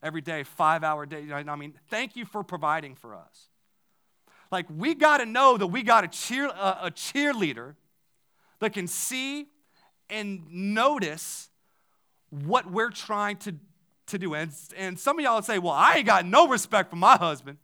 every 0.00 0.20
day, 0.20 0.44
five 0.44 0.84
hour 0.84 1.06
day. 1.06 1.24
I 1.32 1.56
mean, 1.56 1.74
thank 1.90 2.14
you 2.14 2.24
for 2.24 2.44
providing 2.44 2.94
for 2.94 3.16
us. 3.16 3.48
Like, 4.52 4.66
we 4.70 4.94
got 4.94 5.18
to 5.18 5.26
know 5.26 5.56
that 5.56 5.66
we 5.66 5.82
got 5.82 6.04
a, 6.04 6.08
cheer, 6.08 6.46
a 6.46 6.92
cheerleader 6.94 7.74
that 8.60 8.74
can 8.74 8.86
see 8.86 9.48
and 10.08 10.46
notice 10.52 11.50
what 12.30 12.70
we're 12.70 12.90
trying 12.90 13.38
to, 13.38 13.56
to 14.06 14.18
do. 14.18 14.34
And, 14.34 14.50
and 14.76 14.98
some 14.98 15.18
of 15.18 15.24
y'all 15.24 15.42
say, 15.42 15.58
well, 15.58 15.72
I 15.72 15.96
ain't 15.96 16.06
got 16.06 16.26
no 16.26 16.48
respect 16.48 16.90
for 16.90 16.96
my 16.96 17.16
husband. 17.16 17.58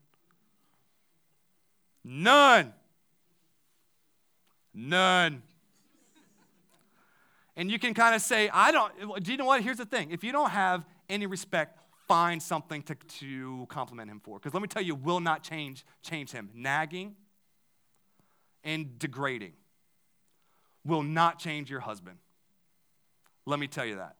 None. 2.04 2.72
None. 4.72 5.42
And 7.56 7.70
you 7.70 7.78
can 7.78 7.92
kind 7.92 8.14
of 8.14 8.22
say, 8.22 8.48
I 8.52 8.72
don't, 8.72 9.22
do 9.22 9.32
you 9.32 9.36
know 9.36 9.44
what? 9.44 9.62
Here's 9.62 9.76
the 9.76 9.84
thing. 9.84 10.10
If 10.10 10.24
you 10.24 10.32
don't 10.32 10.50
have 10.50 10.84
any 11.08 11.26
respect, 11.26 11.78
find 12.08 12.42
something 12.42 12.82
to, 12.84 12.94
to 12.94 13.66
compliment 13.68 14.10
him 14.10 14.20
for. 14.20 14.38
Because 14.38 14.54
let 14.54 14.62
me 14.62 14.68
tell 14.68 14.82
you, 14.82 14.94
will 14.94 15.20
not 15.20 15.42
change, 15.42 15.84
change 16.02 16.32
him. 16.32 16.50
Nagging 16.54 17.16
and 18.64 18.98
degrading 18.98 19.52
will 20.84 21.02
not 21.02 21.38
change 21.38 21.70
your 21.70 21.80
husband. 21.80 22.16
Let 23.46 23.58
me 23.58 23.66
tell 23.66 23.84
you 23.84 23.96
that. 23.96 24.16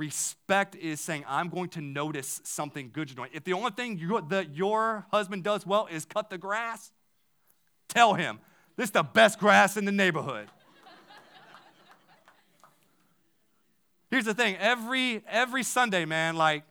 Respect 0.00 0.76
is 0.76 0.98
saying, 0.98 1.26
I'm 1.28 1.50
going 1.50 1.68
to 1.70 1.82
notice 1.82 2.40
something 2.42 2.88
good 2.90 3.10
you're 3.10 3.16
doing. 3.16 3.28
If 3.34 3.44
the 3.44 3.52
only 3.52 3.70
thing 3.72 3.98
you, 3.98 4.18
that 4.30 4.54
your 4.56 5.04
husband 5.10 5.44
does 5.44 5.66
well 5.66 5.88
is 5.90 6.06
cut 6.06 6.30
the 6.30 6.38
grass, 6.38 6.90
tell 7.86 8.14
him, 8.14 8.40
this 8.76 8.84
is 8.84 8.92
the 8.92 9.02
best 9.02 9.38
grass 9.38 9.76
in 9.76 9.84
the 9.84 9.92
neighborhood. 9.92 10.48
Here's 14.10 14.24
the 14.24 14.32
thing 14.32 14.56
every, 14.56 15.22
every 15.28 15.62
Sunday, 15.62 16.06
man, 16.06 16.34
like, 16.34 16.64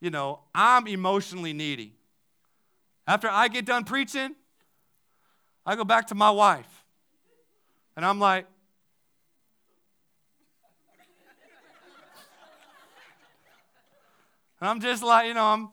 you 0.00 0.08
know, 0.08 0.40
I'm 0.54 0.86
emotionally 0.86 1.52
needy. 1.52 1.92
After 3.06 3.28
I 3.28 3.48
get 3.48 3.66
done 3.66 3.84
preaching, 3.84 4.34
I 5.66 5.76
go 5.76 5.84
back 5.84 6.06
to 6.06 6.14
my 6.14 6.30
wife. 6.30 6.84
And 7.96 8.04
I'm 8.06 8.18
like, 8.18 8.46
I'm 14.66 14.80
just 14.80 15.02
like, 15.02 15.28
you 15.28 15.34
know, 15.34 15.44
I'm, 15.44 15.68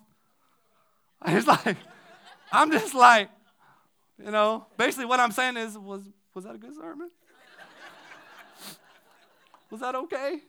it's 1.36 1.48
like, 1.48 1.78
I'm 2.52 2.72
just 2.72 2.94
like, 2.94 3.30
you 4.24 4.32
know, 4.32 4.68
basically 4.78 5.06
what 5.06 5.20
I'm 5.20 5.32
saying 5.32 5.58
is, 5.58 5.78
was, 5.78 6.04
was 6.34 6.46
that 6.46 6.56
a 6.56 6.58
good 6.58 6.76
sermon? 6.76 7.10
was 9.70 9.82
that 9.82 9.96
okay? 9.96 10.40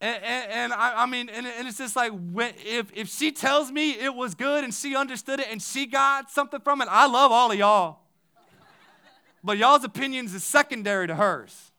And, 0.00 0.22
and, 0.22 0.52
and 0.52 0.72
I, 0.72 1.02
I, 1.02 1.06
mean, 1.06 1.28
and, 1.28 1.46
and, 1.46 1.66
it's 1.66 1.78
just 1.78 1.96
like, 1.96 2.12
when, 2.12 2.54
if, 2.64 2.92
if 2.94 3.08
she 3.08 3.32
tells 3.32 3.72
me 3.72 3.92
it 3.92 4.14
was 4.14 4.34
good 4.34 4.62
and 4.62 4.72
she 4.72 4.94
understood 4.94 5.40
it 5.40 5.48
and 5.50 5.60
she 5.60 5.86
got 5.86 6.30
something 6.30 6.60
from 6.60 6.80
it, 6.82 6.88
I 6.90 7.06
love 7.06 7.32
all 7.32 7.50
of 7.50 7.58
y'all. 7.58 7.98
But 9.42 9.58
y'all's 9.58 9.84
opinions 9.84 10.34
is 10.34 10.44
secondary 10.44 11.06
to 11.08 11.16
hers. 11.16 11.72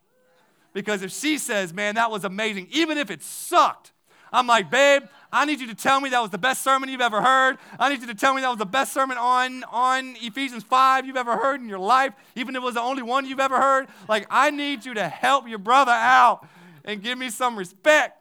Because 0.74 1.02
if 1.02 1.12
she 1.12 1.38
says, 1.38 1.74
man, 1.74 1.96
that 1.96 2.12
was 2.12 2.26
amazing, 2.26 2.68
even 2.72 2.98
if 2.98 3.10
it 3.10 3.24
sucked, 3.24 3.92
I'm 4.32 4.47
like, 4.47 4.69
babe, 4.69 5.03
I 5.32 5.45
need 5.45 5.59
you 5.59 5.67
to 5.67 5.75
tell 5.75 6.01
me 6.01 6.09
that 6.09 6.21
was 6.21 6.32
the 6.32 6.38
best 6.38 6.63
sermon 6.63 6.89
you've 6.89 7.01
ever 7.01 7.21
heard. 7.21 7.57
I 7.80 7.89
need 7.89 8.01
you 8.01 8.07
to 8.07 8.15
tell 8.15 8.34
me 8.34 8.41
that 8.41 8.49
was 8.49 8.57
the 8.57 8.65
best 8.65 8.93
sermon 8.93 9.17
on, 9.17 9.63
on 9.65 10.15
Ephesians 10.21 10.63
5 10.63 11.05
you've 11.05 11.17
ever 11.17 11.38
heard 11.38 11.61
in 11.61 11.69
your 11.69 11.80
life, 11.80 12.13
even 12.36 12.55
if 12.55 12.61
it 12.61 12.65
was 12.65 12.75
the 12.75 12.82
only 12.82 13.03
one 13.03 13.25
you've 13.25 13.39
ever 13.39 13.59
heard. 13.59 13.88
Like, 14.07 14.25
I 14.30 14.49
need 14.49 14.86
you 14.86 14.95
to 14.95 15.07
help 15.07 15.47
your 15.47 15.59
brother 15.59 15.91
out 15.91 16.47
and 16.84 17.01
give 17.03 17.17
me 17.17 17.30
some 17.30 17.57
respect 17.57 18.17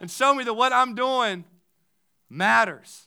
and 0.00 0.10
show 0.10 0.34
me 0.34 0.44
that 0.44 0.54
what 0.54 0.72
I'm 0.72 0.94
doing 0.94 1.44
matters. 2.30 3.06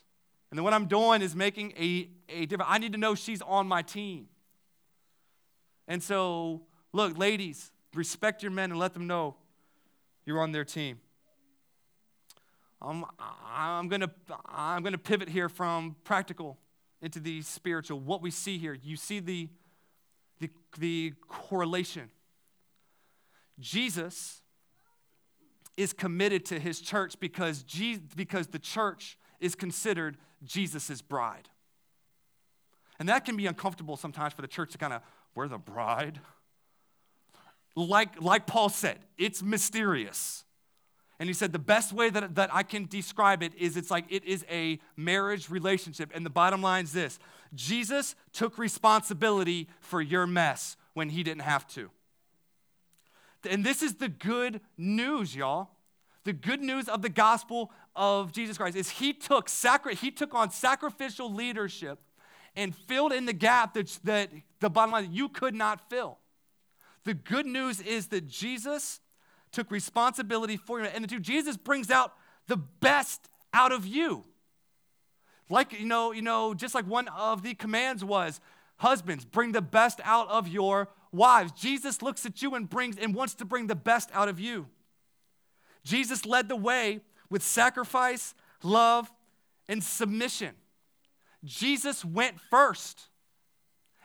And 0.50 0.58
that 0.58 0.64
what 0.64 0.74
I'm 0.74 0.88
doing 0.88 1.22
is 1.22 1.36
making 1.36 1.74
a, 1.80 2.10
a 2.30 2.46
difference. 2.46 2.70
I 2.72 2.78
need 2.78 2.92
to 2.92 2.98
know 2.98 3.16
she's 3.16 3.42
on 3.42 3.68
my 3.68 3.82
team. 3.82 4.28
And 5.88 6.04
so, 6.04 6.62
look, 6.94 7.18
ladies, 7.18 7.72
respect 7.94 8.44
your 8.44 8.52
men 8.52 8.72
and 8.72 8.80
let 8.80 8.94
them 8.94 9.08
know 9.08 9.36
you're 10.26 10.42
on 10.42 10.52
their 10.52 10.66
team. 10.66 11.00
I'm, 12.82 13.06
I'm 13.46 13.88
going 13.88 14.02
to 14.02 14.12
I'm 14.46 14.82
going 14.82 14.94
to 14.94 14.98
pivot 15.00 15.30
here 15.30 15.50
from 15.50 15.96
practical 16.04 16.58
into 17.02 17.20
the 17.20 17.42
spiritual. 17.42 18.00
What 18.00 18.22
we 18.22 18.32
see 18.32 18.58
here, 18.58 18.78
you 18.82 18.96
see 18.96 19.20
the, 19.20 19.50
the, 20.40 20.50
the 20.78 21.14
correlation. 21.28 22.10
Jesus 23.60 24.42
is 25.78 25.94
committed 25.94 26.46
to 26.46 26.60
his 26.60 26.82
church 26.82 27.20
because, 27.20 27.64
Je- 27.64 28.02
because 28.16 28.48
the 28.48 28.60
church 28.60 29.18
is 29.40 29.56
considered 29.56 30.18
Jesus' 30.44 31.02
bride. 31.02 31.50
And 33.00 33.10
that 33.10 33.26
can 33.26 33.36
be 33.36 33.48
uncomfortable 33.48 33.98
sometimes 33.98 34.34
for 34.34 34.42
the 34.42 34.48
church 34.48 34.72
to 34.74 34.78
kind 34.78 34.94
of, 34.94 35.02
we're 35.34 35.48
the 35.48 35.58
bride. 35.58 36.20
Like, 37.76 38.22
like 38.22 38.46
Paul 38.46 38.70
said, 38.70 39.00
it's 39.18 39.42
mysterious. 39.42 40.44
And 41.22 41.30
he 41.30 41.36
said, 41.36 41.54
the 41.54 41.60
best 41.60 41.94
way 41.94 42.10
that, 42.10 42.34
that 42.34 42.50
I 42.52 42.64
can 42.64 42.88
describe 42.88 43.44
it 43.44 43.54
is 43.54 43.78
it's 43.78 43.92
like 43.92 44.06
it 44.10 44.26
is 44.26 44.44
a 44.50 44.80
marriage 44.98 45.52
relationship. 45.52 46.10
And 46.16 46.26
the 46.26 46.32
bottom 46.32 46.64
line 46.64 46.86
is 46.86 46.94
this 46.94 47.20
Jesus 47.54 48.16
took 48.34 48.58
responsibility 48.58 49.70
for 49.82 50.02
your 50.02 50.26
mess 50.26 50.78
when 50.96 51.10
he 51.10 51.22
didn't 51.22 51.44
have 51.44 51.68
to. 51.76 51.92
And 53.48 53.64
this 53.64 53.84
is 53.84 53.98
the 53.98 54.10
good 54.10 54.62
news, 54.80 55.36
y'all. 55.36 55.70
The 56.24 56.34
good 56.34 56.60
news 56.60 56.90
of 56.90 57.04
the 57.04 57.10
gospel 57.10 57.72
of 57.96 58.32
Jesus 58.32 58.58
Christ 58.58 58.76
is 58.76 58.90
he 58.90 59.14
took, 59.14 59.48
sacri- 59.48 59.94
he 59.94 60.10
took 60.10 60.34
on 60.34 60.50
sacrificial 60.50 61.32
leadership 61.32 62.00
and 62.56 62.76
filled 62.76 63.14
in 63.14 63.28
the 63.28 63.34
gap 63.34 63.76
that, 63.76 64.00
that 64.06 64.32
the 64.60 64.72
bottom 64.72 64.92
line 64.92 65.10
you 65.12 65.30
could 65.30 65.54
not 65.54 65.88
fill. 65.88 66.18
The 67.04 67.14
good 67.14 67.46
news 67.46 67.80
is 67.80 68.08
that 68.08 68.28
Jesus 68.28 69.02
took 69.52 69.72
responsibility 69.72 70.58
for 70.58 70.80
you. 70.80 70.86
And 70.86 71.04
the 71.04 71.08
two, 71.08 71.20
Jesus 71.20 71.58
brings 71.58 71.92
out 71.92 72.14
the 72.48 72.58
best 72.58 73.30
out 73.54 73.72
of 73.72 73.86
you. 73.86 74.24
Like, 75.50 75.78
you 75.78 75.86
know, 75.86 76.12
you 76.12 76.22
know, 76.22 76.54
just 76.54 76.74
like 76.74 76.86
one 76.88 77.08
of 77.10 77.44
the 77.44 77.54
commands 77.54 78.04
was, 78.04 78.40
husbands, 78.78 79.26
bring 79.26 79.52
the 79.52 79.62
best 79.62 80.00
out 80.04 80.30
of 80.30 80.48
your 80.48 80.88
wives. 81.12 81.52
Jesus 81.52 82.02
looks 82.02 82.26
at 82.26 82.42
you 82.42 82.56
and 82.56 82.70
brings 82.70 82.98
and 82.98 83.14
wants 83.14 83.34
to 83.36 83.46
bring 83.46 83.68
the 83.68 83.76
best 83.76 84.10
out 84.14 84.30
of 84.30 84.40
you. 84.40 84.68
Jesus 85.84 86.26
led 86.26 86.48
the 86.48 86.56
way 86.56 87.02
with 87.30 87.44
sacrifice, 87.44 88.34
love, 88.64 89.12
and 89.68 89.84
submission. 89.84 90.52
Jesus 91.44 92.06
went 92.06 92.40
first. 92.40 93.08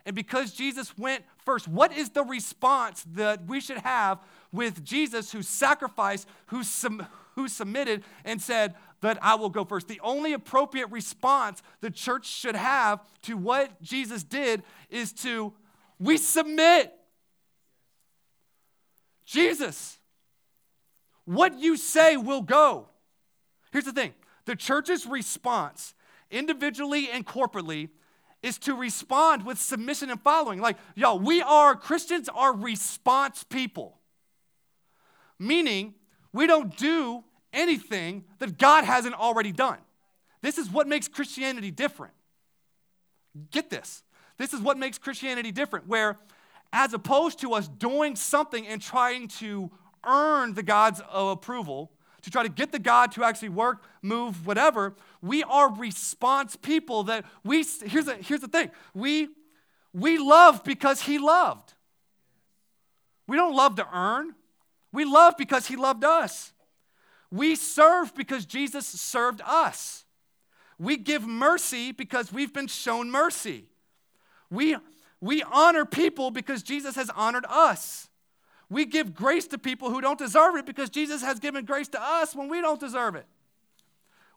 And 0.04 0.14
because 0.14 0.52
Jesus 0.52 0.96
went 0.96 1.24
first, 1.44 1.66
what 1.68 1.92
is 1.92 2.10
the 2.10 2.22
response 2.22 3.04
that 3.12 3.46
we 3.46 3.60
should 3.60 3.78
have 3.78 4.20
with 4.52 4.84
Jesus 4.84 5.32
who 5.32 5.42
sacrificed, 5.42 6.28
who, 6.46 6.62
sum, 6.62 7.06
who 7.34 7.48
submitted, 7.48 8.04
and 8.24 8.40
said, 8.40 8.74
that 9.00 9.18
I 9.22 9.34
will 9.34 9.50
go 9.50 9.64
first. 9.64 9.88
The 9.88 10.00
only 10.00 10.32
appropriate 10.32 10.90
response 10.90 11.62
the 11.80 11.90
church 11.90 12.26
should 12.26 12.56
have 12.56 13.00
to 13.22 13.36
what 13.36 13.80
Jesus 13.82 14.24
did 14.24 14.62
is 14.90 15.12
to, 15.14 15.52
we 15.98 16.16
submit. 16.16 16.92
Jesus, 19.24 19.98
what 21.24 21.58
you 21.58 21.76
say 21.76 22.16
will 22.16 22.42
go. 22.42 22.88
Here's 23.72 23.84
the 23.84 23.92
thing 23.92 24.14
the 24.44 24.56
church's 24.56 25.06
response, 25.06 25.94
individually 26.30 27.10
and 27.10 27.26
corporately, 27.26 27.90
is 28.42 28.58
to 28.58 28.74
respond 28.74 29.44
with 29.44 29.58
submission 29.58 30.10
and 30.10 30.20
following. 30.22 30.60
Like, 30.60 30.78
y'all, 30.94 31.18
we 31.18 31.42
are, 31.42 31.74
Christians 31.74 32.28
are 32.32 32.54
response 32.54 33.44
people. 33.44 33.98
Meaning, 35.38 35.94
we 36.32 36.46
don't 36.46 36.76
do 36.76 37.24
anything 37.52 38.24
that 38.38 38.58
God 38.58 38.84
hasn't 38.84 39.14
already 39.14 39.52
done. 39.52 39.78
This 40.42 40.58
is 40.58 40.70
what 40.70 40.86
makes 40.86 41.08
Christianity 41.08 41.70
different. 41.70 42.14
Get 43.50 43.70
this. 43.70 44.02
This 44.38 44.52
is 44.52 44.60
what 44.60 44.78
makes 44.78 44.98
Christianity 44.98 45.50
different, 45.50 45.88
where 45.88 46.18
as 46.72 46.92
opposed 46.92 47.40
to 47.40 47.54
us 47.54 47.68
doing 47.68 48.16
something 48.16 48.66
and 48.66 48.82
trying 48.82 49.28
to 49.28 49.70
earn 50.04 50.54
the 50.54 50.62
God's 50.62 51.00
approval, 51.12 51.90
to 52.22 52.30
try 52.30 52.42
to 52.42 52.48
get 52.48 52.72
the 52.72 52.78
God 52.78 53.12
to 53.12 53.24
actually 53.24 53.48
work, 53.48 53.82
move, 54.02 54.46
whatever, 54.46 54.94
we 55.22 55.42
are 55.44 55.72
response 55.72 56.56
people 56.56 57.04
that 57.04 57.24
we, 57.44 57.64
here's, 57.84 58.08
a, 58.08 58.16
here's 58.16 58.40
the 58.40 58.48
thing, 58.48 58.70
we, 58.94 59.28
we 59.92 60.18
love 60.18 60.64
because 60.64 61.02
he 61.02 61.18
loved. 61.18 61.74
We 63.26 63.36
don't 63.36 63.54
love 63.54 63.76
to 63.76 63.86
earn. 63.92 64.34
We 64.96 65.04
love 65.04 65.36
because 65.36 65.66
he 65.66 65.76
loved 65.76 66.04
us. 66.04 66.54
We 67.30 67.54
serve 67.54 68.14
because 68.14 68.46
Jesus 68.46 68.86
served 68.86 69.42
us. 69.44 70.06
We 70.78 70.96
give 70.96 71.26
mercy 71.26 71.92
because 71.92 72.32
we've 72.32 72.54
been 72.54 72.66
shown 72.66 73.10
mercy. 73.10 73.66
We, 74.48 74.74
we 75.20 75.42
honor 75.42 75.84
people 75.84 76.30
because 76.30 76.62
Jesus 76.62 76.96
has 76.96 77.10
honored 77.10 77.44
us. 77.46 78.08
We 78.70 78.86
give 78.86 79.14
grace 79.14 79.46
to 79.48 79.58
people 79.58 79.90
who 79.90 80.00
don't 80.00 80.18
deserve 80.18 80.56
it 80.56 80.64
because 80.64 80.88
Jesus 80.88 81.20
has 81.20 81.40
given 81.40 81.66
grace 81.66 81.88
to 81.88 82.00
us 82.00 82.34
when 82.34 82.48
we 82.48 82.62
don't 82.62 82.80
deserve 82.80 83.16
it. 83.16 83.26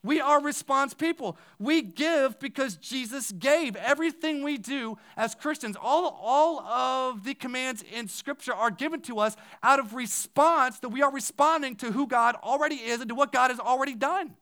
We 0.02 0.22
are 0.22 0.42
response 0.42 0.94
people. 0.94 1.38
We 1.60 1.82
give 1.82 2.40
because 2.40 2.78
Jesus 2.78 3.32
gave. 3.32 3.76
Everything 3.76 4.44
we 4.44 4.58
do 4.58 4.98
as 5.18 5.36
Christians, 5.36 5.76
all, 5.82 6.18
all 6.22 6.60
of 6.62 7.24
the 7.26 7.34
commands 7.34 7.84
in 7.94 8.08
Scripture 8.08 8.54
are 8.54 8.72
given 8.72 9.02
to 9.02 9.20
us 9.20 9.36
out 9.62 9.80
of 9.80 9.94
response 9.94 10.80
that 10.80 10.90
we 10.90 11.02
are 11.02 11.12
responding 11.12 11.76
to 11.78 11.92
who 11.92 12.08
God 12.08 12.36
already 12.42 12.76
is 12.76 13.02
and 13.02 13.10
to 13.10 13.16
what 13.16 13.34
God 13.34 13.52
has 13.52 13.60
already 13.60 13.94
done. 13.94 14.36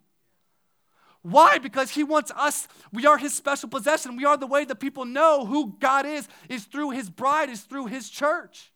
Why? 1.24 1.58
Because 1.58 1.92
He 1.92 2.04
wants 2.04 2.32
us, 2.36 2.68
we 2.94 3.06
are 3.06 3.18
His 3.18 3.34
special 3.34 3.68
possession. 3.68 4.16
We 4.16 4.26
are 4.26 4.38
the 4.38 4.48
way 4.48 4.64
that 4.64 4.80
people 4.80 5.06
know 5.06 5.46
who 5.46 5.76
God 5.80 6.06
is, 6.06 6.28
is 6.50 6.66
through 6.66 6.92
His 6.92 7.10
bride, 7.10 7.50
is 7.50 7.62
through 7.62 7.88
His 7.88 8.10
church. 8.10 8.72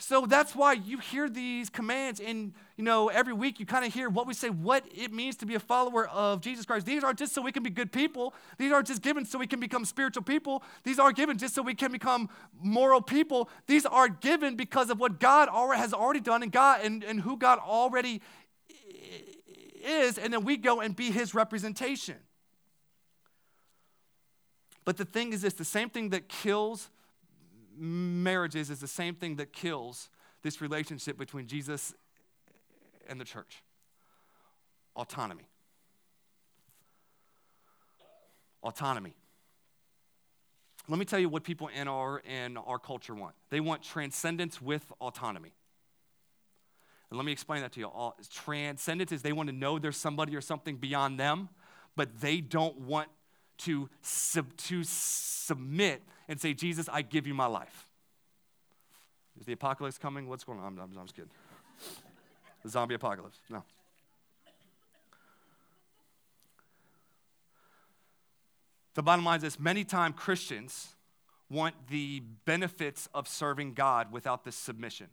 So 0.00 0.26
that's 0.26 0.56
why 0.56 0.72
you 0.72 0.98
hear 0.98 1.28
these 1.28 1.70
commands, 1.70 2.18
and 2.18 2.52
you 2.76 2.82
know 2.82 3.08
every 3.08 3.32
week 3.32 3.60
you 3.60 3.64
kind 3.64 3.84
of 3.84 3.94
hear 3.94 4.08
what 4.08 4.26
we 4.26 4.34
say, 4.34 4.50
what 4.50 4.84
it 4.92 5.12
means 5.12 5.36
to 5.36 5.46
be 5.46 5.54
a 5.54 5.60
follower 5.60 6.08
of 6.08 6.40
Jesus 6.40 6.66
Christ. 6.66 6.84
These 6.84 7.04
aren't 7.04 7.18
just 7.18 7.32
so 7.32 7.40
we 7.40 7.52
can 7.52 7.62
be 7.62 7.70
good 7.70 7.92
people. 7.92 8.34
These 8.58 8.72
aren't 8.72 8.88
just 8.88 9.02
given 9.02 9.24
so 9.24 9.38
we 9.38 9.46
can 9.46 9.60
become 9.60 9.84
spiritual 9.84 10.24
people. 10.24 10.64
These 10.82 10.98
aren't 10.98 11.16
given 11.16 11.38
just 11.38 11.54
so 11.54 11.62
we 11.62 11.76
can 11.76 11.92
become 11.92 12.28
moral 12.60 13.00
people. 13.02 13.48
These 13.68 13.86
are 13.86 14.08
given 14.08 14.56
because 14.56 14.90
of 14.90 14.98
what 14.98 15.20
God 15.20 15.48
already 15.48 15.80
has 15.80 15.94
already 15.94 16.20
done, 16.20 16.42
and 16.42 16.50
God 16.50 16.80
and, 16.82 17.04
and 17.04 17.20
who 17.20 17.36
God 17.36 17.60
already 17.60 18.20
is, 19.84 20.18
and 20.18 20.32
then 20.32 20.44
we 20.44 20.56
go 20.56 20.80
and 20.80 20.96
be 20.96 21.12
His 21.12 21.34
representation. 21.34 22.16
But 24.84 24.96
the 24.96 25.04
thing 25.04 25.32
is 25.32 25.42
this: 25.42 25.54
the 25.54 25.64
same 25.64 25.88
thing 25.88 26.08
that 26.10 26.28
kills 26.28 26.90
marriages 27.76 28.70
is 28.70 28.80
the 28.80 28.88
same 28.88 29.14
thing 29.14 29.36
that 29.36 29.52
kills 29.52 30.08
this 30.42 30.60
relationship 30.60 31.18
between 31.18 31.46
Jesus 31.46 31.94
and 33.08 33.20
the 33.20 33.24
church 33.24 33.62
autonomy. 34.96 35.48
Autonomy. 38.62 39.14
Let 40.88 40.98
me 40.98 41.04
tell 41.04 41.18
you 41.18 41.28
what 41.28 41.44
people 41.44 41.68
in 41.68 41.88
our, 41.88 42.18
in 42.18 42.56
our 42.56 42.78
culture 42.78 43.14
want. 43.14 43.34
They 43.50 43.60
want 43.60 43.82
transcendence 43.82 44.60
with 44.60 44.92
autonomy. 45.00 45.54
And 47.10 47.18
let 47.18 47.24
me 47.24 47.32
explain 47.32 47.62
that 47.62 47.72
to 47.72 47.80
you. 47.80 47.86
All, 47.86 48.16
transcendence 48.32 49.12
is 49.12 49.22
they 49.22 49.32
want 49.32 49.48
to 49.48 49.54
know 49.54 49.78
there's 49.78 49.96
somebody 49.96 50.36
or 50.36 50.40
something 50.40 50.76
beyond 50.76 51.18
them, 51.18 51.48
but 51.96 52.20
they 52.20 52.40
don't 52.40 52.80
want 52.80 53.08
to, 53.58 53.88
sub, 54.02 54.56
to 54.56 54.82
submit 54.84 56.02
and 56.28 56.40
say, 56.40 56.54
Jesus, 56.54 56.88
I 56.92 57.02
give 57.02 57.26
you 57.26 57.34
my 57.34 57.46
life. 57.46 57.88
Is 59.38 59.46
the 59.46 59.52
apocalypse 59.52 59.98
coming? 59.98 60.28
What's 60.28 60.44
going 60.44 60.58
on? 60.60 60.66
I'm, 60.66 60.78
I'm, 60.78 60.98
I'm 60.98 61.04
just 61.04 61.16
kidding. 61.16 61.30
The 62.62 62.68
zombie 62.70 62.94
apocalypse. 62.94 63.38
No. 63.50 63.62
The 68.94 69.02
bottom 69.02 69.24
line 69.24 69.36
is 69.36 69.42
this 69.42 69.58
many 69.58 69.84
times 69.84 70.14
Christians 70.16 70.94
want 71.50 71.74
the 71.88 72.22
benefits 72.44 73.08
of 73.12 73.28
serving 73.28 73.74
God 73.74 74.12
without 74.12 74.44
the 74.44 74.52
submission. 74.52 75.08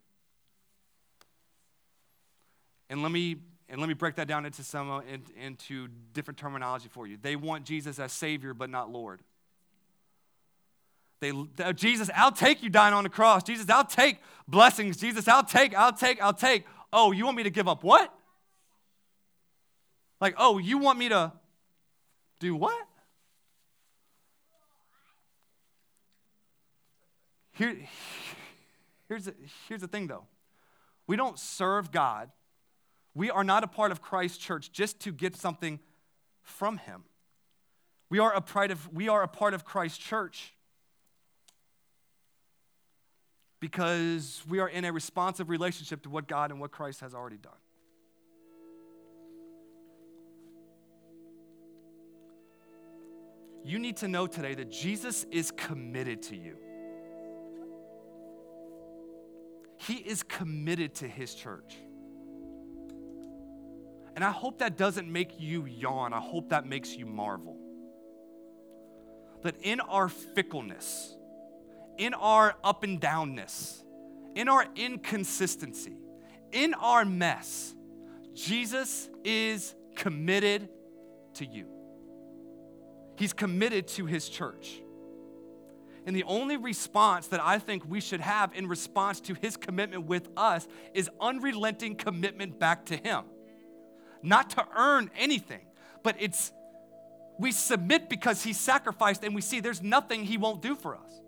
And 2.90 3.02
let 3.02 3.12
me 3.12 3.38
and 3.72 3.80
let 3.80 3.88
me 3.88 3.94
break 3.94 4.16
that 4.16 4.28
down 4.28 4.46
into 4.46 4.66
some 4.66 4.92
uh, 4.92 5.00
in, 5.00 5.24
into 5.42 5.88
different 6.14 6.38
terminology 6.38 6.90
for 6.92 7.08
you. 7.08 7.18
They 7.20 7.38
want 7.38 7.64
Jesus 7.66 8.00
as 8.00 8.12
Savior, 8.12 8.54
but 8.54 8.70
not 8.70 8.92
Lord. 8.92 9.22
They, 11.22 11.32
Jesus, 11.76 12.10
I'll 12.14 12.34
take 12.34 12.64
you 12.64 12.70
dying 12.70 12.94
on 12.94 13.04
the 13.04 13.10
cross. 13.10 13.44
Jesus, 13.44 13.70
I'll 13.70 13.86
take 13.86 14.18
blessings. 14.46 14.98
Jesus, 14.98 15.28
I'll 15.28 15.46
take, 15.46 15.74
I'll 15.74 15.94
take, 15.94 16.22
I'll 16.22 16.34
take. 16.34 16.66
Oh, 16.92 17.14
you 17.14 17.24
want 17.24 17.38
me 17.38 17.44
to 17.44 17.50
give 17.50 17.70
up 17.70 17.82
what? 17.84 18.14
Like, 20.20 20.36
oh, 20.38 20.58
you 20.58 20.78
want 20.78 21.00
me 21.00 21.08
to 21.10 21.32
do 22.40 22.56
what? 22.56 22.76
Here, 27.54 27.78
here's, 29.08 29.26
the, 29.26 29.36
here's 29.70 29.82
the 29.82 29.88
thing 29.88 30.08
though 30.08 30.26
we 31.08 31.16
don't 31.16 31.40
serve 31.40 31.92
God 31.92 32.30
we 33.14 33.30
are 33.30 33.44
not 33.44 33.64
a 33.64 33.68
part 33.68 33.92
of 33.92 34.02
Christ's 34.02 34.38
church 34.38 34.72
just 34.72 35.00
to 35.02 35.12
get 35.12 35.36
something 35.36 35.80
from 36.42 36.78
Him. 36.78 37.04
We 38.10 38.20
are 38.20 38.34
a 38.34 38.42
part 38.42 38.72
of, 38.72 38.92
we 38.94 39.10
are 39.10 39.24
a 39.24 39.28
part 39.28 39.54
of 39.54 39.66
Christ's 39.66 39.98
church 39.98 40.54
because 43.60 44.44
we 44.50 44.60
are 44.60 44.68
in 44.68 44.86
a 44.86 44.92
responsive 44.92 45.50
relationship 45.50 46.04
to 46.04 46.10
what 46.10 46.28
God 46.28 46.52
and 46.52 46.60
what 46.60 46.72
Christ 46.72 47.02
has 47.02 47.14
already 47.14 47.38
done. 47.38 47.54
You 53.64 53.78
need 53.78 53.98
to 53.98 54.08
know 54.08 54.26
today 54.26 54.56
that 54.56 54.72
Jesus 54.72 55.26
is 55.30 55.52
committed 55.52 56.24
to 56.24 56.36
you. 56.36 56.58
He 59.78 59.96
is 59.96 60.24
committed 60.24 60.96
to 60.96 61.08
his 61.08 61.36
church. 61.36 61.76
And 64.16 64.24
I 64.24 64.32
hope 64.32 64.60
that 64.60 64.78
doesn't 64.78 65.12
make 65.12 65.40
you 65.40 65.66
yawn. 65.66 66.14
I 66.14 66.20
hope 66.20 66.50
that 66.50 66.66
makes 66.66 66.96
you 66.96 67.06
marvel. 67.06 67.58
That 69.44 69.56
in 69.62 69.80
our 69.80 70.10
fickleness, 70.10 71.16
in 71.98 72.14
our 72.14 72.56
up 72.64 72.84
and 72.84 73.00
downness, 73.00 73.84
in 74.36 74.50
our 74.50 74.66
inconsistency, 74.76 75.98
in 76.52 76.74
our 76.74 77.06
mess, 77.06 77.74
Jesus 78.34 79.10
is 79.24 79.76
committed 79.96 80.70
to 81.36 81.46
you. 81.46 81.68
He's 83.18 83.34
committed 83.34 83.88
to 83.90 84.06
his 84.06 84.28
church. 84.28 84.82
And 86.06 86.16
the 86.16 86.24
only 86.24 86.58
response 86.58 87.28
that 87.28 87.40
I 87.40 87.60
think 87.60 87.84
we 87.88 88.02
should 88.02 88.22
have 88.22 88.54
in 88.56 88.68
response 88.68 89.22
to 89.22 89.36
his 89.36 89.56
commitment 89.56 90.06
with 90.06 90.30
us 90.36 90.68
is 90.94 91.10
unrelenting 91.20 91.96
commitment 91.96 92.60
back 92.60 92.86
to 92.88 92.98
him 92.98 93.26
not 94.24 94.52
to 94.52 94.66
earn 94.76 95.10
anything, 95.18 95.62
but 96.04 96.16
it's 96.20 96.52
we 97.40 97.52
submit 97.52 98.08
because 98.08 98.44
he 98.44 98.54
sacrificed 98.54 99.24
and 99.24 99.34
we 99.34 99.42
see 99.42 99.60
there's 99.60 99.82
nothing 99.82 100.24
he 100.24 100.38
won't 100.38 100.62
do 100.62 100.76
for 100.76 100.96
us. 100.96 101.22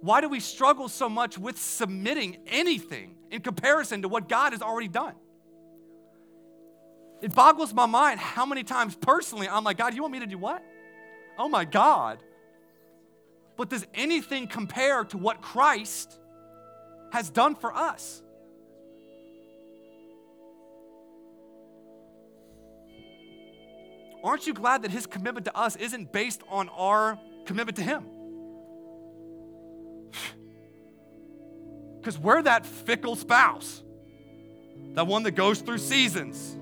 Why 0.00 0.20
do 0.20 0.28
we 0.28 0.40
struggle 0.40 0.88
so 0.88 1.08
much 1.08 1.38
with 1.38 1.58
submitting 1.58 2.38
anything 2.46 3.14
in 3.30 3.42
comparison 3.42 4.02
to 4.02 4.08
what 4.08 4.28
God 4.28 4.52
has 4.52 4.62
already 4.62 4.88
done? 4.88 5.14
It 7.20 7.34
boggles 7.34 7.74
my 7.74 7.86
mind 7.86 8.18
how 8.18 8.46
many 8.46 8.64
times 8.64 8.96
personally 8.96 9.48
I'm 9.48 9.62
like, 9.62 9.76
God, 9.76 9.94
you 9.94 10.02
want 10.02 10.12
me 10.12 10.20
to 10.20 10.26
do 10.26 10.38
what? 10.38 10.64
Oh 11.38 11.48
my 11.48 11.64
God. 11.64 12.18
But 13.56 13.68
does 13.68 13.86
anything 13.94 14.46
compare 14.46 15.04
to 15.04 15.18
what 15.18 15.42
Christ 15.42 16.18
has 17.12 17.28
done 17.28 17.54
for 17.54 17.74
us? 17.74 18.22
Aren't 24.22 24.46
you 24.46 24.54
glad 24.54 24.82
that 24.82 24.90
his 24.90 25.06
commitment 25.06 25.46
to 25.46 25.56
us 25.56 25.76
isn't 25.76 26.12
based 26.12 26.42
on 26.48 26.68
our 26.70 27.18
commitment 27.46 27.76
to 27.76 27.82
him? 27.82 28.04
Because 32.00 32.18
we're 32.18 32.40
that 32.40 32.64
fickle 32.64 33.14
spouse, 33.14 33.82
that 34.94 35.06
one 35.06 35.22
that 35.24 35.32
goes 35.32 35.60
through 35.60 35.76
seasons. 35.76 36.56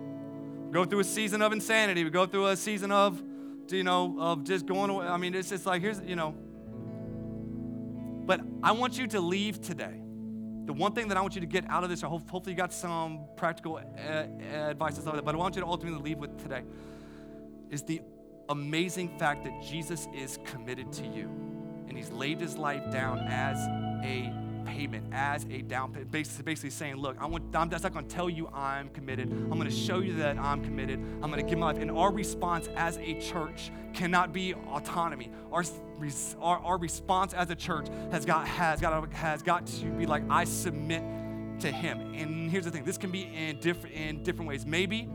We 0.66 0.72
go 0.72 0.84
through 0.84 0.98
a 0.98 1.04
season 1.04 1.42
of 1.42 1.52
insanity, 1.52 2.02
we 2.02 2.10
go 2.10 2.26
through 2.26 2.48
a 2.48 2.56
season 2.56 2.90
of, 2.90 3.22
you 3.68 3.84
know, 3.84 4.16
of 4.18 4.42
just 4.42 4.66
going 4.66 4.90
away. 4.90 5.06
I 5.06 5.16
mean, 5.16 5.36
it's 5.36 5.50
just 5.50 5.64
like, 5.64 5.80
here's, 5.80 6.00
you 6.00 6.16
know. 6.16 6.34
But 8.26 8.40
I 8.64 8.72
want 8.72 8.98
you 8.98 9.06
to 9.06 9.20
leave 9.20 9.62
today. 9.62 10.02
The 10.66 10.72
one 10.72 10.92
thing 10.92 11.06
that 11.06 11.16
I 11.16 11.20
want 11.20 11.36
you 11.36 11.40
to 11.40 11.46
get 11.46 11.70
out 11.70 11.84
of 11.84 11.88
this, 11.88 12.02
hopefully 12.02 12.50
you 12.50 12.54
got 12.54 12.72
some 12.72 13.20
practical 13.36 13.76
uh, 13.76 14.24
advice 14.52 14.94
and 14.94 15.02
stuff 15.02 15.14
like 15.14 15.16
that, 15.18 15.24
but 15.24 15.36
I 15.36 15.38
want 15.38 15.54
you 15.54 15.60
to 15.62 15.68
ultimately 15.68 16.02
leave 16.02 16.18
with 16.18 16.36
today 16.42 16.64
is 17.70 17.82
the 17.82 18.00
amazing 18.48 19.18
fact 19.18 19.44
that 19.44 19.62
Jesus 19.62 20.08
is 20.14 20.38
committed 20.44 20.92
to 20.94 21.06
you. 21.06 21.30
And 21.88 21.96
he's 21.96 22.10
laid 22.10 22.40
his 22.40 22.56
life 22.56 22.90
down 22.92 23.20
as 23.28 23.56
a 24.04 24.32
payment, 24.66 25.04
as 25.12 25.44
a 25.50 25.62
down 25.62 25.92
payment. 25.92 26.10
Basically, 26.10 26.44
basically 26.44 26.70
saying, 26.70 26.96
look, 26.96 27.16
I 27.20 27.26
want, 27.26 27.54
I'm 27.54 27.70
just 27.70 27.82
not 27.82 27.94
to 27.94 28.02
tell 28.02 28.28
you 28.28 28.48
I'm 28.48 28.88
committed. 28.90 29.30
I'm 29.30 29.58
to 29.60 29.70
show 29.70 30.00
you 30.00 30.14
that 30.16 30.38
I'm 30.38 30.62
committed. 30.62 31.00
I'm 31.22 31.32
to 31.32 31.42
give 31.42 31.58
my 31.58 31.66
life. 31.66 31.78
And 31.78 31.90
our 31.90 32.12
response 32.12 32.68
as 32.76 32.98
a 32.98 33.18
church 33.20 33.70
cannot 33.94 34.32
be 34.32 34.54
autonomy. 34.54 35.30
Our, 35.50 35.64
our, 36.40 36.58
our 36.58 36.78
response 36.78 37.32
as 37.32 37.50
a 37.50 37.56
church 37.56 37.88
has 38.10 38.24
got, 38.24 38.46
has, 38.46 38.80
got, 38.80 39.12
has 39.12 39.42
got 39.42 39.66
to 39.66 39.86
be 39.86 40.06
like, 40.06 40.22
I 40.30 40.44
submit 40.44 41.02
to 41.60 41.70
him. 41.70 42.14
And 42.14 42.50
here's 42.50 42.64
the 42.64 42.70
thing 42.70 42.84
this 42.84 42.98
can 42.98 43.10
be 43.10 43.22
in 43.22 43.60
different, 43.60 43.94
in 43.94 44.22
different 44.22 44.48
ways. 44.48 44.64
Maybe 44.66 45.08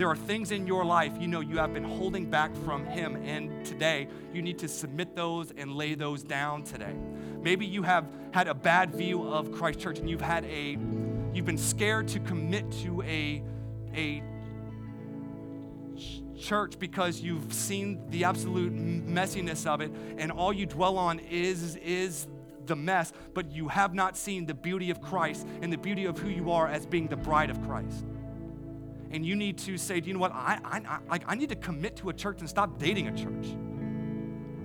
there 0.00 0.08
are 0.08 0.16
things 0.16 0.50
in 0.50 0.66
your 0.66 0.82
life 0.82 1.12
you 1.20 1.28
know 1.28 1.40
you 1.40 1.58
have 1.58 1.74
been 1.74 1.84
holding 1.84 2.24
back 2.24 2.56
from 2.64 2.86
Him, 2.86 3.16
and 3.16 3.66
today 3.66 4.08
you 4.32 4.40
need 4.40 4.58
to 4.60 4.66
submit 4.66 5.14
those 5.14 5.52
and 5.58 5.74
lay 5.74 5.94
those 5.94 6.22
down 6.22 6.62
today. 6.62 6.94
Maybe 7.42 7.66
you 7.66 7.82
have 7.82 8.06
had 8.30 8.48
a 8.48 8.54
bad 8.54 8.94
view 8.94 9.22
of 9.28 9.52
Christ 9.52 9.78
Church 9.78 9.98
and 9.98 10.08
you've 10.08 10.22
had 10.22 10.46
a, 10.46 10.78
you've 11.34 11.44
been 11.44 11.58
scared 11.58 12.08
to 12.08 12.20
commit 12.20 12.72
to 12.80 13.02
a, 13.02 13.42
a 13.94 14.22
church 16.40 16.78
because 16.78 17.20
you've 17.20 17.52
seen 17.52 18.00
the 18.08 18.24
absolute 18.24 18.74
messiness 18.74 19.66
of 19.66 19.82
it 19.82 19.92
and 20.16 20.32
all 20.32 20.50
you 20.50 20.64
dwell 20.64 20.96
on 20.96 21.18
is 21.18 21.76
is 21.76 22.26
the 22.64 22.74
mess 22.74 23.12
but 23.34 23.50
you 23.50 23.68
have 23.68 23.92
not 23.92 24.16
seen 24.16 24.46
the 24.46 24.54
beauty 24.54 24.90
of 24.90 25.02
Christ 25.02 25.46
and 25.60 25.70
the 25.70 25.76
beauty 25.76 26.06
of 26.06 26.18
who 26.18 26.30
you 26.30 26.50
are 26.50 26.68
as 26.68 26.86
being 26.86 27.08
the 27.08 27.16
bride 27.16 27.50
of 27.50 27.60
Christ 27.66 28.06
and 29.10 29.24
you 29.26 29.36
need 29.36 29.58
to 29.58 29.76
say, 29.76 30.00
do 30.00 30.08
you 30.08 30.14
know 30.14 30.20
what? 30.20 30.32
I, 30.32 30.58
I, 30.64 30.98
I, 31.10 31.20
I 31.26 31.34
need 31.34 31.48
to 31.48 31.56
commit 31.56 31.96
to 31.96 32.10
a 32.10 32.12
church 32.12 32.40
and 32.40 32.48
stop 32.48 32.78
dating 32.78 33.08
a 33.08 33.16
church. 33.16 33.56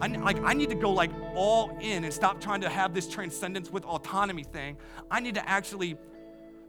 I, 0.02 0.08
like, 0.08 0.42
I 0.44 0.54
need 0.54 0.70
to 0.70 0.76
go 0.76 0.92
like 0.92 1.12
all 1.36 1.78
in 1.80 2.04
and 2.04 2.14
stop 2.14 2.42
trying 2.42 2.62
to 2.62 2.70
have 2.70 2.94
this 2.94 3.08
transcendence 3.08 3.72
with 3.72 3.86
autonomy 3.86 4.44
thing. 4.44 4.78
I 5.10 5.20
need 5.20 5.36
to 5.36 5.50
actually 5.50 5.98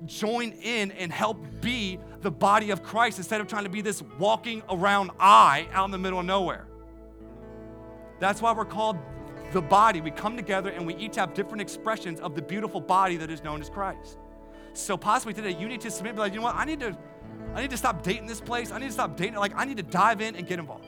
join 0.04 0.52
in 0.52 0.90
and 0.92 1.12
help 1.12 1.44
be 1.60 1.98
the 2.20 2.30
body 2.30 2.70
of 2.70 2.82
Christ 2.82 3.18
instead 3.18 3.40
of 3.40 3.46
trying 3.46 3.64
to 3.64 3.70
be 3.70 3.80
this 3.80 4.02
walking 4.18 4.62
around 4.68 5.10
I 5.18 5.68
out 5.72 5.86
in 5.86 5.90
the 5.90 5.98
middle 5.98 6.20
of 6.20 6.26
nowhere. 6.26 6.66
That's 8.20 8.40
why 8.40 8.52
we're 8.52 8.64
called 8.64 8.96
the 9.52 9.62
body. 9.62 10.00
We 10.00 10.10
come 10.10 10.36
together 10.36 10.70
and 10.70 10.86
we 10.86 10.94
each 10.96 11.16
have 11.16 11.34
different 11.34 11.60
expressions 11.60 12.20
of 12.20 12.34
the 12.34 12.42
beautiful 12.42 12.80
body 12.80 13.16
that 13.16 13.30
is 13.30 13.42
known 13.42 13.60
as 13.60 13.68
Christ. 13.68 14.18
So 14.74 14.96
possibly 14.96 15.34
today 15.34 15.56
you 15.58 15.68
need 15.68 15.80
to 15.82 15.90
submit, 15.90 16.14
be 16.14 16.20
like, 16.20 16.32
you 16.32 16.40
know 16.40 16.44
what? 16.44 16.56
I 16.56 16.64
need 16.64 16.80
to, 16.80 16.96
I 17.54 17.62
need 17.62 17.70
to 17.70 17.76
stop 17.76 18.02
dating 18.02 18.26
this 18.26 18.40
place. 18.40 18.70
I 18.70 18.78
need 18.78 18.86
to 18.86 18.92
stop 18.92 19.16
dating. 19.16 19.36
Like 19.36 19.52
I 19.56 19.64
need 19.64 19.78
to 19.78 19.82
dive 19.82 20.20
in 20.20 20.36
and 20.36 20.46
get 20.46 20.58
involved. 20.58 20.86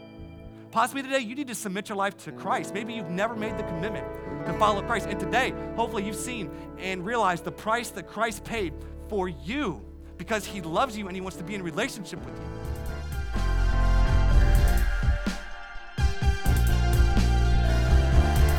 Possibly 0.70 1.02
today 1.02 1.20
you 1.20 1.34
need 1.34 1.48
to 1.48 1.54
submit 1.54 1.88
your 1.88 1.96
life 1.96 2.16
to 2.18 2.32
Christ. 2.32 2.74
Maybe 2.74 2.92
you've 2.92 3.11
never 3.11 3.34
made 3.34 3.56
the 3.56 3.62
commitment 3.64 4.06
to 4.46 4.52
follow 4.59 4.82
Christ. 4.82 5.06
And 5.09 5.18
today, 5.18 5.54
hopefully, 5.76 6.04
you've 6.04 6.16
seen 6.16 6.50
and 6.78 7.04
realized 7.04 7.44
the 7.44 7.52
price 7.52 7.90
that 7.90 8.06
Christ 8.06 8.44
paid 8.44 8.74
for 9.09 9.28
you 9.28 9.84
because 10.16 10.44
he 10.44 10.61
loves 10.61 10.96
you 10.96 11.06
and 11.06 11.16
he 11.16 11.20
wants 11.20 11.36
to 11.38 11.44
be 11.44 11.54
in 11.54 11.62
relationship 11.62 12.24
with 12.24 12.34
you. 12.36 12.44